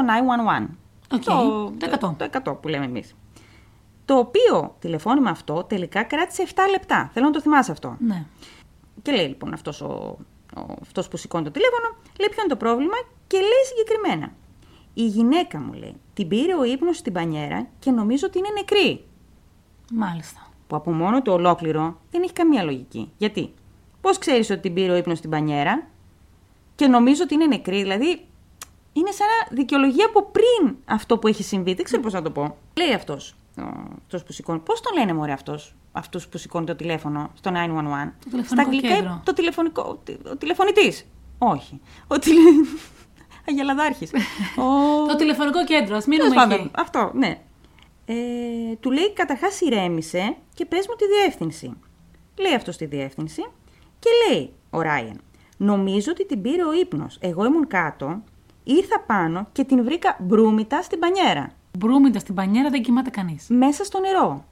911. 0.60 0.68
Οκ, 1.12 1.24
το 1.24 1.74
100. 1.80 2.16
Το 2.18 2.52
100 2.52 2.58
που 2.62 2.68
λέμε 2.68 2.86
εμείς. 2.86 3.16
Το 4.06 4.18
οποίο 4.18 4.76
τηλεφώνημα 4.80 5.30
αυτό 5.30 5.64
τελικά 5.64 6.04
κράτησε 6.04 6.44
7 6.48 6.52
λεπτά. 6.72 7.10
Θέλω 7.14 7.26
να 7.26 7.32
το 7.32 7.42
θυμάσαι 7.42 7.72
αυτό. 7.72 7.96
Ναι. 8.00 8.26
Και 9.02 9.12
λέει 9.12 9.28
λοιπόν 9.28 9.54
αυτός, 9.54 9.82
ο, 9.82 10.18
ο, 10.58 10.62
αυτός 10.82 11.08
που 11.08 11.18
σηκώνει 11.18 11.44
το 11.44 11.52
τηλέφωνο, 11.52 11.88
λέει 12.20 12.30
ποιο 12.30 12.42
είναι 12.42 12.50
το 12.50 12.56
πρόβλημα; 12.56 12.96
Και 13.28 13.38
λέει 13.38 13.64
συγκεκριμένα. 13.68 14.32
Η 14.94 15.06
γυναίκα 15.06 15.60
μου 15.60 15.74
λέει, 15.74 15.96
την 16.14 16.28
πήρε 16.28 16.56
ο 16.56 16.64
ύπνος 16.64 16.98
στην 16.98 17.14
μπανιέρα 17.14 17.68
και 17.80 17.92
νομίζω 17.92 18.28
ότι 18.28 18.38
είναι 18.38 18.48
νεκρή. 18.54 19.06
Μάλιστα. 19.92 20.48
Που 20.68 20.76
από 20.76 20.92
μόνο 20.92 21.22
το 21.22 21.32
ολόκληρο 21.32 22.00
δεν 22.12 22.22
έχει 22.24 22.34
καμία 22.34 22.64
λογική. 22.64 23.12
Γιατί, 23.18 23.54
πώς 24.02 24.18
ξέρεις 24.18 24.50
ότι 24.50 24.60
την 24.60 24.74
πήρε 24.74 24.92
ο 24.92 24.96
ύπνος 24.96 25.18
στην 25.18 25.30
πανιέρα 25.30 25.88
και 26.76 26.88
νομίζω 26.88 27.24
ότι 27.24 27.34
είναι 27.34 27.46
νεκρή, 27.46 27.82
δηλαδή 27.82 28.27
είναι 28.98 29.12
σαν 29.12 29.28
να 29.28 29.56
δικαιολογία 29.56 30.06
από 30.06 30.24
πριν 30.32 30.76
αυτό 30.86 31.18
που 31.18 31.28
έχει 31.28 31.44
συμβεί. 31.44 31.74
Δεν 31.74 31.86
ξέρω 31.86 32.02
πώς 32.02 32.14
να 32.14 32.22
το 32.22 32.32
πω. 32.32 32.58
Λέει 32.78 32.94
αυτός, 32.94 33.36
ο, 33.58 33.62
αυτός 34.02 34.24
που 34.24 34.32
σηκώνει. 34.32 34.60
Πώς 34.60 34.82
τον 34.82 34.94
λένε 34.98 35.14
μωρέ 35.14 35.32
αυτός, 35.32 35.76
αυτός 35.92 36.28
που 36.28 36.38
σηκώνει 36.38 36.66
το 36.66 36.76
τηλέφωνο 36.76 37.32
στο 37.34 37.52
911. 37.54 37.54
Το 37.54 38.30
τηλεφωνικό 38.30 38.44
Στα 38.44 38.62
αγγλικά 38.62 38.96
κέντρο. 38.96 39.22
το 39.26 39.34
τηλεφωνικό, 39.34 39.82
ο, 39.90 39.96
τι- 39.96 40.30
ο 40.32 40.36
τηλεφωνητής. 40.38 41.06
Όχι. 41.38 41.82
Ο 42.08 42.20
τηλε... 42.20 42.40
Αγελαδάρχης. 43.50 44.12
ο... 44.58 45.06
Το 45.08 45.16
τηλεφωνικό 45.16 45.64
κέντρο, 45.64 45.84
α 45.84 45.88
Τέλος 45.88 46.06
μείνουμε 46.06 46.36
πάντων, 46.36 46.60
εκεί. 46.60 46.72
Αυτό, 46.76 47.12
ναι. 47.14 47.40
Ε, 48.06 48.16
του 48.80 48.92
λέει 48.92 49.14
καταρχάς 49.14 49.62
ηρέμησε 49.62 50.36
και 50.54 50.66
πες 50.66 50.88
μου 50.88 50.96
τη 50.96 51.06
διεύθυνση. 51.08 51.74
Λέει 52.40 52.54
αυτό 52.54 52.72
στη 52.72 52.86
διεύθυνση 52.86 53.46
και 54.00 54.10
λέει 54.30 54.54
ο 54.70 54.82
Ράιαν. 54.82 55.22
Νομίζω 55.58 56.12
ότι 56.12 56.26
την 56.26 56.42
πήρε 56.42 56.64
ο 56.66 56.74
ύπνος. 56.74 57.18
Εγώ 57.22 57.46
ήμουν 57.46 57.68
κάτω, 57.68 58.22
ήρθα 58.68 59.00
πάνω 59.00 59.48
και 59.52 59.64
την 59.64 59.84
βρήκα 59.84 60.16
μπρούμητα 60.20 60.82
στην 60.82 61.00
πανιέρα. 61.00 61.52
Μπρούμιντα 61.78 62.20
στην 62.20 62.36
πανιέρα 62.36 62.70
δεν 62.70 62.82
κοιμάται 62.82 63.10
κανείς. 63.10 63.46
Μέσα 63.50 63.84
στο 63.84 64.00
νερό. 64.00 64.46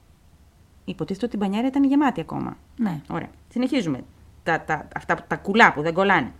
Υποτίθεται 0.84 1.26
ότι 1.26 1.36
η 1.36 1.38
πανιέρα 1.38 1.66
ήταν 1.66 1.84
γεμάτη 1.84 2.20
ακόμα. 2.20 2.56
Ναι. 2.76 3.00
Ωραία. 3.08 3.30
Συνεχίζουμε. 3.52 4.04
Τα, 4.42 4.60
τα, 4.60 4.88
αυτά, 4.96 5.24
τα 5.28 5.36
κουλά 5.36 5.72
που 5.72 5.82
δεν 5.82 5.94
κολλάνε. 5.94 6.32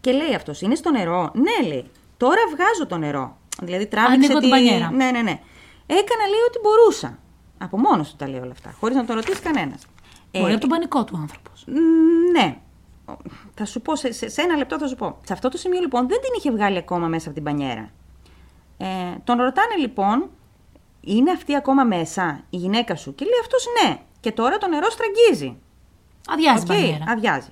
Και 0.00 0.12
λέει 0.12 0.34
αυτός, 0.34 0.60
είναι 0.60 0.74
στο 0.74 0.90
νερό. 0.90 1.30
Ναι, 1.34 1.68
λέει. 1.68 1.90
Τώρα 2.16 2.40
βγάζω 2.54 2.86
το 2.86 2.96
νερό. 2.96 3.36
Δηλαδή 3.62 3.86
τράβηξε 3.86 4.14
Ανοίγω 4.14 4.38
την 4.38 4.50
πανιέρα. 4.50 4.90
Ναι, 4.90 5.04
ναι, 5.04 5.22
ναι. 5.22 5.40
Έκανα, 5.86 6.24
λέει, 6.30 6.40
ό,τι 6.48 6.58
μπορούσα. 6.62 7.18
Από 7.58 7.78
μόνος 7.78 8.10
του 8.10 8.16
τα 8.16 8.28
λέει 8.28 8.40
όλα 8.40 8.52
αυτά. 8.52 8.74
Χωρίς 8.80 8.96
να 8.96 9.04
το 9.04 9.14
ρωτήσει 9.14 9.40
κανένας. 9.40 9.86
Μπορεί 10.32 10.52
από 10.52 10.60
τον 10.60 10.68
πανικό 10.68 11.04
του 11.04 11.18
άνθρωπος. 11.20 11.64
ναι. 12.32 12.58
Θα 13.54 13.64
σου 13.64 13.80
πω, 13.80 13.96
σε, 13.96 14.12
σε, 14.12 14.28
σε 14.28 14.40
ένα 14.42 14.56
λεπτό 14.56 14.78
θα 14.78 14.86
σου 14.86 14.94
πω. 14.96 15.18
Σε 15.26 15.32
αυτό 15.32 15.48
το 15.48 15.56
σημείο 15.56 15.80
λοιπόν 15.80 16.08
δεν 16.08 16.20
την 16.20 16.30
είχε 16.36 16.50
βγάλει 16.50 16.78
ακόμα 16.78 17.06
μέσα 17.06 17.26
από 17.26 17.34
την 17.34 17.44
μπανιέρα. 17.44 17.90
Ε, 18.78 18.86
τον 19.24 19.36
ρωτάνε 19.40 19.74
λοιπόν, 19.78 20.30
είναι 21.00 21.30
αυτή 21.30 21.56
ακόμα 21.56 21.84
μέσα 21.84 22.44
η 22.50 22.56
γυναίκα 22.56 22.96
σου; 22.96 23.14
Και 23.14 23.24
λέει 23.24 23.40
αυτός 23.40 23.64
ναι. 23.82 24.00
Και 24.20 24.32
τώρα 24.32 24.58
το 24.58 24.68
νερό 24.68 24.90
στραγγίζει. 24.90 25.56
Αδειάζει 26.28 26.62
Οκ, 26.62 26.68
η 26.68 26.72
μπανιέρα. 26.72 27.04
αδειάζει. 27.08 27.48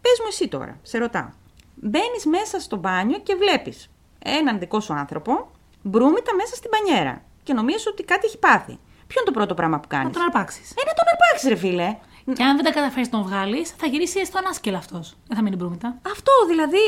Πες 0.00 0.18
μου 0.20 0.26
εσύ 0.28 0.48
τώρα, 0.48 0.78
σε 0.82 0.98
ρωτάω. 0.98 1.28
Μπαίνεις 1.74 2.26
μέσα 2.26 2.60
στο 2.60 2.76
μπάνιο 2.76 3.18
και 3.18 3.34
βλέπεις 3.34 3.90
έναν 4.24 4.58
δικό 4.58 4.80
σου 4.80 4.94
άνθρωπο 4.94 5.50
μπρούμητα 5.82 6.34
μέσα 6.34 6.54
στην 6.54 6.70
μπανιέρα. 6.72 7.22
Και 7.42 7.52
νομίζεις 7.52 7.86
ότι 7.86 8.02
κάτι 8.02 8.26
έχει 8.26 8.38
πάθει. 8.38 8.78
Ποιο 9.06 9.20
είναι 9.20 9.24
το 9.24 9.32
πρώτο 9.32 9.54
πράγμα 9.54 9.80
που 9.80 9.88
κάνεις; 9.88 10.06
Να 10.06 10.12
τον 10.12 10.22
αρπάξεις. 10.22 10.70
Ε, 10.70 10.82
να 10.86 10.92
τον 10.94 11.04
αρπάξεις, 11.12 11.48
ρε 11.48 11.56
φίλε. 11.56 11.96
Και 12.34 12.42
αν 12.44 12.56
δεν 12.56 12.64
τα 12.64 12.72
καταφέρεις 12.72 13.10
να 13.10 13.18
τον 13.18 13.28
βγάλεις, 13.28 13.70
θα 13.70 13.86
γυρίσει 13.86 14.24
στον 14.26 14.46
άσκελο 14.46 14.76
αυτός. 14.76 15.16
Δεν 15.26 15.36
θα 15.36 15.42
μείνει 15.42 15.56
μπρούμητα. 15.56 15.98
Αυτό 16.14 16.32
δηλαδή. 16.48 16.84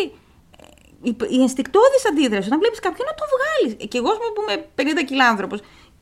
ε, 0.61 0.64
Η, 1.03 1.16
η 1.36 1.41
ενστικτόδης 1.43 2.07
αντίδραση, 2.11 2.47
όταν 2.47 2.59
βλέπεις 2.59 2.80
κάποιον 2.80 3.07
να 3.11 3.14
τον 3.14 3.26
βγάλεις. 3.34 3.88
Και 3.88 3.99
εγώ, 3.99 4.11
ας 4.11 4.16
πούμε, 4.18 4.30
που 4.34 4.43
είμαι 4.82 5.01
50 5.01 5.05
κιλά 5.07 5.28
άνθρωπος 5.28 5.61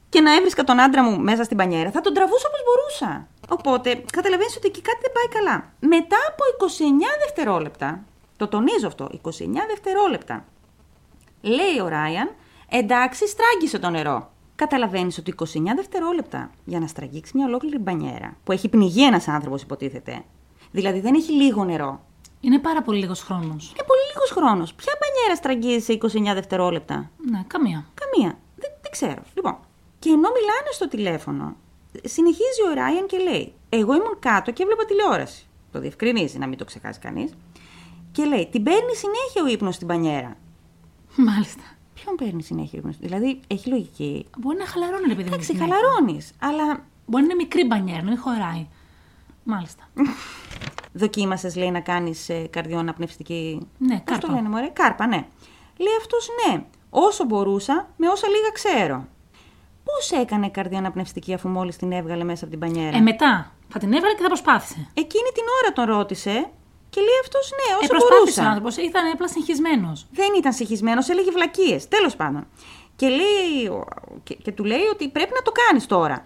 και 0.08 0.20
να 0.20 0.34
έβρισκα 0.34 0.64
τον 0.64 0.80
άντρα 0.80 1.02
μου 1.02 1.18
μέσα 1.20 1.44
στην 1.44 1.56
πανιέρα, 1.56 1.90
θα 1.90 2.00
τον 2.00 2.14
τραβούσα 2.14 2.48
όπως 2.48 2.62
μπορούσα. 2.66 3.28
Οπότε, 3.48 4.04
καταλαβαίνεις 4.12 4.56
ότι 4.56 4.66
εκεί 4.66 4.80
κάτι 4.80 4.98
δεν 5.00 5.12
πάει 5.12 5.28
καλά. 5.28 5.72
Μετά 5.80 6.16
από 6.28 6.42
29 6.66 7.18
δευτερόλεπτα, 7.24 8.04
το 8.36 8.48
τονίζω 8.48 8.86
αυτό, 8.86 9.08
29 9.22 9.28
δευτερόλεπτα, 9.68 10.44
λέει 11.40 11.78
ο 11.82 11.88
Ράιαν, 11.88 12.34
εντάξει, 12.68 13.26
στράγγισε 13.28 13.78
το 13.78 13.90
νερό. 13.90 14.30
Καταλαβαίνεις 14.58 15.18
ότι 15.18 15.34
29 15.38 15.44
δευτερόλεπτα 15.76 16.50
για 16.64 16.78
να 16.78 16.86
στραγγίξεις 16.86 17.34
μια 17.34 17.46
ολόκληρη 17.46 17.78
μπανιέρα, 17.78 18.36
που 18.44 18.52
έχει 18.52 18.68
πνιγεί 18.68 19.04
ένας 19.04 19.28
άνθρωπος, 19.28 19.62
υποτίθεται. 19.62 20.24
Δηλαδή 20.70 21.00
δεν 21.00 21.14
έχει 21.14 21.32
λίγο 21.32 21.64
νερό. 21.64 22.00
Είναι 22.40 22.58
πάρα 22.58 22.82
πολύ 22.82 22.98
λίγος 22.98 23.20
χρόνος. 23.20 23.70
Είναι 23.70 23.86
πολύ 23.86 24.00
λίγος 24.12 24.30
χρόνος. 24.30 24.74
Ποια 24.74 24.92
μπανιέρα 25.00 25.36
στραγγίζει 25.36 25.84
σε 25.84 25.92
29 25.92 26.34
δευτερόλεπτα; 26.34 27.10
Ναι, 27.30 27.44
καμία. 27.46 27.86
Καμία. 27.94 28.38
Δεν, 28.56 28.70
δεν 28.82 28.90
ξέρω. 28.90 29.22
Λοιπόν, 29.34 29.58
και 29.98 30.08
ενώ 30.08 30.28
μιλάνε 30.36 30.70
στο 30.72 30.88
τηλέφωνο, 30.88 31.56
συνεχίζει 32.04 32.62
ο 32.70 32.74
Ράιαν 32.74 33.06
και 33.06 33.18
λέει: 33.18 33.52
Εγώ 33.68 33.94
ήμουν 33.94 34.16
κάτω 34.18 34.50
και 34.52 34.62
έβλεπα 34.62 34.84
τηλεόραση. 34.84 35.46
Το 35.72 35.80
διευκρινίζει, 35.80 36.38
να 36.38 36.46
μην 36.46 36.58
το 36.58 36.64
ξεχάσει 36.64 37.00
κανείς. 37.00 37.32
Και 38.12 38.24
λέει: 38.24 38.48
Την 38.50 38.62
παίρνει 38.62 38.94
συνέχεια 38.94 39.42
ο 39.44 39.46
ύπνος 39.46 39.74
στην 39.74 39.86
πανιέρα. 39.86 40.36
Μάλιστα. 41.16 41.62
Ποιον 42.02 42.14
παίρνει 42.16 42.42
συνέχεια 42.42 42.80
ο 42.84 42.88
ύπνο, 42.88 42.94
Δηλαδή, 43.00 43.40
έχει 43.46 43.68
λογική. 43.68 44.26
Μπορεί 44.38 44.56
να 44.56 44.66
χαλαρώνει, 44.66 45.06
ρε 45.08 45.14
παιδί 45.14 45.28
μου. 45.28 45.34
Εντάξει, 45.34 45.52
συνέχεια. 45.52 45.74
χαλαρώνει, 45.74 46.20
αλλά 46.38 46.86
Μπορεί 47.10 47.24
να 47.24 47.32
είναι 47.32 47.42
μικρή 47.42 47.64
μπανιέρα, 47.64 48.02
να 48.02 48.08
μην 48.10 48.18
χωράει. 48.18 48.66
Μάλιστα. 49.42 49.88
δοκίμασες, 51.00 51.56
λέει, 51.56 51.70
να 51.70 51.80
κάνεις 51.80 52.28
ε, 52.28 52.46
καρδιοαναπνευστική. 52.50 53.68
Ναι, 53.78 54.00
Πώς 54.00 54.18
το 54.18 54.26
κάρπα. 54.26 54.32
λένε, 54.32 54.48
μωρέ, 54.48 54.68
κάρπα, 54.68 55.06
ναι. 55.06 55.26
Λέει 55.76 55.96
αυτός 56.00 56.28
ναι. 56.46 56.64
Όσο 56.90 57.24
μπορούσα, 57.24 57.88
με 57.96 58.08
όσα 58.08 58.26
λίγα 58.28 58.50
ξέρω. 58.52 59.06
Πώς 59.84 60.10
έκανε 60.10 60.48
καρδιοαναπνευστική 60.48 61.34
αφού 61.34 61.48
μόλις 61.48 61.76
την 61.76 61.92
έβγαλε 61.92 62.24
μέσα 62.24 62.44
από 62.44 62.52
την 62.52 62.60
πανιέρα. 62.60 62.96
Ε, 62.96 63.00
μετά 63.00 63.52
θα 63.68 63.78
την 63.78 63.92
έβγαλε 63.92 64.14
και 64.14 64.22
θα 64.22 64.26
προσπάθησε. 64.28 64.88
Εκείνη 64.94 65.30
την 65.34 65.44
ώρα 65.62 65.72
τον 65.72 65.96
ρώτησε 65.96 66.50
και 66.90 67.00
λέει 67.00 67.18
αυτός 67.24 67.50
ναι, 67.58 67.66
Ε, 67.72 67.76
όσο 67.78 67.86
προσπάθησε 67.88 68.14
ο 68.14 68.18
μπορούσα. 68.18 68.42
άνθρωπος, 68.52 68.70
ήταν 68.90 69.04
απλά 69.14 69.28
συγχυσμένος. 69.28 70.06
Δεν 70.10 70.30
ήταν 70.40 70.52
συγχυσμένος, 70.52 71.08
έλεγε 71.08 71.30
βλακίες. 71.30 71.88
Τέλος 71.88 72.16
πάντων. 72.16 72.46
Και, 72.96 73.08
λέει, 73.08 73.66
ο- 73.76 73.88
και, 74.22 74.34
και 74.34 74.52
του 74.52 74.64
λέει 74.64 74.86
ότι 74.92 75.08
πρέπει 75.08 75.32
να 75.34 75.42
το 75.42 75.52
κάνεις 75.60 75.86
τώρα. 75.86 76.18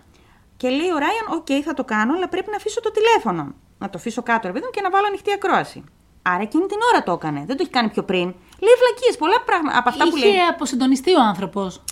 Και 0.56 0.68
λέει 0.68 0.90
ο 0.96 0.98
Ράιαν, 1.04 1.26
οκ, 1.38 1.46
θα 1.64 1.74
το 1.74 1.84
κάνω, 1.84 2.12
αλλά 2.16 2.28
πρέπει 2.28 2.50
να 2.50 2.56
αφήσω 2.56 2.80
το 2.80 2.90
τηλέφωνο. 2.90 3.54
Να 3.78 3.90
το 3.90 3.96
αφήσω 3.98 4.22
κάτω, 4.22 4.46
ρε 4.46 4.52
παιδί 4.52 4.64
μου, 4.64 4.70
και 4.70 4.80
να 4.80 4.90
βάλω 4.90 5.06
ανοιχτή 5.06 5.32
ακρόαση. 5.32 5.84
Άρα 6.22 6.42
εκείνη 6.42 6.66
την 6.66 6.78
ώρα 6.92 7.02
το 7.02 7.12
έκανε. 7.12 7.38
Δεν 7.46 7.56
το 7.56 7.62
έχει 7.62 7.70
κάνει 7.70 7.88
πιο 7.88 8.02
πριν. 8.04 8.26
Λέει 8.64 8.74
βλακίες, 8.82 9.16
πολλά 9.18 9.40
πράγματα 9.40 9.78
από 9.78 9.88
αυτά 9.88 10.08
που 10.08 10.16
Είχε 10.16 10.26
λέει. 10.26 10.38
αποσυντονιστεί 10.38 11.14
ο 11.14 11.20
άνθρωπος. 11.22 11.82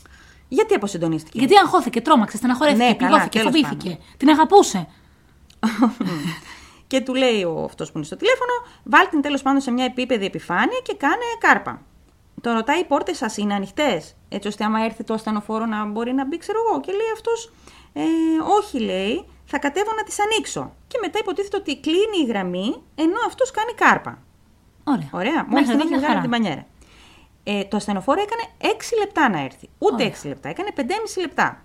Γιατί 0.48 0.74
αποσυντονίστηκε; 0.74 1.38
Γιατί 1.38 1.54
αγχώθηκε, 1.56 2.00
τρόμαξε, 2.00 2.36
στεναχωρέθηκε, 2.36 2.84
Ναι, 2.84 2.94
καλά, 2.94 3.08
πληγώθηκε, 3.10 3.38
τέλος 3.38 3.52
φοβήθηκε. 3.54 3.98
Την 4.16 4.28
αγαπούσε. 4.28 4.86
Και 6.90 7.00
του 7.00 7.14
λέει 7.14 7.42
ο 7.44 7.64
αυτός 7.64 7.90
που 7.90 7.96
είναι 7.96 8.06
στο 8.06 8.16
τηλέφωνο, 8.16 8.52
βάλ 8.84 9.08
την 9.08 9.20
τέλος 9.20 9.42
πάντων 9.42 9.60
σε 9.60 9.70
μια 9.70 9.84
επίπεδη 9.84 10.24
επιφάνεια 10.24 10.80
και 10.82 10.94
κάνε 10.94 11.24
κάρπα. 11.38 11.82
Τον 12.40 12.52
ρωτάει, 12.52 12.80
οι 12.80 12.84
πόρτες 12.84 13.16
σας 13.16 13.36
είναι 13.36 13.54
ανοιχτές, 13.54 14.16
έτσι 14.28 14.48
ώστε 14.48 14.64
άμα 14.64 14.84
έρθει 14.84 15.04
το 15.04 15.14
ασθενοφόρο 15.14 15.66
να 15.66 15.84
μπορεί 15.86 16.12
να 16.12 16.26
μπει, 16.26 16.36
ξέρω 16.36 16.58
εγώ. 16.68 16.80
Και 16.80 16.92
λέει 16.92 17.10
αυτός, 17.12 17.52
ε, 17.92 18.02
όχι, 18.58 18.80
λέει, 18.80 19.24
θα 19.44 19.58
κατέβω 19.58 19.90
να 19.96 20.02
τις 20.02 20.20
ανοίξω. 20.20 20.74
Και 20.86 20.98
μετά 21.00 21.18
υποτίθεται 21.18 21.56
ότι 21.56 21.80
κλείνει 21.80 22.18
η 22.22 22.26
γραμμή, 22.26 22.82
ενώ 22.94 23.18
αυτός 23.26 23.50
κάνει 23.50 23.72
κάρπα. 23.74 24.18
Ωραία. 24.84 25.08
Ωραία, 25.12 25.44
μόλις 25.48 25.68
Μέχρι 25.68 25.70
την 25.70 25.74
εδώ 25.74 25.80
έχει 25.80 25.88
μια 25.88 25.98
βγάλει 25.98 26.14
χαρά. 26.14 26.20
την 26.20 26.30
πανιέρα. 26.30 26.66
Ε, 27.44 27.64
το 27.64 27.76
ασθενοφόρο 27.76 28.20
έκανε 28.20 28.74
6 28.76 28.96
λεπτά 28.98 29.28
να 29.28 29.40
έρθει. 29.40 29.68
Ούτε 29.78 29.94
Ωραία. 29.94 30.06
6 30.22 30.28
λεπτά, 30.28 30.48
έκανε 30.48 30.68
5,5 30.76 31.20
λεπτά. 31.20 31.64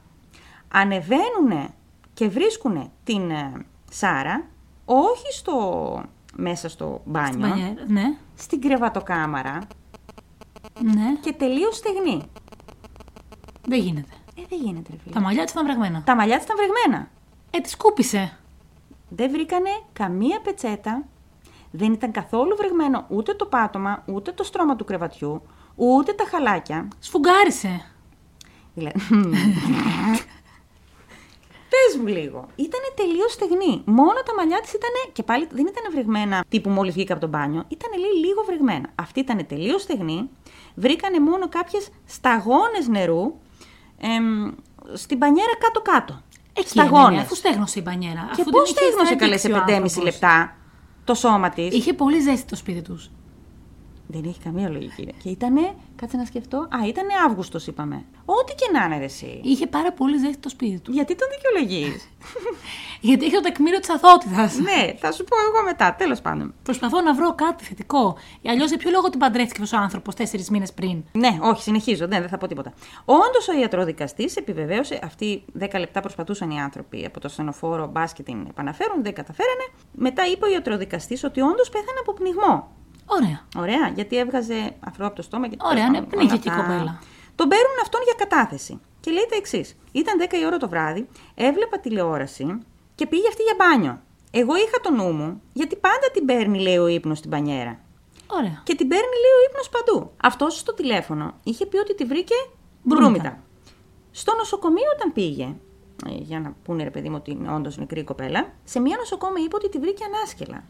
Ανεβαίνουν 0.71 1.73
και 2.13 2.27
βρίσκουν 2.27 2.91
την 3.03 3.31
ε, 3.31 3.65
Σάρα, 3.91 4.45
όχι 4.85 5.33
στο, 5.33 6.03
μέσα 6.35 6.69
στο 6.69 7.01
μπάνιο, 7.05 7.31
Στην 7.31 7.41
πανιέρα, 7.41 7.83
Ναι, 7.87 8.17
στην 8.35 8.61
κρεβατοκάμαρα 8.61 9.59
ναι. 10.81 11.15
και 11.21 11.33
τελείως 11.33 11.75
στεγνή. 11.75 12.21
Δεν 13.67 13.79
γίνεται. 13.79 14.13
Ε, 14.35 14.41
δεν 14.49 14.59
γίνεται, 14.61 14.91
ρε 14.91 14.97
φίλε. 14.97 15.13
Τα 15.13 15.21
μαλλιά 15.21 15.43
της 15.43 15.51
ήταν 15.51 15.65
βρεγμένα. 15.65 16.01
Τα 16.03 16.15
μαλλιά 16.15 16.35
της 16.35 16.45
ήταν 16.45 16.57
βρεγμένα. 16.57 17.09
Ε, 17.51 17.59
τη 17.59 17.69
σκούπισε. 17.69 18.37
Δεν 19.09 19.31
βρήκανε 19.31 19.69
καμία 19.93 20.41
πετσέτα. 20.41 21.03
Δεν 21.71 21.93
ήταν 21.93 22.11
καθόλου 22.11 22.55
βρεγμένο 22.55 23.05
ούτε 23.09 23.33
το 23.33 23.45
πάτωμα, 23.45 24.03
ούτε 24.05 24.31
το 24.31 24.43
στρώμα 24.43 24.75
του 24.75 24.85
κρεβατιού, 24.85 25.41
ούτε 25.75 26.13
τα 26.13 26.25
χαλάκια. 26.31 26.87
Σφουγγάρισε. 26.99 27.85
Δηλαδή... 28.73 28.99
Πες 31.75 31.97
μου 31.99 32.07
λίγο. 32.07 32.47
Ήταν 32.55 32.81
τελείως 32.95 33.31
στεγνή. 33.31 33.81
Μόνο 33.85 34.19
τα 34.25 34.33
μαλλιά 34.37 34.59
της 34.61 34.73
ήταν. 34.73 34.89
και 35.11 35.23
πάλι 35.23 35.47
δεν 35.51 35.65
ήταν 35.67 35.83
βρεγμένα 35.91 36.45
τύπου 36.49 36.69
μόλις 36.69 36.93
βγήκα 36.93 37.13
από 37.13 37.21
το 37.21 37.27
μπάνιο. 37.27 37.63
Ήταν 37.67 37.91
λίγο 38.23 38.43
βρεγμένα. 38.45 38.89
Αυτή 38.95 39.19
ήταν 39.19 39.45
τελείως 39.47 39.81
στεγνή. 39.81 40.29
Βρήκανε 40.75 41.19
μόνο 41.19 41.49
κάποιες 41.49 41.87
σταγόνες 42.05 42.87
νερού 42.87 43.33
εμ, 43.97 44.51
στην 44.93 45.17
πανιέρα 45.17 45.55
κάτω-κάτω. 45.59 46.21
Εκεί 46.53 46.67
Σταγόνες. 46.67 47.07
έμενε, 47.07 47.21
αφού 47.21 47.35
στέγνωσε 47.35 47.79
η 47.79 47.81
μπανιέρα. 47.85 48.29
Και 48.35 48.41
αφού 48.41 48.51
πώς 48.51 48.73
δεν 48.73 48.83
είχε 48.83 48.91
στέγνωσε 48.91 49.15
καλέ 49.15 49.37
σε 49.37 49.47
στρατήξει 49.47 49.71
ο 49.71 49.75
5,5 49.75 49.81
άνθρωπος; 49.81 50.03
λεπτά 50.03 50.55
το 51.03 51.13
σώμα 51.13 51.49
της; 51.49 51.73
Είχε 51.73 51.93
πολύ 51.93 52.19
ζέστη 52.19 52.45
το 52.45 52.55
σπίτι 52.55 52.81
τους. 52.81 53.09
Δεν 54.07 54.23
έχει 54.25 54.39
καμία 54.39 54.69
λογική. 54.69 55.13
Και 55.23 55.29
ήτανε, 55.29 55.73
κάτσε 55.95 56.17
να 56.17 56.25
σκεφτώ, 56.25 56.57
α, 56.57 56.87
ήτανε 56.87 57.13
Αύγουστος, 57.27 57.67
είπαμε. 57.67 58.05
Ό,τι 58.25 58.53
και 58.55 58.69
να 58.73 58.85
είναι 58.85 58.97
ρε 58.97 59.03
εσύ. 59.03 59.39
Είχε 59.43 59.67
πάρα 59.67 59.91
πολύ 59.91 60.17
ζέστη 60.17 60.37
το 60.37 60.49
σπίτι 60.49 60.79
του. 60.79 60.91
Γιατί 60.91 61.15
τον 61.15 61.27
δικαιολογείς; 61.31 62.09
Γιατί 63.07 63.25
είχε 63.25 63.35
το 63.35 63.41
τεκμήριο 63.41 63.79
της 63.79 63.89
αθότητας. 63.89 64.57
ναι, 64.67 64.93
θα 64.97 65.11
σου 65.11 65.23
πω 65.23 65.35
εγώ 65.49 65.65
μετά, 65.65 65.95
τέλος 65.95 66.21
πάντων. 66.21 66.53
Προσπαθώ 66.63 67.01
να 67.01 67.13
βρω 67.13 67.35
κάτι 67.35 67.63
θετικό. 67.63 68.17
Αλλιώς 68.45 68.69
για 68.69 68.77
ποιο 68.77 68.89
λόγο 68.89 69.09
την 69.09 69.19
παντρεύτηκε 69.19 69.61
αυτός 69.61 69.79
ο 69.79 69.81
άνθρωπος 69.83 70.15
τέσσερις 70.15 70.49
μήνες 70.49 70.73
πριν; 70.73 71.03
Ναι, 71.11 71.37
όχι, 71.41 71.61
συνεχίζω, 71.61 72.05
ναι, 72.05 72.19
δεν 72.19 72.29
θα 72.29 72.37
πω 72.37 72.47
τίποτα. 72.47 72.73
Όντως 73.05 73.47
ο 73.47 73.59
ιατροδικαστής 73.59 74.35
επιβεβαίωσε, 74.35 74.99
αυτοί 75.03 75.45
10 75.59 75.79
λεπτά 75.79 75.99
προσπαθούσαν 75.99 76.49
οι 76.49 76.61
άνθρωποι 76.61 77.05
από 77.05 77.19
το 77.19 77.27
στενοφόρο 77.27 77.87
μπας 77.87 78.13
και 78.13 78.23
την 78.23 78.45
επαναφέρουν, 78.49 79.03
δεν 79.03 79.13
καταφέρανε. 79.13 79.65
Μετά 79.91 80.27
είπε 80.27 80.45
ο 80.45 80.51
ιατροδικαστής 80.51 81.23
ότι 81.23 81.41
όντως 81.41 81.69
πέθανε 81.69 81.99
από 82.01 82.13
πνιγμό. 82.13 82.67
Ωραία. 83.05 83.39
Ωραία, 83.57 83.91
γιατί 83.95 84.17
έβγαζε 84.17 84.75
αφρό 84.79 85.05
από 85.05 85.15
το 85.15 85.21
στόμα 85.21 85.47
και 85.47 85.57
Ωραία, 85.61 85.73
τέλος 85.75 85.89
ναι, 85.89 85.97
πάντων, 86.05 86.09
πνίγηκε 86.09 86.49
όλα 86.49 86.57
η 86.57 86.61
αυτά. 86.61 86.71
κοπέλα. 86.73 86.99
Τον 87.35 87.47
παίρνουν 87.47 87.77
αυτόν 87.81 88.01
για 88.03 88.13
κατάθεση. 88.17 88.79
Και 88.99 89.11
λέει 89.11 89.25
τα 89.29 89.35
εξής. 89.35 89.75
Ήταν 89.91 90.13
10 90.29 90.33
η 90.41 90.45
ώρα 90.45 90.57
το 90.57 90.69
βράδυ, 90.69 91.07
έβλεπα 91.35 91.79
τηλεόραση 91.79 92.59
και 92.95 93.07
πήγε 93.07 93.27
αυτή 93.27 93.43
για 93.43 93.55
μπάνιο. 93.57 94.01
Εγώ 94.31 94.55
είχα 94.55 94.79
το 94.81 94.91
νου 94.91 95.11
μου, 95.11 95.41
γιατί 95.53 95.75
πάντα 95.75 96.07
την 96.13 96.25
παίρνει, 96.25 96.59
λέει 96.59 96.77
ο 96.77 96.87
ύπνος 96.87 97.17
στην 97.17 97.29
πανιέρα. 97.29 97.79
Ωραία. 98.27 98.61
Και 98.63 98.75
την 98.75 98.87
παίρνει, 98.87 99.15
λέει, 99.23 99.33
ο 99.39 99.41
ύπνος 99.49 99.69
παντού. 99.69 100.11
Αυτός 100.23 100.57
στο 100.59 100.73
τηλέφωνο 100.73 101.33
είχε 101.43 101.65
πει 101.65 101.77
ότι 101.77 101.95
τη 101.95 102.05
βρήκε 102.05 102.35
Μπρούμητα. 102.83 103.09
μπρούμητα. 103.11 103.39
Στο 104.11 104.35
νοσοκομείο, 104.35 104.89
όταν 104.95 105.13
πήγε, 105.13 105.43
ε, 106.09 106.13
για 106.13 106.39
να 106.39 106.55
πούνε 106.63 106.83
ρε 106.83 106.89
παιδί 106.89 107.09
μου 107.09 107.15
ότι 107.19 107.31
είναι 107.31 107.53
όντως 107.53 107.77
νεκρή 107.77 107.99
η 107.99 108.03
κοπέλα, 108.03 108.53
σε 108.63 108.79
μία 108.79 108.95
νοσοκόμη 108.97 109.41
είπε 109.41 109.55
ότι 109.55 109.69
τη 109.69 109.79
βρήκε 109.79 110.03
ανάσκελα. 110.03 110.63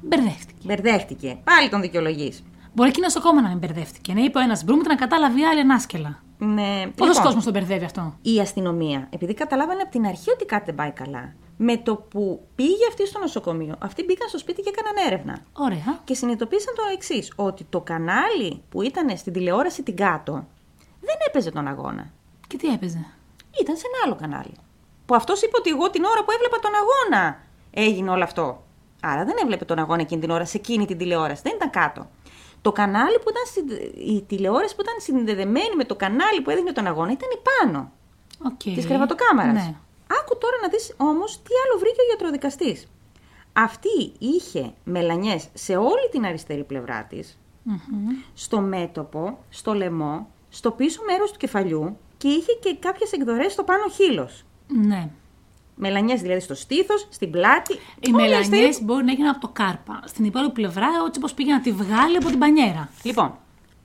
Μπερδεύτηκε. 0.00 0.60
Μπερδεύτηκε. 0.64 1.38
Πάλι 1.44 1.68
τον 1.68 1.80
δικαιολογείς. 1.80 2.42
Μπορεί 2.74 2.90
και 2.90 3.00
η 3.00 3.02
νοσοκόμα 3.02 3.40
να 3.40 3.48
μην 3.48 3.58
μπερδεύτηκε. 3.58 4.12
Να 4.12 4.20
είπε 4.20 4.38
ο 4.38 4.40
ένας 4.40 4.64
μπρούμητα 4.64 4.88
να 4.88 4.94
κατάλαβε 4.94 5.40
η 5.40 5.44
άλλη 5.44 5.60
ανάσκελα. 5.60 6.22
Ναι, 6.38 6.86
Πόσο 6.96 7.08
λοιπόν, 7.10 7.24
κόσμος 7.24 7.44
τον 7.44 7.52
μπερδεύει 7.52 7.84
αυτό. 7.84 8.14
η 8.22 8.40
αστυνομία, 8.40 9.06
επειδή 9.10 9.34
καταλάβανε 9.34 9.80
από 9.82 9.90
την 9.90 10.06
αρχή 10.06 10.30
ότι 10.30 10.44
κάτι 10.44 10.64
δεν 10.64 10.74
πάει 10.74 10.90
καλά, 10.90 11.34
με 11.56 11.76
το 11.76 11.94
που 11.96 12.46
πήγε 12.54 12.86
αυτή 12.88 13.06
στο 13.06 13.18
νοσοκομείο, 13.18 13.74
αυτοί 13.78 14.04
μπήκαν 14.04 14.28
στο 14.28 14.38
σπίτι 14.38 14.62
και 14.62 14.70
έκαναν 14.76 15.06
έρευνα. 15.06 15.38
Ωραία. 15.52 16.00
Και 16.04 16.14
συνειδητοποίησαν 16.14 16.74
το 16.76 16.82
εξής, 16.94 17.32
ότι 17.36 17.64
το 17.70 17.80
κανάλι 17.80 18.62
που 18.68 18.82
ήταν 18.82 19.16
στην 19.16 19.32
τηλεόραση 19.32 19.82
την 19.82 19.96
κάτω 19.96 20.32
δεν 21.00 21.16
έπαιζε 21.28 21.50
τον 21.50 21.66
αγώνα. 21.66 22.10
Και 22.46 22.56
τι 22.56 22.68
έπαιζε; 22.68 23.06
Ήταν 23.60 23.76
σε 23.76 23.82
ένα 23.86 23.98
άλλο 24.04 24.14
κανάλι. 24.20 24.52
Που 25.06 25.14
αυτός 25.14 25.42
είπε 25.42 25.56
ότι 25.58 25.70
εγώ 25.70 25.90
την 25.90 26.04
ώρα 26.04 26.24
που 26.24 26.30
έβλεπα 26.30 26.58
τον 26.58 26.72
αγώνα 26.74 27.38
έγινε 27.70 28.10
όλο 28.10 28.22
αυτό. 28.24 28.64
Άρα 29.00 29.24
δεν 29.24 29.34
έβλεπε 29.42 29.64
τον 29.64 29.78
αγώνα 29.78 30.00
εκείνη 30.00 30.20
την 30.20 30.30
ώρα 30.30 30.44
σε 30.44 30.56
εκείνη 30.56 30.86
την 30.86 30.98
τηλεόραση, 30.98 31.42
δεν 31.44 31.52
ήταν 31.56 31.70
κάτω. 31.70 32.08
Το 32.62 32.72
κανάλι 32.72 33.18
που 33.18 33.30
ήταν, 33.30 33.42
συνδε- 33.52 33.96
η 33.96 34.22
τηλεόραση 34.28 34.74
που 34.74 34.80
ήταν 34.82 34.94
συνδεδεμένη 34.98 35.76
με 35.76 35.84
το 35.84 35.96
κανάλι 35.96 36.40
που 36.40 36.50
έδινε 36.50 36.72
τον 36.72 36.86
αγώνα 36.86 37.12
ήταν 37.12 37.28
πάνω 37.58 37.92
Okay. 38.48 38.72
της 38.74 38.86
κρεβατοκάμαρας. 38.86 39.52
Ναι. 39.54 39.74
Άκου 40.20 40.38
τώρα 40.38 40.56
να 40.62 40.68
δεις 40.68 40.94
όμως 40.96 41.36
τι 41.42 41.50
άλλο 41.64 41.78
βρήκε 41.78 42.00
ο 42.00 42.04
γιατροδικαστής. 42.08 42.88
Αυτή 43.52 44.12
είχε 44.18 44.72
μελανιές 44.84 45.48
σε 45.54 45.76
όλη 45.76 46.08
την 46.10 46.24
αριστερή 46.24 46.64
πλευρά 46.64 47.04
της, 47.04 47.38
στο 48.34 48.60
μέτωπο, 48.60 49.38
στο 49.48 49.74
λαιμό, 49.74 50.28
στο 50.48 50.70
πίσω 50.70 51.02
μέρος 51.06 51.30
του 51.32 51.38
κεφαλιού 51.38 51.96
και 52.16 52.28
είχε 52.28 52.52
και 52.60 52.76
κάποιες 52.80 53.12
εκδορές 53.12 53.52
στο 53.52 53.62
πάνω 53.64 53.88
χείλος. 53.88 54.44
ναι. 54.66 55.08
Μελανιές 55.80 56.20
δηλαδή 56.20 56.40
στο 56.40 56.54
στήθος, 56.54 57.06
στην 57.10 57.30
πλάτη. 57.30 57.72
Οι 57.72 57.78
όλη 57.78 58.08
η 58.08 58.10
μελανιές 58.12 58.36
αριστερή- 58.36 58.82
μπορεί 58.84 59.04
να 59.04 59.10
έγιναν 59.10 59.30
από 59.30 59.40
το 59.40 59.48
κάρπα. 59.48 60.00
Στην 60.04 60.24
υπόλοιπη 60.24 60.52
πλευρά, 60.52 60.86
έτσι 61.06 61.20
όπω 61.24 61.34
πήγε 61.34 61.52
να 61.52 61.60
τη 61.60 61.72
βγάλει 61.72 62.16
από 62.16 62.28
την 62.28 62.38
πανιέρα. 62.38 62.88
Λοιπόν, 63.02 63.34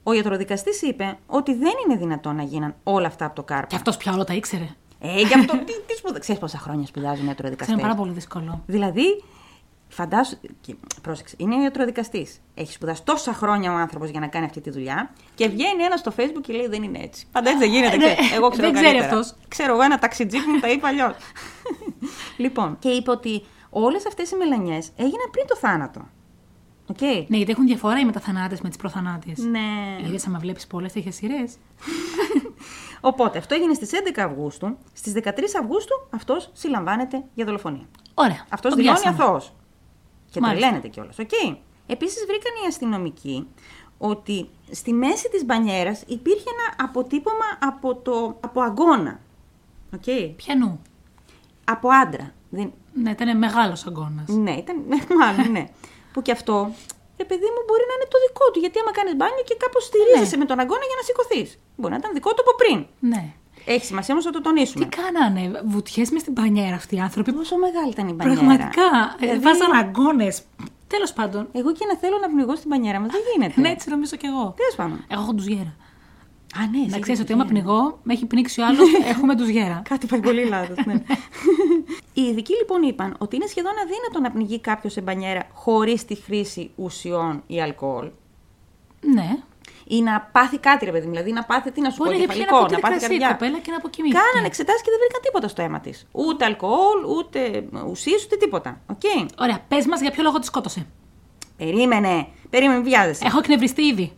ο 0.03 0.13
γιατροδικαστής 0.13 0.81
είπε 0.81 1.17
ότι 1.27 1.53
δεν 1.53 1.71
είναι 1.85 1.97
δυνατόν 1.97 2.35
να 2.35 2.43
γίναν 2.43 2.75
όλα 2.83 3.07
αυτά 3.07 3.25
από 3.25 3.35
το 3.35 3.43
κάρπα. 3.43 3.67
Και 3.67 3.75
αυτός 3.75 3.97
πια 3.97 4.13
όλα 4.13 4.23
τα 4.23 4.33
ήξερε. 4.33 4.67
Ε, 4.99 5.19
γι' 5.21 5.33
αυτό. 5.33 5.57
τι, 5.57 5.73
τι 5.87 5.93
σπουδα... 5.97 6.19
Ξέρεις 6.19 6.41
πόσα 6.41 6.57
χρόνια 6.57 6.85
σπουδάζουν 6.85 7.25
οι 7.25 7.27
ιατροδικαστές. 7.31 7.75
Ξέρω 7.75 7.87
πάρα 7.89 7.99
πολύ 8.01 8.11
δύσκολο. 8.13 8.63
Δηλαδή, 8.65 9.23
φαντάσου. 9.87 10.37
και- 10.61 10.75
Πρόσεξε, 11.01 11.35
είναι 11.39 11.55
ιατροδικαστής. 11.55 12.39
Έχει 12.55 12.73
σπουδάσει 12.73 13.03
τόσα 13.03 13.33
χρόνια 13.33 13.73
ο 13.73 13.75
άνθρωπος 13.75 14.09
για 14.09 14.19
να 14.19 14.27
κάνει 14.27 14.45
αυτή 14.45 14.61
τη 14.61 14.69
δουλειά 14.69 15.11
και 15.35 15.47
βγαίνει 15.47 15.83
ένας 15.83 15.99
στο 15.99 16.11
Facebook 16.17 16.41
και 16.41 16.53
λέει 16.53 16.67
δεν 16.67 16.83
είναι 16.83 16.99
έτσι. 17.01 17.25
Πάντα 17.31 17.49
έτσι 17.49 17.61
δεν 17.61 17.71
γίνεται. 17.73 17.97
Ναι, 17.97 18.13
ξέρεις. 18.13 18.31
Εγώ 18.33 18.49
ξέρω 18.49 18.67
δεν 18.67 18.73
ξέρει 18.75 18.91
καλύτερα. 18.97 19.19
αυτός. 19.19 19.35
Ξέρω 19.47 19.73
εγώ 19.73 19.81
ένα 19.81 19.99
ταξιτζής 19.99 20.45
μου 20.47 20.59
τα 20.59 20.69
είπα 20.69 20.87
αλλιώς. 20.87 21.15
λοιπόν, 22.43 22.77
και 22.79 22.89
είπε 22.89 23.11
ότι 23.11 23.43
όλες 23.69 24.05
αυτές 24.07 24.31
οι 24.31 24.35
μελανιές 24.35 24.89
έγιναν 24.95 25.29
πριν 25.31 25.47
το 25.47 25.55
θάνατο. 25.55 26.07
Οκ. 26.87 27.01
Ναι, 27.01 27.37
γιατί 27.37 27.51
έχουν 27.51 27.65
διαφορά 27.65 27.99
οι 27.99 28.05
μεταθανάτιες 28.05 28.61
με 28.61 28.67
τις 28.69 28.77
προθανάτιες. 28.77 29.37
Ναι. 29.37 29.59
Είδε 30.07 30.19
άμα 30.27 30.39
βλέπεις 30.39 30.67
πολλές 30.67 30.91
τέτοιες 30.93 31.11
σειρές. 31.11 31.53
Οπότε 33.01 33.37
αυτό 33.37 33.55
έγινε 33.55 33.73
στις 33.73 33.89
11 34.15 34.19
Αυγούστου. 34.19 34.77
Στις 34.93 35.13
13 35.13 35.29
Αυγούστου 35.59 36.07
αυτός 36.09 36.49
συλλαμβάνεται 36.53 37.23
για 37.33 37.45
δολοφονία. 37.45 37.85
Ωραία. 38.13 38.45
Αυτός 38.49 38.71
τον 38.73 38.79
δηλώνει 38.81 38.99
πιάσαμε. 38.99 39.23
αθώος. 39.23 39.53
Και 40.39 40.41
Μάλιστα. 40.41 40.59
τρελαίνεται 40.67 40.87
κιόλας. 40.87 41.19
Οκ. 41.19 41.29
Επίσης 41.87 42.25
βρήκαν 42.25 42.51
οι 42.63 42.67
αστυνομικοί 42.67 43.47
ότι 43.97 44.49
στη 44.71 44.93
μέση 44.93 45.29
της 45.29 45.45
μπανιέρας 45.45 46.03
υπήρχε 46.07 46.49
ένα 46.55 46.85
αποτύπωμα 46.89 47.45
από, 47.59 47.95
το, 47.95 48.37
από 48.39 48.61
αγκώνα. 48.61 49.19
Οκ. 49.93 50.35
Πιανού. 50.35 50.81
Από 51.63 51.87
άντρα. 52.03 52.33
Δεν, 52.49 52.73
Ναι, 52.93 53.09
ήταν 53.09 53.37
μεγάλος 53.37 53.85
αγκώνας. 53.85 54.23
ναι, 54.27 54.51
ήταν. 54.51 54.75
Μάλλον, 55.19 55.51
ναι. 55.51 55.69
Που 56.13 56.21
κι 56.21 56.31
αυτό, 56.31 56.55
ρε 57.17 57.25
παιδί 57.25 57.45
μου, 57.53 57.61
μπορεί 57.67 57.83
να 57.89 57.93
είναι 57.97 58.07
το 58.13 58.17
δικό 58.27 58.45
του. 58.51 58.59
Γιατί 58.59 58.79
άμα 58.79 58.91
κάνεις 58.91 59.15
μπάνιο 59.15 59.43
και 59.49 59.55
κάπως 59.63 59.83
στηρίζεσαι 59.89 60.35
Ναι. 60.35 60.41
με 60.41 60.45
τον 60.49 60.59
αγκώνα 60.59 60.85
για 60.89 60.97
να 60.99 61.03
σηκωθείς. 61.07 61.49
Μπορεί 61.75 61.91
να 61.93 61.99
ήταν 62.01 62.13
δικό 62.13 62.29
του 62.33 62.41
από 62.45 62.53
πριν. 62.61 62.77
Ναι. 63.11 63.23
Έχει 63.65 63.85
σημασία 63.85 64.13
όμως 64.13 64.25
να 64.25 64.31
το 64.31 64.37
Τι 64.37 64.43
τονίσουμε. 64.43 64.85
κάνανε, 64.85 65.61
βουτιές 65.65 66.09
μες 66.11 66.21
στην 66.21 66.33
πανιέρα 66.33 66.75
αυτοί 66.75 66.95
οι 66.95 66.99
άνθρωποι; 66.99 67.33
Πόσο 67.33 67.57
μεγάλη 67.57 67.89
ήταν 67.89 68.07
η 68.07 68.13
μπανιέρα. 68.13 68.39
Πραγματικά. 68.39 68.81
Δηλαδή- 69.19 69.37
Δηλαδή... 69.39 69.39
Βάζαν 69.39 69.71
αγκώνες. 69.71 70.41
Τέλος 70.87 71.13
πάντων. 71.13 71.47
Εγώ 71.51 71.71
και 71.71 71.85
να 71.91 71.95
θέλω 71.97 72.17
να 72.21 72.27
πνιγώ 72.27 72.55
στην 72.55 72.69
μπανιέρα 72.69 72.99
μας 72.99 73.11
δεν 73.11 73.21
γίνεται. 73.35 73.61
Ναι, 73.61 73.69
έτσι 73.69 73.89
νομίζω 73.89 74.15
κι 74.15 74.25
εγώ. 74.25 74.53
Τέλος 74.57 74.75
πάντων. 74.75 75.05
Εγώ 75.07 75.21
έχω 75.21 75.33
του 75.33 75.43
γέρα. 75.43 75.75
Α, 76.59 76.59
ναι, 76.71 76.77
Να 76.77 76.83
εσύ 76.85 76.89
ξέρεις 76.89 77.07
έχεις 77.07 77.19
ότι 77.19 77.33
άμα 77.33 77.43
δίκιο. 77.45 77.61
πνιγώ, 77.61 77.99
με 78.03 78.13
έχει 78.13 78.25
πνίξει 78.25 78.61
ο 78.61 78.65
άλλος, 78.65 78.87
έχουμε 79.13 79.35
του 79.35 79.43
γέρα. 79.49 79.81
Κάτι 79.89 80.05
πάει 80.07 80.19
πολύ 80.19 80.45
λάθος. 80.45 80.85
Ναι. 80.85 80.93
Οι 82.13 82.21
ειδικοί 82.21 82.53
λοιπόν 82.53 82.81
είπαν 82.83 83.15
ότι 83.17 83.35
είναι 83.35 83.45
σχεδόν 83.45 83.71
αδύνατο 83.83 84.19
να 84.21 84.31
πνιγεί 84.31 84.59
κάποιος 84.59 84.93
σε 84.93 85.01
μπανιέρα 85.01 85.47
χωρίς 85.53 86.05
τη 86.05 86.15
χρήση 86.15 86.71
ουσιών 86.75 87.43
ή 87.47 87.61
αλκοόλ. 87.61 88.09
Ναι. 89.13 89.37
Ή 89.87 90.01
να 90.01 90.29
πάθει 90.31 90.57
κάτι, 90.57 90.85
ρε 90.85 90.91
παιδί 90.91 91.05
μου. 91.05 91.11
Δηλαδή 91.11 91.31
να 91.31 91.43
πάθει, 91.43 91.71
τι 91.71 91.81
να 91.81 91.89
σου 91.89 91.97
πω, 91.97 92.03
Μπορεί 92.03 92.17
να 92.17 92.25
πιει 92.25 92.27
κεφαλικό, 92.27 92.57
ένα 92.57 92.65
να 92.65 92.67
ποτήρι 92.67 92.81
πάθει 92.81 92.97
κρασί 92.97 93.13
η 93.15 93.17
καρδιά. 93.17 93.37
κοπέλα 93.37 93.59
και 93.59 93.71
να 93.71 93.77
αποκοιμήθηκε. 93.77 94.21
Κάνανε 94.21 94.47
εξετάσεις 94.47 94.81
και 94.83 94.89
δεν 94.89 94.99
βρήκαν 94.99 95.21
τίποτα 95.21 95.47
στο 95.47 95.61
αίμα 95.61 95.79
της. 95.79 96.07
Ούτε 96.11 96.45
αλκοόλ, 96.45 96.99
ούτε 97.17 97.39
ουσίες, 97.91 98.23
ούτε 98.25 98.35
τίποτα. 98.35 98.81
Οκ. 98.93 99.05
Ωραία, 99.39 99.59
πες 99.67 99.85
μας 99.85 100.01
για 100.01 100.11
ποιο 100.11 100.23
λόγο 100.23 100.39
τη 100.39 100.45
σκότωσε. 100.45 100.85
Περίμενε, 101.57 102.27
περίμενε, 102.49 102.79
μην 102.79 102.87
βιάζεσαι. 102.89 103.25
Έχω 103.25 103.37
εκνευριστεί 103.37 103.83
ήδη. 103.83 104.11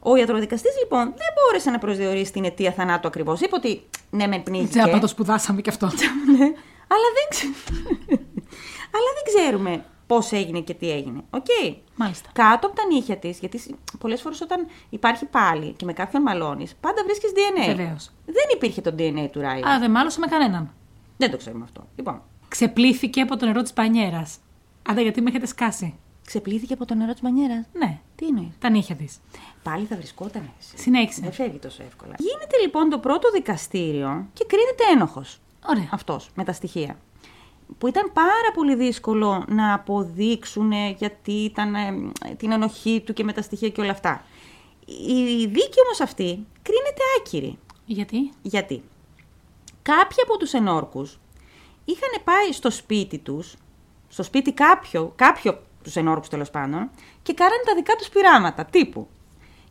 Ο 0.00 0.16
ιατροδικαστής 0.16 0.74
λοιπόν 0.82 1.04
δεν 1.04 1.30
μπόρεσε 1.34 1.70
να 1.70 1.78
προσδιορίσει 1.78 2.32
την 2.32 2.44
αιτία 2.44 2.72
θανάτου 2.72 3.08
ακριβώς. 3.08 3.40
Είπε 3.40 3.54
ότι 3.54 3.82
ναι, 4.10 4.26
μεν 4.26 4.42
πνίγηκε. 4.42 4.78
Τζάμπα 4.78 4.98
το 4.98 5.06
σπουδάσαμε 5.06 5.60
κι 5.60 5.68
αυτό. 5.68 5.86
Ναι, 6.36 6.44
αλλά 6.92 7.08
δεν, 7.16 7.26
ξε... 7.28 7.46
αλλά 8.94 9.08
δεν 9.16 9.24
ξέρουμε 9.34 9.84
πώς 10.12 10.32
έγινε 10.32 10.60
και 10.60 10.74
τι 10.74 10.90
έγινε. 10.90 11.20
Οκ. 11.30 11.46
Μάλιστα. 11.96 12.28
Κάτω 12.32 12.66
από 12.66 12.76
τα 12.76 12.82
νύχια 12.92 13.16
της, 13.16 13.38
γιατί 13.38 13.76
πολλές 13.98 14.20
φορές 14.20 14.40
όταν 14.40 14.66
υπάρχει 14.90 15.24
πάλι 15.24 15.72
και 15.72 15.84
με 15.84 15.92
κάποιον 15.92 16.22
μαλώνεις, 16.22 16.74
πάντα 16.80 17.02
βρίσκεις 17.04 17.30
DNA. 17.34 17.76
Βεβαίως. 17.76 18.10
Δεν 18.26 18.44
υπήρχε 18.54 18.80
το 18.80 18.94
DNA 18.98 19.28
του 19.32 19.40
Ράιαν. 19.40 19.64
Α, 19.66 19.78
δεν 19.78 19.90
μάλωσε 19.90 20.20
με 20.20 20.26
κανέναν. 20.26 20.74
Δεν 21.16 21.30
το 21.30 21.36
ξέρουμε 21.36 21.64
αυτό. 21.64 21.86
Λοιπόν, 21.96 22.22
Ξεπλήθηκε 22.48 23.20
από 23.20 23.36
το 23.36 23.46
νερό 23.46 23.62
της 23.62 23.72
μπανιέρας. 23.72 24.38
Άντε, 24.88 25.02
γιατί 25.02 25.20
με 25.20 25.30
έχετε 25.30 25.46
σκάσει. 25.46 25.94
ξεπλήθηκε 26.26 26.72
από 26.72 26.84
το 26.86 26.94
νερό 26.94 27.12
της 27.12 27.20
μπανιέρας. 27.20 27.66
Ναι, 27.72 28.00
Τι 28.14 28.26
εννοείς; 28.26 28.54
τα 28.58 28.70
νύχια 28.70 28.94
της. 28.94 29.18
Πάλι 29.62 29.84
θα 29.86 29.96
βρισκόταν 29.96 30.50
εσύ. 30.60 30.78
Συνέχισε. 30.78 31.20
Δεν 31.20 31.32
φεύγει 31.32 31.58
τόσο 31.58 31.82
εύκολα. 31.82 32.14
Γίνεται 32.18 32.56
λοιπόν 32.62 32.88
το 32.88 32.98
πρώτο 32.98 33.30
δικαστήριο 33.30 34.26
και 34.32 34.44
κρίνεται 34.48 34.84
ένοχος. 34.94 35.38
Ωραία. 35.68 35.88
Αυτός 35.90 36.30
με 36.34 36.44
τα 36.44 36.52
στοιχεία. 36.52 36.96
Που 37.78 37.86
ήταν 37.86 38.10
πάρα 38.12 38.52
πολύ 38.54 38.74
δύσκολο 38.74 39.44
να 39.48 39.74
αποδείξουν 39.74 40.72
γιατί 40.98 41.32
ήταν 41.32 41.74
ε, 41.74 41.94
την 42.36 42.52
ενοχή 42.52 43.02
του 43.06 43.12
και 43.12 43.24
με 43.24 43.32
τα 43.32 43.42
στοιχεία 43.42 43.68
και 43.68 43.80
όλα 43.80 43.90
αυτά. 43.90 44.24
Η 44.86 45.46
δίκη 45.46 45.80
όμως 45.84 46.00
αυτή 46.02 46.46
κρίνεται 46.62 47.02
άκυρη. 47.18 47.58
Γιατί; 47.86 48.30
Γιατί 48.42 48.82
κάποιοι 49.82 50.16
από 50.22 50.36
τους 50.38 50.52
ενόρκους 50.52 51.18
είχαν 51.84 52.10
πάει 52.24 52.52
στο 52.52 52.70
σπίτι 52.70 53.18
τους, 53.18 53.54
στο 54.08 54.22
σπίτι 54.22 54.52
κάποιο, 54.52 55.12
κάποιο 55.16 55.62
τους 55.82 55.96
ενόρκους 55.96 56.28
τέλος 56.28 56.50
πάντων, 56.50 56.90
και 57.22 57.32
κάνανε 57.34 57.62
τα 57.66 57.74
δικά 57.74 57.94
τους 57.96 58.08
πειράματα, 58.08 58.64
τύπου. 58.64 59.08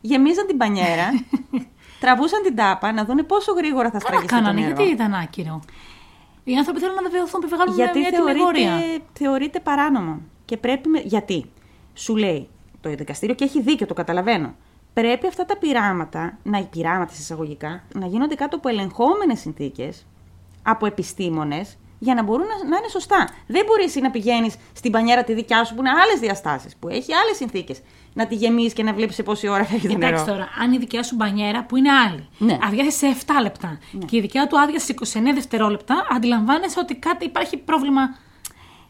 Γεμίζαν 0.00 0.46
την 0.46 0.56
πανιέρα, 0.56 1.08
τραβούσαν 2.00 2.42
την 2.42 2.56
τάπα 2.56 2.92
να 2.92 3.04
δούνε 3.04 3.22
πόσο 3.22 3.52
γρήγορα 3.52 3.90
θα 3.90 3.98
Καλά 3.98 4.00
σφραγιστεί 4.00 4.28
το 4.28 4.42
κάνανε, 4.42 4.60
νερό. 4.60 4.74
γιατί 4.74 4.92
ήταν 4.92 5.14
άκυρο; 5.14 5.62
Οι 6.44 6.54
άνθρωποι 6.56 6.80
θέλουν 6.80 6.94
να 6.94 7.02
βεβαιωθούν 7.02 7.40
που 7.40 7.48
βγάλουν 7.48 7.74
Γιατί 7.74 7.98
μια 7.98 8.08
έτοιμη 8.08 8.30
εγωρία. 8.30 8.78
θεωρείται, 8.78 9.04
θεωρείται 9.12 9.60
παράνομο. 9.60 10.20
Και 10.44 10.56
πρέπει. 10.56 10.88
Με... 10.88 11.00
Γιατί; 11.04 11.50
Σου 11.94 12.16
λέει 12.16 12.48
το 12.80 12.90
δικαστήριο 12.94 13.34
και 13.34 13.44
έχει 13.44 13.60
δίκιο, 13.60 13.86
το 13.86 13.94
καταλαβαίνω. 13.94 14.54
Πρέπει 14.92 15.26
αυτά 15.26 15.44
τα 15.44 15.56
πειράματα, 15.56 16.38
να 16.42 16.58
οι 16.58 16.64
πειράματα 16.70 17.12
εισαγωγικά, 17.12 17.82
να 17.94 18.06
γίνονται 18.06 18.34
κάτω 18.34 18.56
από 18.56 18.68
ελεγχόμενες 18.68 19.40
συνθήκες, 19.40 20.06
από 20.62 20.86
επιστήμονες, 20.86 21.76
για 21.98 22.14
να 22.14 22.22
μπορούν 22.22 22.46
να, 22.46 22.68
να 22.68 22.76
είναι 22.76 22.88
σωστά. 22.88 23.28
Δεν 23.46 23.64
μπορείς 23.66 23.84
εσύ 23.84 24.00
να 24.00 24.10
πηγαίνεις 24.10 24.54
στην 24.72 24.92
πανιέρα 24.92 25.24
τη 25.24 25.34
δικιά 25.34 25.64
σου 25.64 25.74
που 25.74 25.80
είναι 25.80 25.90
άλλες 25.90 26.20
διαστάσεις, 26.20 26.76
που 26.76 26.88
έχει 26.88 27.14
άλλες 27.14 27.36
συνθήκες, 27.36 27.80
να 28.12 28.26
τη 28.26 28.34
γεμίσεις 28.34 28.72
και 28.72 28.82
να 28.82 28.92
βλέπεις 28.92 29.14
σε 29.14 29.22
πόση 29.22 29.48
ώρα 29.48 29.64
φεύγει 29.64 29.88
το 29.88 29.96
νερό. 29.98 30.06
Εντάξει 30.06 30.24
τώρα, 30.24 30.48
αν 30.62 30.72
η 30.72 30.78
δικιά 30.78 31.02
σου 31.02 31.14
μπανιέρα 31.14 31.64
που 31.64 31.76
είναι 31.76 31.90
άλλη, 31.92 32.28
Ναι. 32.38 32.58
αδειάσει 32.66 32.90
σε 32.98 33.06
7 33.06 33.32
λεπτά 33.42 33.78
και 34.06 34.16
η 34.16 34.20
δικιά 34.20 34.46
του 34.46 34.60
άδειασε 34.60 34.86
σε 34.86 35.18
29 35.18 35.32
δευτερόλεπτα, 35.34 36.06
αντιλαμβάνεσαι 36.10 36.78
ότι 36.78 36.94
κάτι 36.94 37.24
υπάρχει 37.24 37.56
πρόβλημα. 37.56 38.02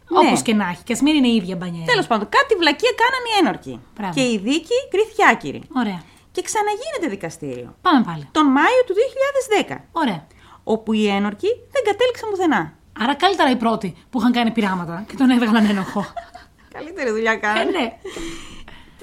Ναι. 0.09 0.19
Όπως 0.27 0.41
και 0.41 0.53
να 0.53 0.67
έχει, 0.69 0.83
και 0.83 0.93
ας 0.93 1.01
μην 1.01 1.15
είναι 1.15 1.27
η 1.27 1.35
ίδια 1.35 1.55
μπανιέρα. 1.55 1.85
Τέλος 1.85 2.07
πάντων, 2.07 2.29
κάτι 2.29 2.55
βλακεία 2.55 2.91
κάνανε 3.01 3.27
οι 3.29 3.35
ένορκοι. 3.41 3.79
Μπράβο. 3.95 4.13
Και 4.13 4.21
η 4.21 4.37
δίκη 4.37 4.77
κρίθηκε 4.91 5.23
άκυρη. 5.31 5.61
Ωραία. 5.75 6.01
Και 6.31 6.41
ξαναγίνεται 6.41 7.07
δικαστήριο. 7.09 7.75
Πάμε 7.81 8.03
πάλι. 8.03 8.27
Τον 8.31 8.45
Μάιο 8.45 8.81
του 8.87 8.93
2010. 8.93 9.75
Ωραία. 9.91 10.27
όπου 10.63 10.93
οι 10.93 11.07
ένορκοι 11.07 11.47
δεν 11.73 11.83
κατέληξαν 11.89 12.29
πουθενά. 12.29 12.73
Άρα 12.99 13.15
καλύτερα 13.15 13.49
οι 13.49 13.55
πρώτοι 13.55 13.95
που 14.09 14.19
είχαν 14.19 14.31
κάνει 14.31 14.51
πειράματα 14.51 15.05
και 15.07 15.15
τον 15.15 15.29
έβγαλαν 15.29 15.65
ένοχο. 15.69 16.05
Καλύτερη 16.75 17.09
δουλειά 17.11 17.31
ε, 17.31 17.35
κάνανε. 17.35 17.71
ναι. 17.71 17.93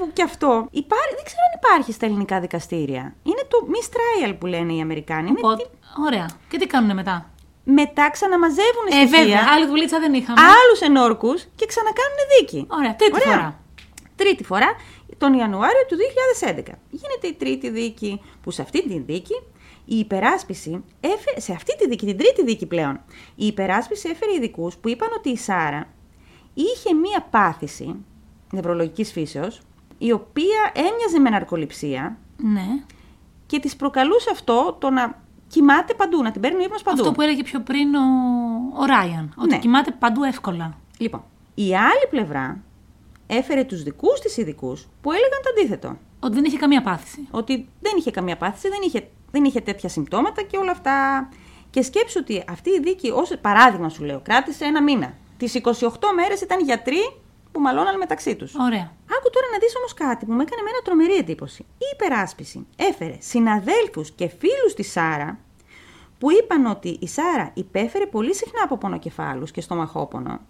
Που 0.01 0.11
και 0.13 0.23
αυτό 0.23 0.67
υπάρχει, 0.71 1.13
δεν 1.17 1.25
ξέρω 1.25 1.43
αν 1.53 1.59
υπάρχει 1.63 1.93
στα 1.93 2.07
ελληνικά 2.07 2.41
δικαστήρια. 2.41 3.15
Είναι 3.23 3.45
το 3.49 3.57
mistrial 3.75 4.35
που 4.39 4.47
λένε 4.47 4.73
οι 4.75 4.81
Αμερικάνοι. 4.81 5.29
Είναι 5.29 5.39
Οπότε, 5.39 5.63
τι- 5.63 6.03
ωραία. 6.07 6.27
Και 6.49 6.59
τι 6.59 6.67
κάνουν 6.67 6.95
μετά; 6.95 7.31
Μετά 7.65 8.11
ξαναμαζεύουν 8.11 8.87
Ε, 8.89 8.91
στοιχεία 8.91 9.19
βέβαια, 9.19 9.41
άλλη 9.55 9.67
δουλίτσα 9.67 9.99
δεν 9.99 10.15
είχαμε. 10.15 10.41
άλλους 10.41 10.81
ενόρκους 10.81 11.47
και 11.57 11.67
ξανακάνουν 11.67 12.19
δίκη. 12.39 12.67
Ωραία, 12.71 12.97
τρίτη 12.97 13.13
Ωραία. 13.15 13.37
φορά. 13.37 13.61
Τρίτη 14.17 14.45
φορά, 14.45 14.69
τον 15.19 15.33
Ιανουάριο 15.35 15.85
του 15.89 15.97
2011. 15.97 16.79
Γίνεται 16.91 17.27
η 17.27 17.33
τρίτη 17.33 17.71
δίκη, 17.71 18.21
που 18.43 18.51
σε 18.51 18.63
αυτή 18.63 18.89
τη 18.89 18.99
δίκη 18.99 19.35
η 19.85 19.99
υπεράσπιση 19.99 20.85
έφερε, 21.01 21.41
σε 21.41 21.53
αυτή 21.53 21.77
τη 21.77 21.89
δίκη, 21.89 22.07
την 22.07 22.17
τρίτη 22.19 22.45
δίκη 22.45 22.67
πλέον, 22.67 23.01
η 23.35 23.47
υπεράσπιση 23.47 24.09
έφερε 24.09 24.33
ειδικούς 24.35 24.77
που 24.77 24.89
είπαν 24.89 25.09
ότι 25.17 25.29
η 25.29 25.37
Σάρα 25.37 25.89
είχε 26.55 26.95
μία 26.95 27.27
πάθηση 27.31 27.95
νευρολογικής 28.53 29.13
φύσεως, 29.13 29.61
η 30.03 30.13
οποία 30.13 30.71
έμοιαζε 30.75 31.19
με 31.21 31.31
ναρκοληψία 31.31 32.17
Ναι. 32.37 32.67
και 33.47 33.59
της 33.61 33.77
προκαλούσε 33.77 34.29
αυτό 34.33 34.77
το 34.81 34.91
να 34.91 35.23
κοιμάται 35.49 35.95
παντού, 35.95 36.23
να 36.23 36.31
την 36.31 36.41
παίρνει 36.41 36.61
ο 36.61 36.65
ύπνος 36.65 36.83
παντού. 36.83 37.01
Αυτό 37.01 37.13
που 37.13 37.21
έλεγε 37.21 37.43
πιο 37.43 37.61
πριν 37.61 37.95
ο, 37.95 38.01
ο 38.81 38.85
Ράιαν. 38.85 39.35
Ότι 39.37 39.49
Ναι. 39.49 39.59
κοιμάται 39.59 39.91
παντού 39.91 40.23
εύκολα. 40.23 40.77
Λοιπόν, 40.99 41.23
η 41.55 41.77
άλλη 41.77 42.07
πλευρά 42.11 42.61
έφερε 43.27 43.65
τους 43.65 43.83
δικούς 43.83 44.21
της 44.21 44.37
ειδικούς 44.37 44.89
που 45.01 45.13
έλεγαν 45.13 45.41
το 45.43 45.51
αντίθετο. 45.59 45.97
Ότι 46.21 46.35
δεν 46.35 46.45
είχε 46.45 46.57
καμία 46.59 46.83
πάθηση. 46.83 47.29
Ότι 47.31 47.69
δεν 47.81 47.93
είχε 47.99 48.11
καμία 48.11 48.37
πάθηση, 48.37 48.69
δεν 48.69 48.79
είχε, 48.85 49.09
δεν 49.31 49.45
είχε 49.45 49.61
τέτοια 49.61 49.89
συμπτώματα 49.89 50.43
και 50.43 50.57
όλα 50.57 50.71
αυτά. 50.71 51.29
Και 51.71 51.83
σκέψου 51.83 52.19
ότι 52.23 52.45
αυτή 52.49 52.71
η 52.71 52.81
δίκη, 52.81 53.11
ως 53.11 53.33
παράδειγμα 53.41 53.89
σου 53.89 54.05
λέω, 54.05 54.21
κράτησε 54.21 54.65
ένα 54.65 54.83
μήνα. 54.83 55.13
Τις 55.37 55.55
28 55.55 56.13
μέρες 56.17 56.41
ήταν 56.41 56.61
γιατροί 56.65 57.13
που 57.53 57.61
μαλώναν 57.61 57.97
μεταξύ 57.97 58.37
τους. 58.37 58.55
Ωραία. 58.55 58.93
Άκου 59.17 59.31
τώρα 59.31 59.47
να 59.53 59.59
δεις 59.59 59.77
όμως 59.77 59.95
κάτι 59.95 60.27
που 60.27 60.33
μου 60.33 60.41
έκανε 60.41 60.61
εμένα 60.61 60.79
τρομερή 60.85 61.15
εντύπωση. 61.15 61.63
Η 61.79 61.87
υπεράσπιση 61.93 62.67
έφερε 62.77 63.17
συναδέλφους 63.19 64.11
και 64.11 64.29
φίλους 64.29 64.75
της 64.75 64.91
Σάρα 64.91 65.39
που 66.19 66.31
είπαν 66.31 66.67
ότι 66.67 66.99
η 67.01 67.09
Σάρα 67.09 67.51
υπέφερε 67.55 68.07
πολύ 68.07 68.35
συχνά 68.35 68.61
από 68.65 68.77
πονοκεφάλους 68.79 69.51
και 69.51 69.61
στομαχόπονο 69.61 70.41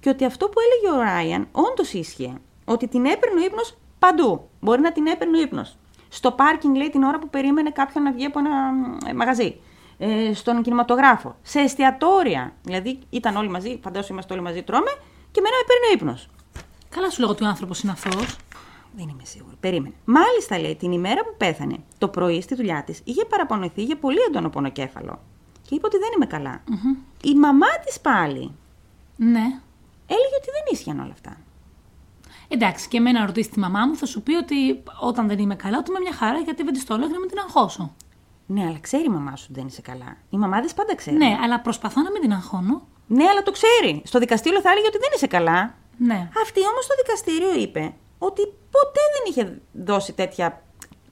και 0.00 0.08
ότι 0.08 0.24
αυτό 0.24 0.48
που 0.48 0.60
έλεγε 0.60 0.98
ο 0.98 1.02
Ράιαν 1.02 1.48
όντως 1.52 1.92
ίσχυε. 1.92 2.32
Ότι 2.64 2.88
την 2.88 3.04
έπαιρνε 3.04 3.40
ο 3.40 3.44
ύπνος 3.44 3.76
παντού. 3.98 4.48
Μπορεί 4.60 4.80
να 4.80 4.92
την 4.92 5.06
έπαιρνε 5.06 5.38
ο 5.38 5.40
ύπνος. 5.40 5.76
Στο 6.08 6.32
πάρκινγκ, 6.32 6.76
λέει, 6.76 6.90
την 6.90 7.02
ώρα 7.02 7.18
που 7.18 7.28
περίμενε 7.28 7.70
κάποιον 7.70 8.04
να 8.04 8.12
βγει 8.12 8.24
από 8.24 8.38
ένα 8.38 8.50
ε, 9.06 9.12
μαγαζί. 9.12 9.60
Ε, 9.98 10.34
στον 10.34 10.62
κινηματογράφο. 10.62 11.36
Σε 11.42 11.60
εστιατόρια. 11.60 12.52
Δηλαδή 12.62 12.98
ήταν 13.10 13.36
όλοι 13.36 13.48
μαζί, 13.48 13.80
φαντάζομαι 13.82 14.12
είμαστε 14.12 14.34
όλοι 14.34 14.42
μαζί, 14.42 14.62
τρώμε 14.62 14.90
και 15.30 15.40
μένα 15.40 15.56
με 15.56 15.64
παίρνει 15.66 15.86
ο 15.88 15.92
ύπνος. 15.92 16.28
Καλά 16.96 17.10
σου 17.10 17.20
λέγω 17.20 17.32
ότι 17.32 17.44
ο 17.44 17.46
άνθρωπος 17.46 17.80
είναι 17.82 17.92
αθώος. 17.92 18.36
Δεν 18.96 19.08
είμαι 19.08 19.24
σίγουρη. 19.24 19.54
Περίμενε. 19.60 19.94
Μάλιστα, 20.04 20.58
λέει, 20.58 20.76
την 20.76 20.92
ημέρα 20.92 21.24
που 21.24 21.34
πέθανε, 21.36 21.76
το 21.98 22.08
πρωί 22.08 22.40
στη 22.40 22.54
δουλειά 22.54 22.82
της 22.84 23.00
είχε 23.04 23.24
παραπονηθεί 23.24 23.82
για 23.84 23.96
πολύ 23.96 24.18
έντονο 24.28 24.50
πονοκέφαλο. 24.50 25.20
Και 25.62 25.74
είπε 25.74 25.86
ότι 25.86 25.98
δεν 25.98 26.08
είμαι 26.14 26.26
καλά. 26.26 26.62
Η 27.22 27.34
μαμά 27.34 27.66
της 27.84 28.00
πάλι 28.00 28.50
Ναι. 29.16 29.44
έλεγε 30.06 30.36
ότι 30.40 30.50
δεν 30.52 30.62
ίσχυαν 30.72 31.00
όλα 31.00 31.12
αυτά. 31.12 31.36
Εντάξει, 32.48 32.88
και 32.88 32.96
εμένα 32.96 33.20
να 33.20 33.26
ρωτήσει 33.26 33.50
τη 33.50 33.58
μαμά 33.58 33.86
μου, 33.86 33.96
θα 33.96 34.06
σου 34.06 34.22
πει 34.22 34.34
ότι 34.34 34.82
όταν 35.00 35.26
δεν 35.28 35.38
είμαι 35.38 35.54
καλά, 35.54 35.78
ότι 35.78 35.90
είμαι 35.90 36.00
μια 36.00 36.12
χαρά 36.12 36.38
γιατί 36.38 36.62
δεν 36.62 36.72
της 36.72 36.84
το 36.84 36.94
έλεγα 36.94 37.12
να 37.12 37.18
μην 37.18 37.28
την 37.28 37.38
αγχώσω. 37.38 37.94
Ναι, 38.46 38.66
αλλά 38.66 38.78
ξέρει 38.80 39.04
η 39.04 39.08
μαμά 39.08 39.36
σου 39.36 39.46
ότι 39.50 39.58
δεν 39.60 39.66
είσαι 39.66 39.80
καλά. 39.80 40.16
Οι 40.30 40.36
μαμάδε 40.36 40.68
πάντα 40.76 40.94
ξέρουν. 40.94 41.18
Ναι, 41.18 41.38
αλλά 41.42 41.60
προσπαθώ 41.60 42.02
να 42.02 42.10
μην 42.10 42.20
την 42.20 42.32
αγχώνω. 42.32 42.82
Ναι, 43.06 43.24
αλλά 43.24 43.42
το 43.42 43.50
ξέρει. 43.50 44.02
Στο 44.04 44.18
δικαστήριο 44.18 44.60
θα 44.60 44.70
έλεγε 44.70 44.86
ότι 44.86 44.98
δεν 44.98 45.10
είσαι 45.14 45.26
καλά. 45.26 45.74
Ναι. 45.98 46.28
Αυτή 46.42 46.60
όμως 46.66 46.84
στο 46.84 46.94
δικαστήριο 47.04 47.54
είπε 47.60 47.94
ότι 48.18 48.42
ποτέ 48.70 49.00
δεν 49.14 49.22
είχε 49.28 49.60
δώσει 49.72 50.12
τέτοια 50.12 50.62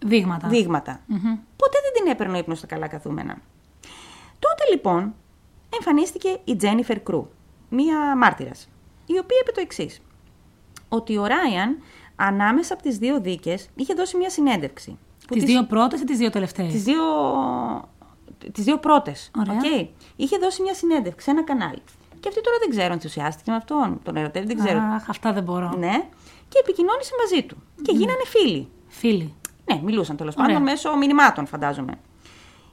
Δείγματα. 0.07 0.49
δείγματα. 0.49 1.01
Ποτέ 1.57 1.79
δεν 1.83 2.03
την 2.03 2.11
έπαιρνε 2.13 2.37
ο 2.37 2.39
ύπνος 2.39 2.59
στα 2.59 2.67
καλά 2.67 2.87
καθούμενα. 2.89 3.37
Τότε 4.39 4.63
λοιπόν 4.71 5.15
εμφανίστηκε 5.75 6.39
η 6.45 6.57
Τζένιφερ 6.57 7.01
Κρού, 7.01 7.29
μία 7.69 8.17
μάρτυρας, 8.17 8.69
η 9.07 9.19
οποία 9.19 9.37
είπε 9.43 9.53
το 9.53 9.61
εξής. 9.61 10.01
Ότι 10.89 11.17
ο 11.19 11.27
Ράιαν 11.27 11.79
ανάμεσα 12.17 12.75
από 12.75 12.83
τις 12.83 12.99
δύο 12.99 13.21
δίκες 13.21 13.69
είχε 13.77 13.95
δώσει 13.95 14.17
μία 14.17 14.31
συνέντευξη. 14.31 14.99
που 15.27 15.35
Τις 15.35 15.43
της- 15.43 15.53
δύο 15.53 15.65
πρώτες 15.67 16.01
ή 16.01 16.05
τις 16.05 16.19
δύο 16.19 16.31
τελευταίες; 16.31 16.73
τις 16.73 16.83
δύο, 16.83 17.03
τις 18.53 18.65
δύο 18.65 18.79
πρώτες. 18.79 19.31
Ωραία. 19.39 19.55
οκ. 19.55 19.89
Είχε 20.17 20.39
δώσει 20.39 20.63
μια 20.63 20.75
συνέντευξη 20.75 21.25
σε 21.25 21.31
ένα 21.31 21.45
κανάλι. 21.45 21.83
Και 22.25 22.31
αυτή 22.31 22.43
τώρα 22.43 22.59
δεν 22.59 22.69
ξέρω, 22.71 22.93
ενθουσιάστηκε 22.93 23.51
με 23.51 23.57
αυτόν, 23.57 24.01
τον 24.03 24.17
ερωτεύτηκε, 24.17 24.47
δεν 24.47 24.65
ξέρω. 24.65 24.79
Αχ, 24.79 25.09
αυτά 25.09 25.33
δεν 25.33 25.43
μπορώ. 25.43 25.75
Ναι. 25.79 26.09
Και 26.49 26.59
επικοινώνησε 26.61 27.11
μαζί 27.21 27.43
του. 27.47 27.57
Και 27.83 27.93
γίνανε 27.93 28.25
φίλοι. 28.25 28.69
Φίλοι. 28.89 29.35
Ναι, 29.65 29.81
μιλούσαν 29.83 30.17
τέλος 30.17 30.35
Ωραία. 30.37 30.49
πάντων 30.49 30.63
μέσω 30.63 30.97
μηνυμάτων, 30.97 31.47
φαντάζομαι. 31.47 31.93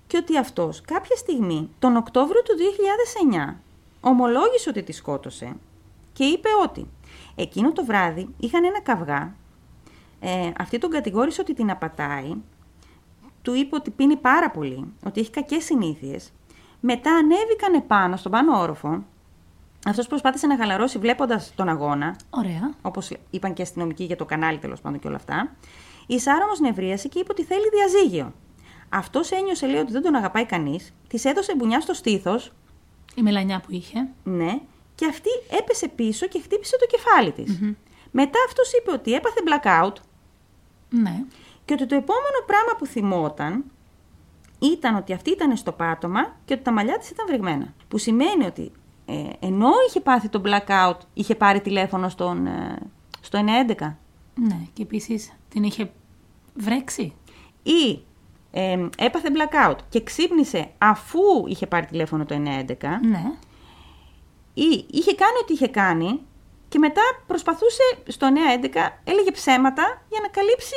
Και 0.07 0.17
ότι 0.17 0.37
αυτός 0.37 0.81
κάποια 0.81 1.15
στιγμή, 1.15 1.69
τον 1.79 1.95
Οκτώβριο 1.95 2.41
του 2.41 2.53
2009, 2.57 3.55
ομολόγησε 4.01 4.69
ότι 4.69 4.83
τη 4.83 4.91
σκότωσε 4.91 5.55
και 6.13 6.23
είπε 6.23 6.49
ότι 6.63 6.87
εκείνο 7.35 7.71
το 7.71 7.85
βράδυ 7.85 8.29
είχαν 8.39 8.63
ένα 8.63 8.81
καυγά. 8.81 9.35
Ε, 10.19 10.51
αυτή 10.57 10.77
τον 10.77 10.89
κατηγόρησε 10.89 11.41
ότι 11.41 11.53
την 11.53 11.71
απατάει. 11.71 12.35
Του 13.41 13.53
είπε 13.53 13.75
ότι 13.75 13.89
πίνει 13.89 14.15
πάρα 14.15 14.51
πολύ, 14.51 14.93
ότι 15.05 15.19
έχει 15.19 15.29
κακές 15.29 15.63
συνήθειες. 15.63 16.31
Μετά 16.79 17.11
ανέβηκαν 17.11 17.73
επάνω 17.73 18.15
στον 18.15 18.31
πάνω 18.31 18.59
όροφο. 18.59 19.03
Αυτός 19.85 20.07
προσπάθησε 20.07 20.47
να 20.47 20.57
χαλαρώσει 20.57 20.97
βλέποντας 20.97 21.53
τον 21.55 21.69
αγώνα, 21.69 22.15
Ωραία. 22.29 22.73
όπως 22.81 23.11
είπαν 23.29 23.53
και 23.53 23.61
αστυνομικοί 23.61 24.03
για 24.03 24.15
το 24.15 24.25
κανάλι 24.25 24.57
τέλος 24.57 24.81
πάντων 24.81 24.99
και 24.99 25.07
όλα 25.07 25.15
αυτά. 25.15 25.55
Η 26.07 26.19
Σάρα 26.19 26.43
όμως 26.45 26.59
νευρίασε 26.59 27.07
και 27.07 27.19
είπε 27.19 27.31
ότι 27.31 27.43
θέλει 27.43 27.65
διαζύγιο. 27.73 28.33
Αυτός 28.89 29.31
ένιωσε, 29.31 29.67
λέει, 29.67 29.79
ότι 29.81 29.91
δεν 29.91 30.01
τον 30.01 30.15
αγαπάει 30.15 30.45
κανείς, 30.45 30.93
της 31.07 31.25
έδωσε 31.25 31.55
μπουνιά 31.55 31.79
στο 31.81 31.93
στήθος, 31.93 32.51
Η 33.15 33.21
μελανιά 33.21 33.59
που 33.59 33.67
είχε. 33.71 34.07
ναι, 34.23 34.59
και 34.95 35.05
αυτή 35.05 35.29
έπεσε 35.59 35.87
πίσω 35.87 36.27
και 36.27 36.41
χτύπησε 36.41 36.77
το 36.77 36.85
κεφάλι 36.85 37.31
της. 37.31 37.59
Μετά 38.11 38.39
αυτός 38.47 38.71
είπε 38.73 38.91
ότι 38.91 39.13
έπαθε 39.13 39.39
blackout 39.47 39.93
Ναι. 40.89 41.23
και 41.65 41.73
ότι 41.73 41.85
το 41.85 41.95
επόμενο 41.95 42.39
πράγμα 42.45 42.75
που 42.77 42.85
θυμόταν 42.85 43.63
ήταν 44.59 44.95
ότι 44.95 45.13
αυτή 45.13 45.31
ήταν 45.31 45.57
στο 45.57 45.71
πάτωμα 45.71 46.35
και 46.45 46.53
ότι 46.53 46.63
τα 46.63 46.71
μαλλιά 46.71 46.97
της 46.97 47.09
ήταν 47.09 47.25
βρεγμένα. 47.27 47.73
Που 47.87 47.97
σημαίνει 47.97 48.45
ότι 48.45 48.61
ε, 48.61 48.71
ενώ 49.39 49.69
είχε 49.87 49.99
πάθει 49.99 50.29
το 50.29 50.41
blackout, 50.45 50.97
είχε 51.13 51.35
πάρει 51.35 51.61
τηλέφωνο 51.61 52.09
στον, 52.09 52.47
ε, 52.47 52.77
στο 53.21 53.39
911. 53.39 53.97
Ναι. 54.35 54.57
Και 54.73 54.81
επίσης 54.81 55.31
την 55.49 55.63
είχε 55.63 55.91
βρέξει. 56.53 57.13
ή 57.63 57.99
ε, 58.51 58.87
έπαθε 58.97 59.29
blackout 59.33 59.75
και 59.89 60.03
ξύπνησε 60.03 60.71
αφού 60.77 61.19
είχε 61.47 61.67
πάρει 61.67 61.85
τηλέφωνο 61.85 62.25
το 62.25 62.35
911 62.35 62.99
Ναι. 63.01 63.23
ή 64.53 64.85
είχε 64.91 65.15
κάνει 65.15 65.37
ό,τι 65.41 65.53
είχε 65.53 65.67
κάνει 65.67 66.19
και 66.67 66.79
μετά 66.79 67.01
προσπαθούσε 67.27 67.83
στο 68.07 68.27
911, 68.27 68.33
έλεγε 69.03 69.31
ψέματα 69.31 70.01
για 70.09 70.19
να 70.21 70.27
καλύψει 70.27 70.75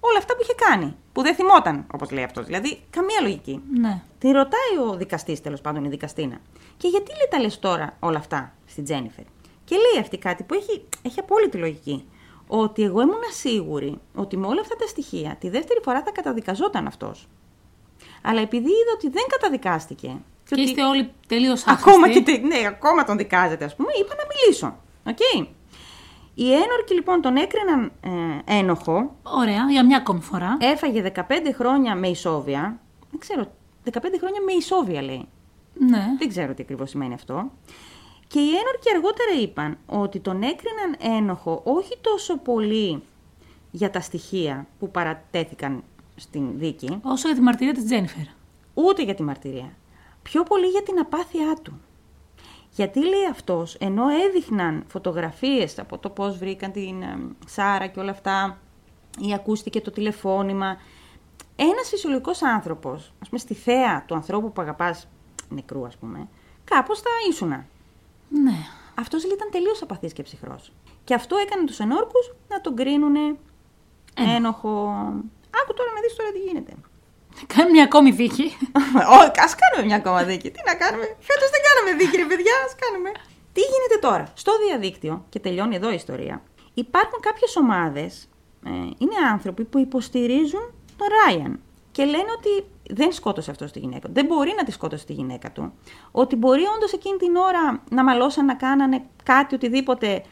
όλα 0.00 0.18
αυτά 0.18 0.34
που 0.36 0.42
είχε 0.42 0.54
κάνει. 0.54 0.96
Που 1.12 1.22
δεν 1.22 1.34
θυμόταν, 1.34 1.86
όπως 1.94 2.10
λέει 2.10 2.24
αυτός. 2.24 2.46
Δηλαδή, 2.46 2.80
καμία 2.90 3.20
λογική. 3.22 3.62
Ναι. 3.80 4.02
Την 4.18 4.30
ρωτάει 4.30 4.88
ο 4.90 4.96
δικαστής, 4.96 5.40
τέλος 5.40 5.60
πάντων, 5.60 5.84
η 5.84 5.88
δικαστήνα. 5.88 6.36
Και 6.76 6.88
γιατί 6.88 7.10
λέει 7.10 7.28
τα 7.30 7.38
λες 7.40 7.58
τώρα 7.58 7.96
όλα 8.00 8.18
αυτά 8.18 8.54
στην 8.66 8.84
Τζένιφερ; 8.84 9.24
Και 9.64 9.76
λέει 9.76 10.00
αυτή 10.00 10.18
κάτι 10.18 10.42
που 10.42 10.54
έχει, 10.54 10.84
έχει 11.02 11.20
απόλυτη 11.20 11.56
λογική. 11.56 12.04
Ότι 12.46 12.82
εγώ 12.82 13.00
ήμουν 13.00 13.22
σίγουρη 13.32 13.98
ότι 14.14 14.36
με 14.36 14.46
όλα 14.46 14.60
αυτά 14.60 14.76
τα 14.76 14.86
στοιχεία 14.86 15.36
τη 15.40 15.48
δεύτερη 15.48 15.80
φορά 15.82 16.02
θα 16.02 16.10
καταδικαζόταν 16.10 16.86
αυτός. 16.86 17.28
Αλλά 18.22 18.40
επειδή 18.40 18.68
είδα 18.70 18.92
ότι 18.94 19.08
δεν 19.08 19.22
καταδικάστηκε. 19.28 20.16
Και, 20.44 20.54
ότι 20.54 20.60
είστε 20.62 20.84
όλοι 20.84 21.10
τελείως 21.28 21.66
ακόμα, 21.66 22.08
και, 22.10 22.20
τε- 22.22 22.42
ναι, 22.42 22.66
ακόμα 22.66 23.04
τον 23.04 23.16
δικάζετε, 23.16 23.64
ας 23.64 23.76
πούμε, 23.76 23.88
είπα 24.00 24.14
να 24.14 24.22
μιλήσω. 24.34 24.76
Οκ. 25.06 25.48
Οι 26.42 26.52
ένορκοι 26.52 26.94
λοιπόν 26.94 27.20
τον 27.20 27.36
έκριναν 27.36 27.92
ε, 28.00 28.58
ένοχο, 28.58 29.16
Ωραία, 29.22 29.66
για 29.70 29.84
μια 29.86 29.96
ακόμη 29.96 30.20
φορά. 30.20 30.56
έφαγε 30.60 31.12
15 31.16 31.22
χρόνια 31.54 31.94
με 31.94 32.08
ισόβια. 32.08 32.80
Δεν 33.10 33.20
ξέρω, 33.20 33.42
15 33.92 33.92
χρόνια 34.18 34.40
με 34.46 34.52
ισόβια 34.52 35.02
λέει. 35.02 35.28
ναι. 35.74 36.04
Δεν 36.18 36.28
ξέρω 36.28 36.54
τι 36.54 36.62
ακριβώς 36.62 36.90
σημαίνει 36.90 37.14
αυτό. 37.14 37.50
Και 38.26 38.38
οι 38.40 38.48
ένορκοι 38.48 38.90
αργότερα 38.94 39.30
είπαν 39.42 39.78
ότι 39.86 40.18
τον 40.20 40.42
έκριναν 40.42 41.16
ένοχο 41.18 41.60
όχι 41.64 41.98
τόσο 42.00 42.36
πολύ 42.38 43.02
για 43.70 43.90
τα 43.90 44.00
στοιχεία 44.00 44.66
που 44.78 44.90
παρατέθηκαν 44.90 45.82
στην 46.16 46.58
δίκη, 46.58 46.98
Όσο 47.02 47.26
για 47.28 47.36
τη 47.36 47.42
μαρτυρία 47.42 47.74
της 47.74 47.84
Τζένιφερ. 47.84 48.24
ούτε 48.74 49.02
για 49.02 49.14
τη 49.14 49.22
μαρτυρία. 49.22 49.72
Πιο 50.22 50.42
πολύ 50.42 50.66
για 50.66 50.82
την 50.82 50.98
απάθειά 50.98 51.56
του. 51.62 51.80
Γιατί 52.80 53.00
λέει 53.00 53.26
αυτός, 53.30 53.74
ενώ 53.74 54.08
έδειχναν 54.08 54.84
φωτογραφίες 54.86 55.78
από 55.78 55.98
το 55.98 56.10
πώς 56.10 56.38
βρήκαν 56.38 56.72
την 56.72 57.02
ε, 57.02 57.18
Σάρα 57.46 57.86
και 57.86 58.00
όλα 58.00 58.10
αυτά, 58.10 58.58
ή 59.18 59.34
ακούστηκε 59.34 59.80
το 59.80 59.90
τηλεφώνημα, 59.90 60.76
ένας 61.56 61.88
φυσιολογικός 61.88 62.42
άνθρωπος, 62.42 63.12
ας 63.22 63.28
πούμε 63.28 63.40
στη 63.40 63.54
θέα 63.54 64.04
του 64.06 64.14
ανθρώπου 64.14 64.52
που 64.52 64.62
αγαπάς 64.62 65.08
νεκρού 65.48 65.86
ας 65.86 65.96
πούμε, 65.96 66.28
κάπως 66.64 67.00
θα 67.00 67.10
ήσουνα. 67.30 67.66
Ναι. 68.28 68.56
Αυτός 68.94 69.24
λέει, 69.24 69.34
ήταν 69.34 69.48
τελείως 69.50 69.82
απαθής 69.82 70.12
και 70.12 70.22
ψυχρός. 70.22 70.72
Και 71.04 71.14
αυτό 71.14 71.36
έκανε 71.36 71.64
τους 71.64 71.78
ενόρκους 71.78 72.32
να 72.48 72.60
τον 72.60 72.76
κρίνουνε 72.76 73.36
ένοχο. 74.36 74.88
Άκου 75.62 75.74
τώρα 75.74 75.92
να 75.94 76.00
δεις 76.00 76.16
τώρα 76.16 76.32
τι 76.32 76.38
γίνεται. 76.38 76.72
Κάνει 77.46 77.70
μια 77.70 77.84
ακόμη 77.84 78.10
δίκη. 78.10 78.56
Όχι, 79.20 79.40
ας 79.46 79.54
κάνουμε 79.60 79.86
μια 79.88 79.96
ακόμα 79.96 80.22
δίκη. 80.22 80.50
Τι 80.50 80.60
να 80.66 80.74
κάνουμε; 80.74 81.04
Φέτος 81.28 81.50
δεν 81.54 81.62
κάναμε 81.66 81.90
δίκη, 82.00 82.16
ρε 82.16 82.24
παιδιά, 82.24 82.54
ας 82.66 82.74
κάνουμε. 82.82 83.10
Τι 83.52 83.60
γίνεται 83.60 83.98
τώρα; 84.00 84.24
Στο 84.34 84.52
διαδίκτυο, 84.66 85.24
και 85.28 85.38
τελειώνει 85.38 85.76
εδώ 85.76 85.90
η 85.90 85.94
ιστορία, 85.94 86.42
υπάρχουν 86.74 87.20
κάποιες 87.20 87.56
ομάδες, 87.56 88.28
ε, 88.66 88.70
είναι 88.70 89.16
άνθρωποι 89.32 89.64
που 89.64 89.78
υποστηρίζουν 89.78 90.64
τον 90.96 91.08
Ράιαν 91.16 91.60
και 91.92 92.04
λένε 92.04 92.30
ότι 92.38 92.66
δεν 92.94 93.12
σκότωσε 93.12 93.50
αυτός 93.50 93.72
τη 93.72 93.78
γυναίκα 93.78 94.06
του. 94.06 94.12
Δεν 94.14 94.26
μπορεί 94.26 94.54
να 94.56 94.64
τη 94.64 94.70
σκότωσε 94.72 95.04
τη 95.04 95.12
γυναίκα 95.12 95.50
του. 95.50 95.72
Ότι 96.10 96.36
μπορεί 96.36 96.62
όντως 96.76 96.92
εκείνη 96.92 97.16
την 97.16 97.36
ώρα 97.36 97.82
να 97.90 98.04
μαλώσαν, 98.04 98.44
να 98.44 98.54
κάνανε 98.54 99.02
κάτι, 99.22 99.54
οτιδήποτε. 99.54 100.22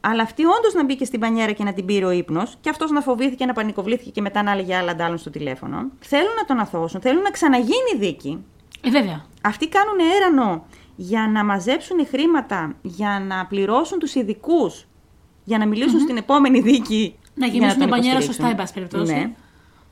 Αλλά 0.00 0.22
αυτή 0.22 0.44
όντως 0.44 0.74
να 0.74 0.84
μπήκε 0.84 1.04
στην 1.04 1.20
πανιέρα 1.20 1.52
και 1.52 1.64
να 1.64 1.72
την 1.72 1.84
πήρε 1.84 2.04
ο 2.04 2.10
ύπνος, 2.10 2.56
και 2.60 2.68
αυτός 2.70 2.90
να 2.90 3.00
φοβήθηκε, 3.00 3.44
να 3.44 3.52
πανικοβλήθηκε 3.52 4.10
και 4.10 4.20
μετά 4.20 4.42
να 4.42 4.50
έλεγε 4.50 4.76
άλλα 4.76 4.90
αντάλλων 4.90 5.18
στο 5.18 5.30
τηλέφωνο. 5.30 5.90
Θέλουν 6.00 6.34
να 6.36 6.44
τον 6.44 6.58
αθώσουν, 6.58 7.00
θέλουν 7.00 7.22
να 7.22 7.30
ξαναγίνει 7.30 7.94
δίκη. 7.98 8.44
Ε, 8.84 8.90
βέβαια. 8.90 9.24
Αυτοί 9.42 9.68
κάνουν 9.68 9.96
έρανο 10.16 10.64
για 10.96 11.28
να 11.32 11.44
μαζέψουν 11.44 12.06
χρήματα, 12.06 12.76
για 12.82 13.24
να 13.26 13.46
πληρώσουν 13.46 13.98
τους 13.98 14.14
ειδικούς, 14.14 14.86
για 15.44 15.58
να 15.58 15.66
μιλησουν 15.66 16.00
στην 16.00 16.16
επόμενη 16.16 16.60
δίκη 16.60 17.18
Να 17.34 17.46
για 17.46 17.54
γεμίσουν 17.54 17.78
τον 17.78 17.86
την 17.86 17.88
μπανιέρα 17.88 18.18
υποστηρίξουν. 18.18 18.32
σωστά, 18.32 18.48
εν 18.48 18.56
πάση 18.56 18.72
περιπτώσει. 18.72 19.12
Ναι. 19.12 19.30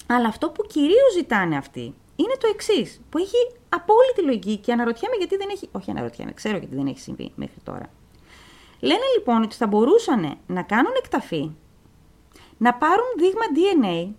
Αλλά 0.07 0.29
αυτό 0.29 0.51
που 0.51 0.67
κυρίως 0.67 1.13
ζητάνε 1.17 1.57
αυτοί 1.57 1.95
είναι 2.17 2.35
το 2.41 2.49
εξής, 2.53 3.01
που 3.11 3.19
έχει 3.19 3.37
απόλυτη 3.69 4.23
λογική 4.25 4.57
και 4.57 4.73
αναρωτιέμαι 4.73 5.17
γιατί 5.19 5.37
δεν 5.37 5.49
έχει. 5.53 5.69
Όχι, 5.73 5.91
αναρωτιέμαι, 5.91 6.33
ξέρω 6.33 6.57
γιατί 6.59 6.75
δεν 6.75 6.87
έχει 6.87 6.99
συμβεί 6.99 7.33
μέχρι 7.35 7.61
τώρα. 7.65 7.91
Λένε 8.87 9.07
λοιπόν 9.17 9.43
ότι 9.43 9.57
θα 9.57 9.67
μπορούσαν 9.67 10.39
να 10.47 10.63
κάνουν 10.63 10.93
εκταφή, 10.97 11.51
να 12.57 12.75
πάρουν 12.75 13.11
δείγμα 13.19 13.47
DNA 13.57 14.15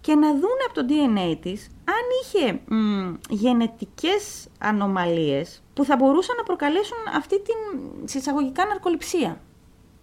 και 0.00 0.14
να 0.14 0.30
δουν 0.32 0.58
από 0.66 0.74
το 0.74 0.86
DNA 0.88 1.36
της 1.40 1.70
αν 1.84 2.04
είχε 2.22 2.60
μ, 2.74 3.14
γενετικές 3.28 4.48
ανομαλίες 4.58 5.62
που 5.74 5.84
θα 5.84 5.96
μπορούσαν 5.96 6.36
να 6.36 6.42
προκαλέσουν 6.42 6.98
αυτή 7.16 7.40
την 7.42 7.54
συσσαγωγικά 8.04 8.66
ναρκοληψία. 8.66 9.40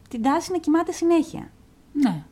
Την 0.09 0.21
τάση 0.21 0.51
να 0.51 0.57
κοιμάται 0.57 0.91
συνέχεια. 0.91 1.51
Ναι. 1.91 2.23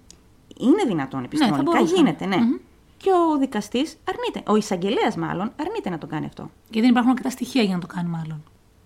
Είναι 0.57 0.83
δυνατόν 0.87 1.23
επιστημονικά, 1.23 1.63
μπορούσαν. 1.63 1.95
γίνεται, 1.95 2.25
ναι. 2.25 2.37
Μμμ. 2.37 2.55
Και 2.97 3.09
ο 3.09 3.37
δικαστής 3.37 3.97
αρνείται, 4.03 4.51
ο 4.51 4.55
εισαγγελέας 4.55 5.15
μάλλον, 5.15 5.51
αρνείται 5.59 5.89
να 5.89 5.97
το 5.97 6.07
κάνει 6.07 6.25
αυτό. 6.25 6.43
Γιατί 6.63 6.79
δεν 6.79 6.89
υπάρχουν 6.89 7.11
αρκετά 7.11 7.29
στοιχεία 7.29 7.63
για 7.63 7.75
να 7.75 7.81
το 7.81 7.87
κάνει, 7.87 8.09
μάλλον. 8.09 8.43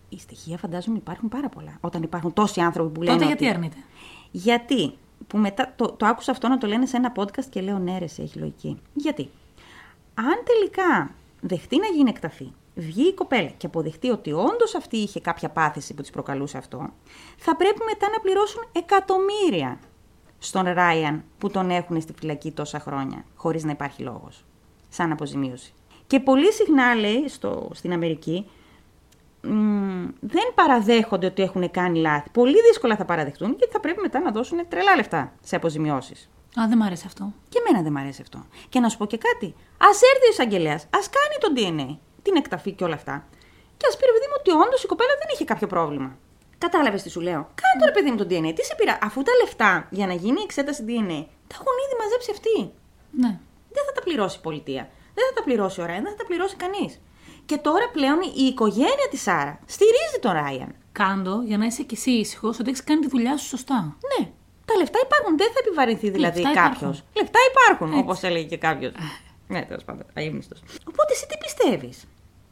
Οι 0.09 0.19
στοιχεία 0.19 0.57
φαντάζομαι 0.57 0.97
υπάρχουν 0.97 1.29
πάρα 1.29 1.49
πολλά. 1.49 1.77
Όταν 1.81 2.03
υπάρχουν 2.03 2.33
τόσοι 2.33 2.61
άνθρωποι 2.61 2.91
που 2.91 3.01
λένε. 3.01 3.17
Τότε 3.17 3.31
ότι- 3.31 3.43
γιατί 3.43 3.55
αρνείται; 3.55 3.77
Γιατί, 4.31 4.93
που 5.27 5.37
μετά 5.37 5.73
το, 5.75 5.91
το 5.91 6.05
άκουσα 6.05 6.31
αυτό 6.31 6.47
να 6.47 6.57
το 6.57 6.67
λένε 6.67 6.85
σε 6.85 6.97
ένα 6.97 7.11
podcast 7.15 7.45
και 7.49 7.61
λέω 7.61 7.77
ναι, 7.79 7.97
ρε, 7.97 8.03
εσύ, 8.03 8.21
έχει 8.21 8.39
λογική. 8.39 8.81
Γιατί, 8.93 9.29
αν 10.13 10.43
τελικά 10.43 11.11
δεχτεί 11.41 11.77
να 11.79 11.87
γίνει 11.87 12.09
εκταφή, 12.09 12.51
βγει 12.75 13.07
η 13.07 13.13
κοπέλα 13.13 13.49
και 13.57 13.65
αποδεχτεί 13.65 14.09
ότι 14.09 14.31
όντως 14.31 14.75
αυτή 14.75 14.97
είχε 14.97 15.19
κάποια 15.19 15.49
πάθηση 15.49 15.93
που 15.93 16.01
της 16.01 16.11
προκαλούσε 16.11 16.57
αυτό, 16.57 16.89
θα 17.37 17.55
πρέπει 17.55 17.79
μετά 17.85 18.09
να 18.09 18.19
πληρώσουν 18.19 18.63
εκατομμύρια 18.71 19.79
στον 20.39 20.63
Ράιαν 20.63 21.23
που 21.37 21.49
τον 21.49 21.69
έχουν 21.69 22.01
στη 22.01 22.13
φυλακή 22.19 22.51
τόσα 22.51 22.79
χρόνια, 22.79 23.25
χωρίς 23.35 23.63
να 23.63 23.71
υπάρχει 23.71 24.01
λόγος, 24.01 24.45
σαν 24.89 25.11
αποζημίωση. 25.11 25.73
Και 26.07 26.19
πολύ 26.19 26.53
συχνά, 26.53 26.95
λέει, 26.95 27.27
στο, 27.27 27.69
στην 27.73 27.93
Αμερική, 27.93 28.49
μ, 29.47 30.07
δεν 30.19 30.53
παραδέχονται 30.55 31.25
ότι 31.25 31.41
έχουν 31.41 31.71
κάνει 31.71 31.99
λάθη. 31.99 32.29
Πολύ 32.29 32.61
δύσκολα 32.67 32.95
θα 32.95 33.05
παραδεχτούν 33.05 33.55
γιατί 33.57 33.73
θα 33.73 33.79
πρέπει 33.79 34.01
μετά 34.01 34.19
να 34.19 34.31
δώσουν 34.31 34.67
τρελά 34.67 34.95
λεφτά 34.95 35.33
σε 35.43 35.55
αποζημιώσεις. 35.55 36.29
Α, 36.59 36.67
δεν 36.67 36.77
μ' 36.77 36.83
αρέσει 36.83 37.03
αυτό. 37.05 37.33
Και 37.49 37.59
εμένα 37.61 37.83
δεν 37.83 37.91
μ' 37.91 37.97
αρέσει 37.97 38.21
αυτό. 38.21 38.45
Και 38.69 38.79
να 38.79 38.89
σου 38.89 38.97
πω 38.97 39.05
και 39.05 39.17
κάτι. 39.17 39.45
Α 39.77 39.89
έρθει 40.13 40.25
ο 40.27 40.31
εισαγγελέας, 40.31 40.81
ας 40.89 41.09
κάνει 41.17 41.35
το 41.43 41.49
DNA, 41.57 41.97
την 42.21 42.35
εκταφή 42.35 42.71
και 42.71 42.83
όλα 42.83 42.93
αυτά. 42.93 43.25
Και 43.77 43.85
ας 43.89 43.97
πει 43.97 44.03
ρε 44.05 44.11
παιδί 44.11 44.27
μου 44.29 44.37
ότι 44.39 44.51
όντως 44.51 44.83
η 44.83 44.87
κοπέλα 44.87 45.13
δεν 45.21 45.27
είχε 45.33 45.43
κάποιο 45.43 45.67
πρόβλημα. 45.67 46.17
Κατάλαβες 46.57 47.01
τι 47.03 47.09
σου 47.09 47.21
λέω; 47.21 47.41
Κάνε 47.61 47.75
το 47.79 47.85
ρε 47.85 47.91
παιδί 47.91 48.09
μου 48.11 48.17
το 48.17 48.27
DNA. 48.29 48.51
Τι 48.55 48.63
σε 48.65 48.75
πειρά, 48.75 48.97
αφού 49.01 49.21
τα 49.23 49.31
λεφτά 49.41 49.87
για 49.89 50.07
να 50.07 50.13
γίνει 50.13 50.39
η 50.39 50.43
εξέταση 50.43 50.81
DNA 50.87 51.19
τα 51.49 51.55
έχουν 51.59 51.75
ήδη 51.85 51.95
μαζέψει 52.01 52.29
αυτοί. 52.35 52.57
Ναι. 53.23 53.39
Δεν 53.75 53.83
θα 53.87 53.91
τα 53.91 54.01
πληρώσει 54.01 54.37
η 54.37 54.41
πολιτεία. 54.41 54.89
Δεν 55.15 55.23
θα 55.27 55.33
τα 55.33 55.43
πληρώσει 55.43 55.81
ο 55.81 55.85
Ράιαν, 55.85 56.03
δεν 56.03 56.11
θα 56.11 56.17
τα 56.17 56.25
πληρώσει 56.25 56.55
κανείς. 56.55 56.91
Και 57.49 57.57
τώρα 57.57 57.89
πλέον 57.91 58.17
η 58.37 58.43
οικογένεια 58.45 59.07
της 59.09 59.21
Σάρα 59.21 59.59
στηρίζει 59.65 60.17
τον 60.21 60.31
Ράιαν. 60.31 60.75
Κάντο 60.91 61.41
για 61.45 61.57
να 61.57 61.65
είσαι 61.65 61.83
κι 61.83 61.93
εσύ 61.95 62.11
ήσυχος 62.11 62.59
ότι 62.59 62.69
έχεις 62.69 62.83
κάνει 62.83 63.01
τη 63.01 63.07
δουλειά 63.07 63.37
σου 63.37 63.47
σωστά. 63.47 63.95
Ναι. 64.19 64.29
Τα 64.65 64.75
λεφτά 64.77 64.99
υπάρχουν. 65.05 65.37
Δεν 65.37 65.47
θα 65.53 65.59
επιβαρυνθεί 65.65 66.09
δηλαδή 66.09 66.41
Λεφτά 66.41 66.61
κάποιος. 66.61 66.97
υπάρχουν. 66.97 67.03
Λεφτά 67.21 67.39
υπάρχουν, 67.51 67.87
Έτσι. 67.87 67.99
όπως 67.99 68.21
έλεγε 68.23 68.45
και 68.47 68.57
κάποιος. 68.57 68.91
ναι, 69.53 69.61
τέλος 69.61 69.83
πάντων. 69.83 70.05
Αίμνηστο. 70.13 70.55
Οπότε 70.89 71.13
εσύ 71.13 71.25
τι 71.27 71.37
πιστεύεις 71.37 72.03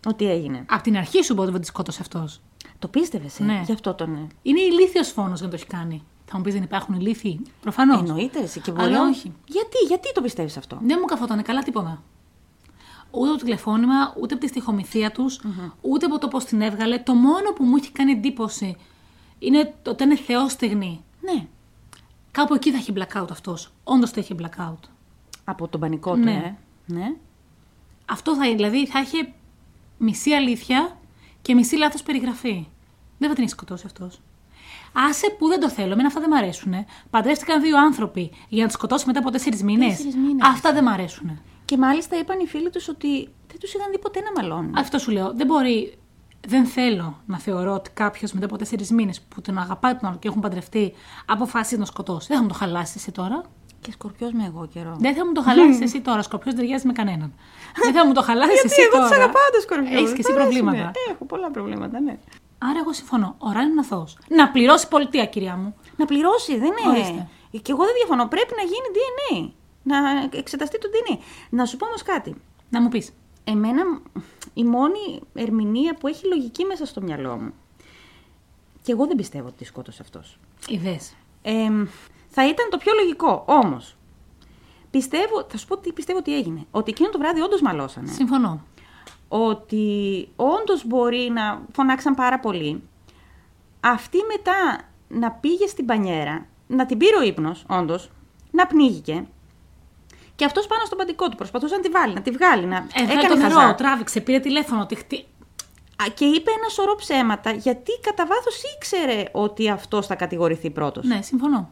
ότι 0.08 0.30
έγινε; 0.30 0.66
Απ' 0.70 0.82
την 0.82 0.98
αρχή 0.98 1.24
σου 1.24 1.36
πω 1.36 1.42
ότι 1.42 1.60
τη 1.60 1.66
σκότωσε 1.66 2.00
αυτός; 2.02 2.42
Το 2.80 2.88
πίστευες, 2.88 3.40
ε; 3.40 3.44
Ναι. 3.44 3.62
Γι' 3.66 3.72
αυτό 3.72 3.94
τον. 3.94 4.14
ε, 4.16 4.28
Είναι 4.42 4.60
ηλίθιος 4.62 5.08
φόνος 5.12 5.38
για 5.40 5.48
να 5.48 5.54
το 5.54 5.60
έχει 5.62 5.68
κάνει. 5.80 6.04
Θα 6.26 6.38
μου 6.38 6.44
πεις 6.44 6.54
δεν 6.54 6.64
υπάρχουν 6.64 6.96
ηλίθιοι; 6.96 7.42
Προφανώς. 7.62 8.00
Εννοείται 8.00 8.40
εσύ 8.40 8.60
και 8.60 8.72
μπορεί. 8.72 8.84
Αλλά 8.84 8.98
να- 9.04 9.10
όχι. 9.10 9.34
Γιατί, 9.46 9.78
γιατί 9.88 10.12
το 10.14 10.22
πιστεύεις 10.22 10.58
αυτό; 10.58 10.78
Δεν 10.82 10.98
μου 11.02 11.06
καθόταν 11.06 11.42
καλά 11.44 11.64
τίποτα. 11.64 12.04
Ούτε 13.18 13.30
το 13.30 13.36
τηλεφώνημα, 13.36 14.14
ούτε 14.22 14.34
από 14.34 14.44
τη 14.44 14.50
στοιχομηθεία 14.50 15.12
τους, 15.12 15.40
ούτε 15.82 16.06
από 16.06 16.18
το 16.20 16.28
πώς 16.28 16.46
την 16.46 16.62
έβγαλε. 16.62 16.98
Το 17.00 17.14
μόνο 17.14 17.52
που 17.56 17.64
μου 17.64 17.76
έχει 17.76 17.92
κάνει 17.92 18.12
εντύπωση 18.12 18.76
είναι 19.40 19.74
το 19.82 19.92
ότι 19.92 20.04
είναι 20.04 20.16
θεόστεγνη. 20.16 21.04
Ναι. 21.22 21.46
Κάπου 22.32 22.54
εκεί 22.54 22.72
θα 22.72 22.78
έχει 22.78 22.94
blackout 22.96 23.28
αυτός. 23.32 23.72
Όντως 23.84 24.10
θα 24.12 24.20
έχει 24.20 24.36
blackout. 24.42 24.80
Από 25.44 25.68
τον 25.68 25.80
πανικό 25.80 26.14
του, 26.14 26.20
Ναι. 26.20 26.32
ε. 26.32 26.56
Ναι. 26.94 27.14
Αυτό 28.06 28.36
θα, 28.36 28.42
δηλαδή 28.42 28.88
θα 28.88 29.00
είχε 29.00 29.34
μισή 29.98 30.32
αλήθεια 30.32 30.98
και 31.42 31.54
μισή 31.54 31.76
λάθος 31.78 32.04
περιγραφή. 32.04 32.68
Δεν 33.18 33.30
θα 33.30 33.36
την 33.36 33.44
έχει 33.44 33.52
σκοτώσει 33.52 33.84
αυτός. 33.86 34.22
Άσε 35.10 35.36
που 35.38 35.48
δεν 35.48 35.60
το 35.60 35.70
θέλω, 35.70 35.92
εμένα 35.92 36.08
αυτά 36.08 36.20
δεν 36.20 36.30
μ' 36.30 36.34
αρέσουν. 36.34 36.74
Παντρεύτηκαν 37.10 37.62
δύο 37.62 37.78
άνθρωποι 37.78 38.32
για 38.50 38.62
να 38.62 38.68
του 38.68 38.74
σκοτώσει 38.74 39.08
μετά 39.08 39.20
από 39.20 39.30
τέσσερις 39.30 39.64
μήνες. 39.64 39.88
Τέσσερις 39.90 40.16
μήνες. 40.16 40.48
Αυτά 40.48 40.74
δεν 40.74 40.84
μ' 40.84 40.88
αρέσουν. 40.88 41.40
Και 41.66 41.78
μάλιστα 41.78 42.18
είπαν 42.18 42.40
οι 42.40 42.48
φίλοι 42.48 42.70
τους 42.70 42.88
ότι 42.88 43.30
δεν 43.48 43.60
τους 43.60 43.74
είχαν 43.74 43.92
δει 43.92 44.00
ποτέ 44.00 44.20
να 44.22 44.42
μαλώνουν. 44.42 44.78
Αυτό 44.78 44.98
σου 44.98 45.12
λέω. 45.12 45.34
Δεν 45.36 45.48
μπορεί. 45.48 45.98
Δεν 46.48 46.66
θέλω 46.66 47.22
να 47.26 47.40
θεωρώ 47.40 47.74
ότι 47.74 47.90
κάποιος 47.90 48.32
μετά 48.34 48.46
από 48.46 48.58
τέσσερις 48.58 48.92
μήνες 48.92 49.22
που 49.22 49.42
τον 49.42 49.58
αγαπάει 49.58 49.96
τον 49.96 50.10
άλλο 50.10 50.18
και 50.18 50.28
έχουν 50.28 50.42
παντρευτεί 50.42 50.94
αποφάσισε 51.26 51.74
να 51.74 51.84
τον 51.84 51.94
σκοτώσει. 51.94 52.28
Δεν 52.28 52.38
θα 52.38 52.44
μου 52.44 52.50
το 52.50 52.56
χαλάσεις 52.56 52.96
εσύ 52.96 53.12
τώρα. 53.12 53.42
Και 53.82 53.92
σκορπιός 53.92 54.32
με 54.32 54.46
εγώ 54.46 54.68
καιρό. 54.74 54.96
Δεν 55.00 55.16
θα 55.16 55.26
μου 55.26 55.32
το 55.32 55.42
χαλάσεις 55.42 55.82
εσύ 55.82 56.02
τώρα. 56.02 56.22
Σκορπιός 56.22 56.54
δεν 56.54 56.64
ταιριάζει 56.64 56.88
με 56.88 56.94
κανέναν. 56.94 57.34
δεν 57.84 57.94
θα 57.94 58.06
μου 58.06 58.14
το 58.14 58.22
χαλάσεις 58.22 58.54
Γιατί 58.54 58.68
εσύ 58.72 58.82
εγώ 58.82 58.98
τώρα. 58.98 59.08
του 59.08 59.16
αγαπάω 59.16 59.50
τους 59.54 59.64
σκορπιούς. 59.64 60.00
Έχεις 60.00 60.14
και 60.14 60.22
εσύ 60.24 60.34
προβλήματα. 60.34 60.92
Έχω 61.12 61.26
πολλά 61.26 61.52
προβλήματα, 61.52 62.00
ναι. 62.00 62.18
Άρα 62.58 62.80
εγώ 62.80 62.94
συμφωνώ. 62.94 63.36
Ο 63.38 63.52
Ράιν 63.52 63.70
είναι 63.70 63.80
αθώος. 63.80 64.18
Να 64.28 64.50
πληρώσει 64.50 64.86
η 64.86 64.90
πολιτεία, 64.90 65.26
κυρία 65.26 65.56
μου. 65.56 65.76
Να 65.98 66.06
πληρώσει, 66.06 66.58
δεν 66.58 66.74
είναι. 66.80 66.98
Ορίστε. 66.98 67.28
Και 67.62 67.72
εγώ 67.72 67.84
δεν 67.84 67.94
διαφωνώ. 68.00 68.28
Πρέπει 68.28 68.54
να 68.60 68.64
γίνει 68.72 68.88
DNA. 68.96 69.52
Να 69.88 70.30
εξεταστεί 70.32 70.78
το 70.80 70.88
DNA. 70.92 71.18
Να 71.50 71.66
σου 71.66 71.78
πω 71.78 71.86
όμως 71.86 72.02
κάτι. 72.02 72.36
Να 72.70 72.82
μου 72.82 72.90
πεις. 72.90 73.12
Εμένα 73.44 73.84
η 74.54 74.64
μόνη 74.64 75.22
ερμηνεία 75.34 75.96
που 75.96 76.08
έχει 76.08 76.28
λογική 76.28 76.64
μέσα 76.64 76.86
στο 76.86 77.02
μυαλό 77.02 77.36
μου. 77.36 77.54
Και 78.82 78.92
εγώ 78.92 79.08
δεν 79.08 79.16
πιστεύω 79.16 79.48
ότι 79.48 79.58
τη 79.58 79.64
σκότωσε 79.64 80.02
αυτός. 80.02 80.40
Ιδέε. 80.68 80.98
Ε, 81.42 81.70
θα 82.28 82.48
ήταν 82.48 82.70
το 82.70 82.78
πιο 82.78 82.94
λογικό. 82.94 83.44
Όμως. 83.48 83.96
Πιστεύω, 84.92 85.46
θα 85.50 85.58
σου 85.58 85.68
πω 85.68 85.78
τι 85.78 85.94
πιστεύω 85.94 86.20
ότι 86.20 86.36
έγινε. 86.36 86.66
Ότι 86.72 86.92
εκείνο 86.92 87.10
το 87.10 87.18
βράδυ 87.18 87.42
όντως 87.42 87.62
μαλώσανε. 87.62 88.12
Συμφωνώ. 88.12 88.64
Ότι 89.28 90.28
όντως 90.36 90.86
μπορεί 90.86 91.30
να 91.34 91.66
φωνάξαν 91.72 92.16
πάρα 92.16 92.40
πολύ. 92.40 92.84
Αυτή 93.80 94.18
μετά 94.28 94.82
να 95.08 95.32
πήγε 95.32 95.68
στην 95.68 95.86
πανιέρα, 95.86 96.48
να 96.68 96.86
την 96.86 96.98
πήρε 96.98 97.18
ο 97.18 97.22
ύπνος, 97.22 97.66
όντως, 97.68 98.10
να 98.52 98.68
πνίγηκε. 98.68 99.28
Και 100.36 100.46
αυτός 100.46 100.68
πάνω 100.68 100.86
στον 100.86 100.98
παντικό 100.98 101.30
του 101.30 101.36
προσπαθούσε 101.36 101.76
να 101.76 101.82
τη 101.82 101.90
βάλει, 101.90 102.14
να 102.14 102.22
τη 102.22 102.32
βγάλει. 102.32 102.66
Να... 102.66 102.76
Ε, 102.78 103.02
Έκανε 103.04 103.28
το 103.28 103.36
νερό, 103.36 103.76
τράβηξε, 103.76 104.22
πήρε 104.22 104.40
τηλέφωνο. 104.40 104.86
Τη 104.86 104.96
χτυ... 104.96 105.16
Α, 106.04 106.06
Και 106.14 106.26
είπε 106.26 106.52
ένα 106.60 106.70
σωρό 106.70 106.96
ψέματα, 106.96 107.52
γιατί 107.52 107.92
κατά 108.02 108.26
βάθος 108.26 108.62
ήξερε 108.76 109.24
ότι 109.32 109.70
αυτός 109.70 110.06
θα 110.08 110.16
κατηγορηθεί 110.16 110.70
πρώτος. 110.70 111.06
Ναι, 111.06 111.22
συμφωνώ. 111.22 111.70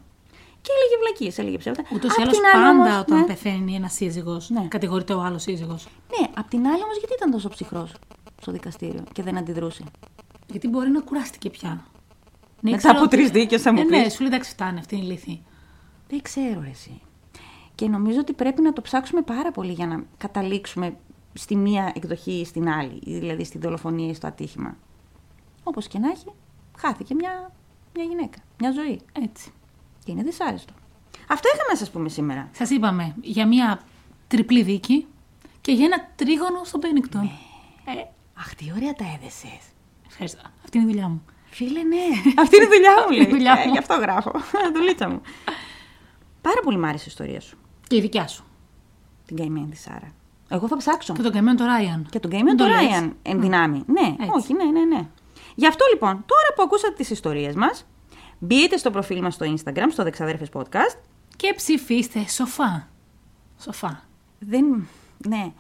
Και 0.61 0.70
έλεγε 0.78 1.01
βλακίες, 1.01 1.38
έλεγε 1.38 1.57
ψέματα. 1.57 1.84
Ούτως 1.93 2.11
ή 2.11 2.16
Απ' 2.18 2.22
άλλως 2.22 2.38
την 2.38 2.45
άλλη 2.53 2.64
πάντα 2.64 2.80
όμως, 2.89 2.99
όταν 3.01 3.20
ναι, 3.20 3.26
πεθαίνει 3.26 3.76
ένας 3.76 3.93
σύζυγος, 3.93 4.49
Ναι. 4.49 4.66
κατηγορείται 4.68 5.14
ο 5.14 5.22
άλλος 5.22 5.41
σύζυγος. 5.41 5.88
Ναι, 6.20 6.28
απ' 6.36 6.47
την 6.49 6.59
άλλη 6.68 6.84
όμως, 6.84 6.97
γιατί 6.97 7.14
ήταν 7.18 7.32
τόσο 7.32 7.49
ψυχρός 7.49 7.91
στο 8.41 8.51
δικαστήριο 8.51 9.03
και 9.11 9.24
δεν 9.24 9.38
αντιδρούσε; 9.38 9.84
Γιατί 10.51 10.68
μπορεί 10.68 10.89
να 10.89 11.01
κουράστηκε 11.01 11.49
πια. 11.49 11.70
Ναι, 11.70 11.76
Μετά 12.61 12.78
ξέρω 12.78 12.93
από 12.93 13.03
ότι- 13.03 13.16
τρεις 13.18 13.30
δίκες 13.30 13.61
θα 13.61 13.74
μου 13.74 13.80
ε, 13.80 13.84
Ναι, 13.84 14.03
πεις. 14.03 14.14
σου 14.14 14.20
λέει 14.20 14.28
εντάξει, 14.32 14.51
φτάνει, 14.51 14.80
αυτή 14.80 14.95
είναι 14.95 15.05
η 15.05 15.07
λύθη. 15.07 15.41
Δεν 16.09 16.22
ξέρω 16.22 16.64
εσύ. 16.72 17.01
Και 17.76 17.88
νομίζω 17.88 18.19
ότι 18.19 18.34
πρέπει 18.34 18.61
να 18.61 18.74
το 18.74 18.82
ψάξουμε 18.82 19.21
πάρα 19.21 19.51
πολύ 19.51 19.71
για 19.71 19.88
να 19.88 20.03
καταλήξουμε 20.17 20.97
στη 21.34 21.55
μία 21.55 21.91
εκδοχή 21.95 22.32
ή 22.32 22.45
στην 22.45 22.69
άλλη, 22.69 22.99
δηλαδή 23.05 23.43
στη 23.43 23.57
δολοφονία 23.57 24.09
ή 24.09 24.13
στο 24.13 24.28
ατύχημα. 24.28 24.78
Όπως 25.63 25.88
και 25.88 25.99
να 25.99 26.09
έχει, 26.09 26.26
χάθηκε 26.78 27.13
μια, 27.13 27.51
μια 27.95 28.03
γυναίκα, 28.03 28.38
μια 28.59 28.71
ζωή. 28.71 28.99
Έτσι. 29.24 29.51
Και 30.05 30.11
είναι 30.11 30.24
δυσάρεστο. 30.24 30.74
Αυτό 31.28 31.47
είχαμε 31.53 31.69
να 31.71 31.76
σας 31.78 31.91
πούμε 31.91 32.09
σήμερα. 32.09 32.49
Σας 32.51 32.69
είπαμε 32.69 33.15
για 33.21 33.47
μια 33.47 33.82
τριπλή 34.28 34.63
δίκη 34.63 35.07
και 35.61 35.71
για 35.71 35.86
ένα 35.86 36.07
τρίγωνο 36.15 36.63
στο 36.63 36.80
Πένικτον. 36.80 37.21
Ναι. 37.21 37.91
Ε, 37.91 38.05
Αχ, 38.38 38.55
τι 38.55 38.65
ωραία 38.76 38.93
τα 38.93 39.05
έδεσες. 39.19 39.59
ευχαριστώ. 40.07 40.41
Αυτή 40.63 40.78
είναι 40.78 40.88
η 40.89 40.91
δουλειά 40.91 41.07
μου. 41.07 41.24
Φίλε, 41.49 41.84
ναι. 41.84 41.97
Αυτή 42.41 42.55
είναι 42.55 42.65
η 42.65 42.67
δουλειά 42.67 42.93
μου, 43.07 43.15
λέει. 43.15 43.26
Η 43.26 43.30
δουλειά 43.30 43.51
Ε, 43.63 43.65
μου. 43.65 43.71
Γι' 43.71 43.78
αυτό 43.78 43.93
γράφω. 43.95 44.32
Δουλίτσα 44.76 45.09
μου. 45.09 45.21
Πάρα 46.41 46.61
πολύ 46.63 46.78
μ' 46.78 46.86
άρεσε 46.86 47.03
η 47.03 47.07
ιστορία 47.09 47.39
σου. 47.41 47.57
Και 47.88 47.95
η 47.95 48.01
δικιά 48.01 48.27
σου. 48.27 48.43
Την 49.25 49.38
καημένη 49.38 49.67
της 49.67 49.81
Σάρα. 49.81 50.11
Εγώ 50.49 50.67
θα 50.67 50.77
ψάξω. 50.77 51.13
Και 51.13 51.21
τον 51.21 51.31
καημένο 51.31 51.57
τον 51.57 51.65
Ράιαν. 51.65 52.07
Και 52.09 52.19
τον 52.19 52.31
καημένο 52.31 52.49
Μην 52.49 52.57
τον 52.57 52.67
το 52.67 52.73
λες. 52.73 52.91
Ράιαν 52.91 53.15
εν 53.21 53.41
δυνάμει. 53.41 53.84
Ναι, 53.86 54.07
Έτσι. 54.19 54.29
όχι, 54.34 54.53
ναι, 54.53 54.63
ναι, 54.63 54.95
ναι. 54.95 55.07
Γι' 55.55 55.67
αυτό 55.67 55.86
λοιπόν, 55.93 56.11
τώρα 56.11 56.53
που 56.55 56.61
ακούσατε 56.61 56.93
τις 56.93 57.09
ιστορίες 57.09 57.55
μας, 57.55 57.86
μπείτε 58.39 58.77
στο 58.77 58.91
προφίλ 58.91 59.21
μας 59.21 59.34
στο 59.34 59.53
Instagram, 59.55 59.88
στο 59.91 60.03
Δεξαδέρφες 60.03 60.49
Podcast. 60.53 60.97
Και 61.36 61.53
ψηφίστε 61.55 62.27
σοφά. 62.27 62.88
Σοφά. 63.61 64.03
Δεν, 64.39 64.88
ναι, 65.27 65.51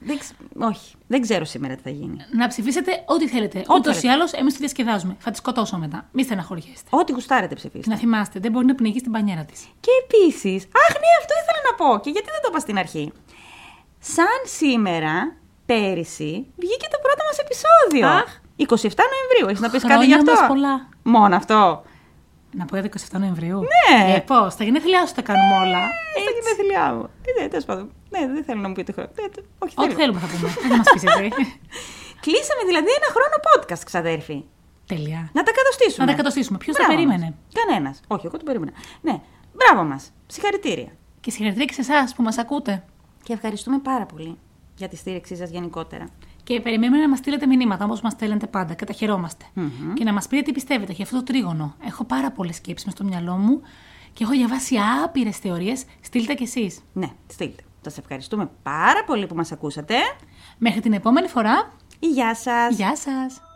Δεν 0.00 0.18
ξ- 0.18 0.34
Όχι, 0.58 0.94
δεν 1.06 1.20
ξέρω 1.20 1.44
σήμερα 1.44 1.74
τι 1.74 1.82
θα 1.82 1.90
γίνει. 1.90 2.16
Να 2.32 2.46
ψηφίσετε 2.48 3.02
ό,τι 3.06 3.28
θέλετε. 3.28 3.58
Ό,τι 3.58 3.72
Ούτως 3.72 3.96
ή 3.96 4.00
θέλετε. 4.00 4.18
άλλως, 4.18 4.32
εμείς 4.32 4.52
τη 4.52 4.58
διασκεδάζουμε. 4.58 5.16
Θα 5.18 5.30
τη 5.30 5.36
σκοτώσω 5.36 5.76
μετά. 5.78 6.08
Μη 6.12 6.22
στεναχωριέστε. 6.22 6.88
Ό,τι 6.90 7.12
γουστάρετε 7.12 7.54
ψηφίστε. 7.54 7.90
Να 7.90 7.96
θυμάστε, 7.96 8.38
δεν 8.40 8.50
μπορεί 8.52 8.66
να 8.66 8.74
πνιγεί 8.74 8.98
στην 8.98 9.12
πανιέρα 9.12 9.44
της. 9.44 9.60
Και 9.80 9.90
επίσης, 10.04 10.62
αχ 10.64 10.92
ναι, 11.02 11.10
αυτό 11.20 11.32
ήθελα 11.42 11.60
να 11.70 11.74
πω 11.80 12.00
και 12.02 12.10
γιατί 12.10 12.26
δεν 12.30 12.40
το 12.42 12.48
είπα 12.50 12.58
στην 12.58 12.78
αρχή. 12.78 13.12
Σαν 13.98 14.38
σήμερα, 14.44 15.36
πέρυσι, 15.66 16.46
βγήκε 16.56 16.86
το 16.90 16.98
πρώτο 17.02 17.22
μας 17.28 17.38
επεισόδιο. 17.44 18.06
Αχ. 18.08 18.38
27 18.56 19.04
Νοεμβρίου. 19.14 19.46
Έχεις 19.48 19.60
να 19.60 19.70
πεις 19.70 19.82
κάτι 19.82 19.92
Χρόνια 19.94 20.06
γι' 20.06 20.14
αυτό; 20.14 20.32
μας 20.32 20.46
πολλά. 20.48 20.88
Μόνο 21.02 21.36
αυτό. 21.36 21.82
Να 22.52 22.64
πω 22.64 22.76
για 22.76 22.84
27 23.12 23.18
Νοεμβρίου. 23.18 23.60
Ναι. 23.60 24.14
Ε, 24.14 24.18
Πώς, 24.18 24.56
τα 24.56 24.64
γενέθλιά 24.64 25.06
σου 25.06 25.14
τα 25.14 25.22
κάνουμε 25.22 25.54
όλα. 25.56 25.78
Ε, 26.16 26.20
Στα 26.22 26.30
γενέθλιά 26.36 26.94
μου. 26.94 27.10
Ε, 27.24 27.42
ναι, 27.42 27.48
τέλος 27.48 27.64
πάντων. 27.64 27.92
Ναι, 28.10 28.26
δεν 28.34 28.44
θέλω 28.44 28.60
να 28.60 28.68
μου 28.68 28.74
πείτε 28.74 28.92
χρόνο. 28.92 29.08
Ε, 29.24 29.28
τε- 29.34 29.44
όχι, 29.58 29.74
Ό,τι 29.78 29.86
θέλω. 29.88 29.98
θέλουμε 30.00 30.20
θα 30.20 30.26
πούμε. 30.26 30.48
Δεν 30.60 30.68
θα 30.70 30.76
μας 30.76 30.86
πεις 30.92 31.02
εσύ. 31.04 31.28
Κλείσαμε 32.24 32.62
δηλαδή 32.66 32.90
ένα 33.00 33.08
χρόνο 33.16 33.34
podcast, 33.48 33.82
ξαδέρφη. 33.84 34.44
Τέλεια. 34.86 35.30
Να 35.32 35.42
τα 35.42 35.52
κατοστήσουμε. 35.58 36.04
Να 36.04 36.10
τα 36.10 36.16
κατοστήσουμε. 36.16 36.58
Ποιος 36.58 36.76
τα 36.76 36.82
Μπράβο 36.86 36.94
περίμενε; 36.96 37.24
μας. 37.24 37.64
Κανένας. 37.64 38.00
Όχι, 38.06 38.26
εγώ 38.26 38.36
το 38.36 38.44
περίμενα. 38.44 38.72
Ναι. 39.00 39.20
Μπράβο 39.54 39.88
μας. 39.88 40.10
Συγχαρητήρια. 40.26 40.88
Και 41.20 41.30
συγχαρητήρια 41.30 41.66
και 41.66 41.82
σε 41.82 41.92
εσάς 41.92 42.14
που 42.14 42.22
μας 42.22 42.38
ακούτε. 42.38 42.84
Και 43.22 43.32
ευχαριστούμε 43.32 43.78
πάρα 43.78 44.06
πολύ 44.06 44.38
για 44.76 44.88
τη 44.88 44.96
στήριξή 44.96 45.36
σας 45.36 45.50
γενικότερα. 45.50 46.06
Και 46.42 46.60
περιμένουμε 46.60 47.00
να 47.02 47.08
μας 47.08 47.18
στείλετε 47.18 47.46
μηνύματα 47.46 47.84
όπως 47.84 48.00
μας 48.00 48.12
στέλνετε 48.12 48.46
πάντα 48.46 48.74
και 48.74 48.84
τα 48.84 48.92
χαιρόμαστε. 48.92 49.44
Μμμ. 49.54 49.92
Και 49.94 50.04
να 50.04 50.12
μας 50.12 50.26
πείτε 50.28 50.42
τι 50.42 50.52
πιστεύετε 50.52 50.92
για 50.92 51.04
αυτό 51.04 51.16
το 51.16 51.22
τρίγωνο. 51.22 51.74
Έχω 51.86 52.04
πάρα 52.04 52.30
πολλές 52.30 52.56
σκέψεις 52.56 52.84
μες 52.86 52.94
στο 52.94 53.04
μυαλό 53.04 53.32
μου 53.36 53.60
και 54.12 54.24
έχω 54.24 54.32
διαβάσει 54.32 54.76
άπειρες 55.04 55.36
θεωρίες. 55.36 55.84
Στείλτε 56.00 56.34
κι 56.34 56.42
εσείς. 56.42 56.80
Ναι, 56.92 57.10
στείλτε. 57.26 57.62
Σας 57.80 57.98
ευχαριστούμε 57.98 58.50
πάρα 58.62 59.04
πολύ 59.04 59.26
που 59.26 59.34
μας 59.34 59.52
ακούσατε. 59.52 59.94
Μέχρι 60.58 60.80
την 60.80 60.92
επόμενη 60.92 61.28
φορά. 61.28 61.72
Γεια 61.98 62.34
σας. 62.34 62.76
Γεια 62.76 62.96
σας. 62.96 63.49